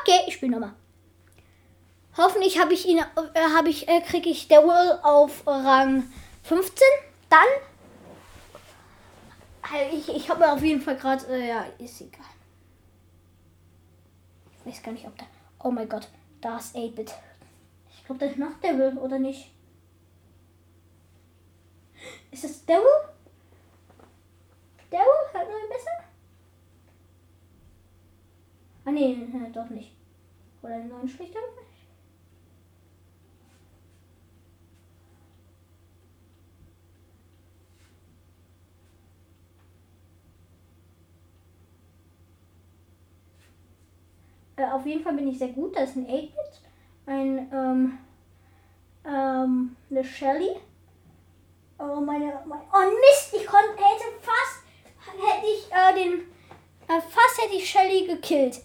Okay, 0.00 0.20
ich 0.26 0.34
spiele 0.34 0.52
nochmal. 0.52 0.74
Hoffentlich 2.16 2.58
habe 2.58 2.74
ich 2.74 2.86
ihn, 2.86 2.98
äh, 2.98 3.40
habe 3.54 3.68
ich, 3.68 3.88
äh, 3.88 4.00
kriege 4.00 4.28
ich 4.30 4.48
der 4.48 4.62
Will 4.62 4.98
auf 5.02 5.46
Rang 5.46 6.10
15. 6.42 6.84
Dann. 7.28 7.40
Äh, 9.72 9.94
ich, 9.94 10.08
ich 10.08 10.28
habe 10.28 10.40
mir 10.40 10.52
auf 10.52 10.62
jeden 10.62 10.80
Fall 10.80 10.96
gerade, 10.96 11.24
äh, 11.28 11.48
ja, 11.48 11.64
ist 11.78 12.00
egal. 12.00 12.26
Ich 14.58 14.66
weiß 14.66 14.82
gar 14.82 14.92
nicht, 14.92 15.06
ob 15.06 15.16
da. 15.16 15.24
Oh 15.62 15.70
mein 15.70 15.88
Gott, 15.88 16.08
da 16.40 16.56
ist 16.56 16.74
8-Bit. 16.74 17.14
Ich 17.92 18.04
glaube, 18.04 18.26
das 18.26 18.36
noch 18.36 18.58
der 18.60 18.76
Will, 18.76 18.98
oder 18.98 19.18
nicht? 19.18 19.52
Ist 22.30 22.44
das 22.44 22.64
Daryl? 22.64 22.84
Daryl? 24.90 25.06
Hat 25.32 25.46
man 25.46 25.68
besser? 25.68 26.04
Ah 28.84 28.90
nee, 28.90 29.16
doch 29.52 29.70
nicht. 29.70 29.92
Oder 30.62 30.74
einen 30.74 30.88
neuen 30.88 31.08
schlechter? 31.08 31.38
Äh, 44.60 44.70
auf 44.70 44.84
jeden 44.84 45.02
Fall 45.02 45.14
bin 45.14 45.28
ich 45.28 45.38
sehr 45.38 45.48
gut. 45.48 45.74
Da 45.76 45.82
ist 45.82 45.96
ein 45.96 46.06
8-Bit, 46.06 46.60
ein, 47.06 47.50
ähm, 47.52 47.98
ähm, 49.06 49.76
eine 49.90 50.04
Shelly. 50.04 50.50
Oh, 51.78 52.00
meine, 52.00 52.40
meine, 52.44 52.62
oh 52.72 52.78
Mist, 52.78 53.34
ich 53.34 53.46
konnte, 53.46 53.70
hätte 53.70 54.04
fast, 54.20 54.62
hätte 55.06 55.46
ich, 55.46 55.72
äh, 55.72 55.94
den, 55.94 56.20
äh, 56.88 57.00
fast 57.00 57.42
hätte 57.42 57.54
ich 57.54 57.68
Shelly 57.68 58.06
gekillt. 58.06 58.60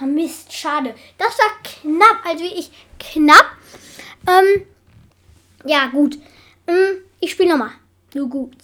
Oh, 0.00 0.06
Mist, 0.06 0.50
schade. 0.50 0.94
Das 1.18 1.38
war 1.38 1.50
knapp, 1.62 2.24
also 2.24 2.44
ich 2.44 2.70
knapp. 2.98 3.52
Ähm, 4.26 4.66
ja, 5.66 5.88
gut. 5.88 6.16
Ähm, 6.66 7.02
ich 7.20 7.32
spiele 7.32 7.50
nochmal. 7.50 7.72
Nur 8.14 8.30
gut. 8.30 8.56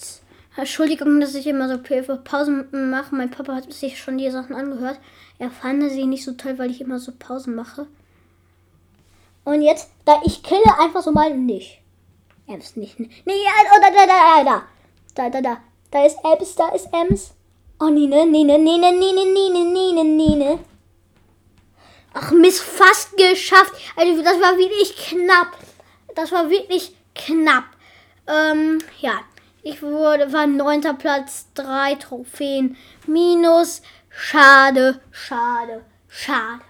Entschuldigung, 0.57 1.20
dass 1.20 1.35
ich 1.35 1.47
immer 1.47 1.68
so 1.68 1.78
Pausen 2.24 2.91
mache. 2.91 3.14
Mein 3.14 3.31
Papa 3.31 3.55
hat 3.55 3.72
sich 3.72 3.99
schon 3.99 4.18
die 4.18 4.31
Sachen 4.31 4.55
angehört. 4.55 4.99
Er 5.41 5.51
fand 5.51 5.91
sie 5.91 6.05
nicht 6.05 6.22
so 6.22 6.32
toll, 6.32 6.59
weil 6.59 6.70
ich 6.70 6.82
immer 6.82 6.99
so 6.99 7.12
Pausen 7.18 7.55
mache. 7.55 7.86
Und 9.43 9.62
jetzt, 9.62 9.91
da 10.05 10.20
ich 10.22 10.43
kille 10.43 10.78
einfach 10.78 11.03
so 11.03 11.12
mal 11.12 11.34
nicht. 11.34 11.80
Ems 12.47 12.76
nicht. 12.76 13.01
Nee, 13.01 13.09
oh, 13.24 13.80
da, 13.80 13.91
da, 13.91 14.07
da, 14.07 14.45
da. 14.45 14.62
Da, 15.14 15.30
da, 15.30 15.41
da. 15.41 15.57
Da 15.91 16.05
ist 16.05 16.18
Ems, 16.22 16.55
da 16.57 16.68
ist 16.68 16.88
Ems. 16.93 17.32
Oh, 17.80 17.86
Nine, 17.86 18.26
Nine, 18.26 18.59
Nine, 18.59 18.93
Nine, 18.93 19.32
Nine, 19.32 19.64
Nine, 19.64 20.05
Nine. 20.05 20.59
Ach, 22.12 22.32
Mist, 22.32 22.61
fast 22.61 23.16
geschafft. 23.16 23.72
Also, 23.97 24.22
das 24.22 24.38
war 24.43 24.59
wirklich 24.59 24.95
knapp. 24.95 25.57
Das 26.14 26.32
war 26.32 26.51
wirklich 26.51 26.95
knapp. 27.14 27.64
Ähm, 28.26 28.82
ja. 29.01 29.20
Ich 29.62 29.82
wurde, 29.82 30.32
war 30.32 30.47
neunter 30.47 30.95
Platz, 30.95 31.47
drei 31.55 31.95
Trophäen. 31.95 32.76
Minus. 33.07 33.80
Schade, 34.11 35.00
schade, 35.12 35.84
schade. 36.08 36.62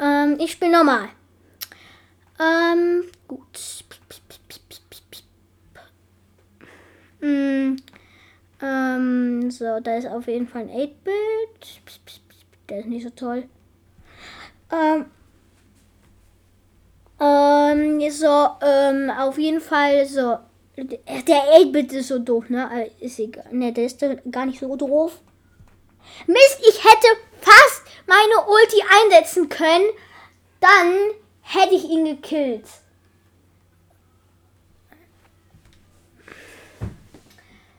Ähm, 0.00 0.36
ich 0.38 0.52
spiele 0.52 0.72
nochmal. 0.72 1.08
Ähm, 2.40 3.04
gut. 3.26 3.84
Mm, 7.20 7.76
ähm, 8.62 9.50
so, 9.50 9.80
da 9.80 9.96
ist 9.96 10.06
auf 10.06 10.28
jeden 10.28 10.46
Fall 10.46 10.62
ein 10.62 10.70
8-Bit. 10.70 11.80
Der 12.68 12.78
ist 12.78 12.86
nicht 12.86 13.02
so 13.02 13.10
toll. 13.10 13.48
Ähm, 14.70 15.06
ähm, 17.20 18.10
so, 18.10 18.48
ähm, 18.62 19.10
auf 19.10 19.36
jeden 19.38 19.60
Fall 19.60 20.06
so. 20.06 20.38
Der 20.84 21.60
8-Bit 21.60 21.92
ist 21.92 22.08
so 22.08 22.20
doof, 22.20 22.48
ne? 22.50 22.70
Also, 22.70 22.92
ist 23.00 23.18
egal. 23.18 23.46
Ne, 23.50 23.72
der 23.72 23.86
ist 23.86 24.00
gar 24.30 24.46
nicht 24.46 24.60
so 24.60 24.76
doof. 24.76 25.20
Mist, 26.26 26.60
ich 26.60 26.84
hätte 26.84 27.06
fast 27.40 27.82
meine 28.06 28.48
Ulti 28.48 28.82
einsetzen 29.02 29.48
können. 29.48 29.86
Dann 30.60 30.94
hätte 31.40 31.74
ich 31.74 31.84
ihn 31.84 32.04
gekillt. 32.04 32.66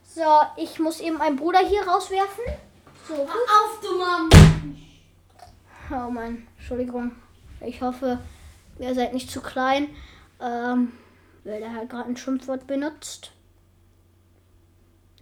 So, 0.04 0.42
ich 0.58 0.78
muss 0.80 1.00
eben 1.00 1.18
meinen 1.18 1.38
Bruder 1.38 1.60
hier 1.60 1.88
rauswerfen. 1.88 2.44
So. 3.08 3.14
auf, 3.14 3.80
du 3.82 3.98
Mann! 3.98 4.30
Oh 5.92 6.12
Mann, 6.12 6.48
Entschuldigung. 6.58 7.14
Ich 7.62 7.82
hoffe, 7.82 8.20
ihr 8.78 8.94
seid 8.94 9.14
nicht 9.14 9.32
zu 9.32 9.42
klein. 9.42 9.88
Ähm, 10.42 10.92
weil 11.44 11.62
er 11.62 11.74
halt 11.74 11.90
gerade 11.90 12.10
ein 12.10 12.18
Schimpfwort 12.18 12.68
benutzt. 12.68 13.32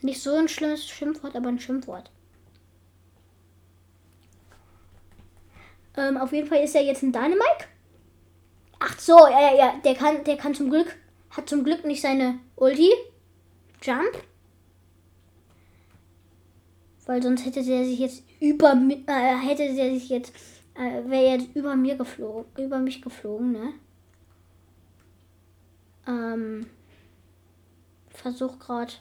Nicht 0.01 0.21
so 0.21 0.33
ein 0.35 0.47
schlimmes 0.47 0.87
Schimpfwort, 0.87 1.35
aber 1.35 1.49
ein 1.49 1.59
Schimpfwort. 1.59 2.11
Ähm, 5.95 6.17
auf 6.17 6.31
jeden 6.31 6.47
Fall 6.47 6.63
ist 6.63 6.75
er 6.75 6.83
jetzt 6.83 7.01
ein 7.01 7.11
Dynamike. 7.11 7.65
Ach 8.79 8.99
so, 8.99 9.17
ja, 9.27 9.51
ja, 9.51 9.55
ja, 9.55 9.73
der 9.83 9.95
kann, 9.95 10.23
der 10.23 10.37
kann 10.37 10.53
zum 10.53 10.69
Glück, 10.69 10.95
hat 11.31 11.49
zum 11.49 11.63
Glück 11.63 11.83
nicht 11.83 12.01
seine 12.01 12.39
Ulti. 12.55 12.91
Jump. 13.81 14.23
Weil 17.05 17.23
sonst 17.23 17.45
hätte 17.45 17.63
der 17.63 17.85
sich 17.85 17.99
jetzt 17.99 18.23
über 18.39 18.73
äh, 18.73 19.35
hätte 19.37 19.73
der 19.73 19.93
sich 19.93 20.09
jetzt, 20.09 20.33
äh, 20.75 21.09
wäre 21.09 21.37
jetzt 21.37 21.55
über 21.55 21.75
mir 21.75 21.95
geflogen, 21.95 22.45
über 22.63 22.79
mich 22.79 23.01
geflogen, 23.01 23.53
ne? 23.53 23.73
Ähm, 26.07 26.69
versuch 28.09 28.57
gerade. 28.59 28.93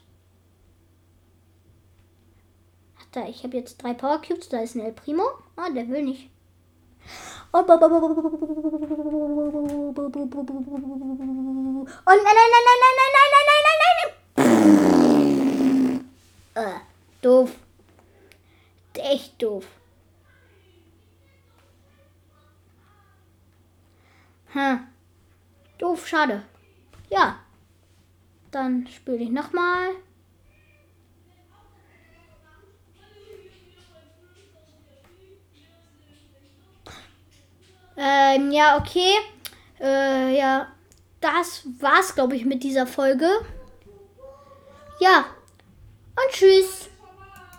Da, 3.13 3.27
ich 3.29 3.45
habe 3.45 3.57
jetzt 3.57 3.83
drei 3.83 3.95
Power 3.95 4.21
Cubes. 4.21 4.49
Da 4.49 4.61
ist 4.61 4.75
ein 4.75 4.81
El 4.81 4.93
Primo. 4.93 5.23
Ah, 5.57 5.71
der 5.71 5.89
will 5.89 6.03
nicht. 6.03 6.31
Oh, 7.53 7.65
nein, 7.67 7.79
nein, 7.79 7.87
nein, 7.87 8.11
nein, 12.67 12.79
nein, 12.83 12.97
nein, 12.97 13.13
nein, 13.15 13.33
nein, 13.33 13.63
nein, 13.65 13.79
nein, 13.79 14.05
nein. 16.55 16.67
Äh, 16.67 16.81
doof. 17.23 17.51
Echt 18.95 19.41
doof. 19.41 19.67
Hm. 24.53 24.87
Doof, 25.79 26.07
schade. 26.07 26.43
Ja. 27.09 27.41
Dann 28.51 28.87
spiele 28.87 29.19
ich 29.19 29.31
nochmal. 29.31 29.91
Ähm, 37.97 38.51
ja, 38.51 38.79
okay. 38.79 39.13
Äh, 39.81 40.39
ja. 40.39 40.73
Das 41.21 41.63
war's, 41.81 42.15
glaube 42.15 42.37
ich, 42.37 42.45
mit 42.45 42.63
dieser 42.63 42.87
Folge. 42.87 43.29
Ja. 45.01 45.27
Und 46.15 46.33
tschüss. 46.33 46.89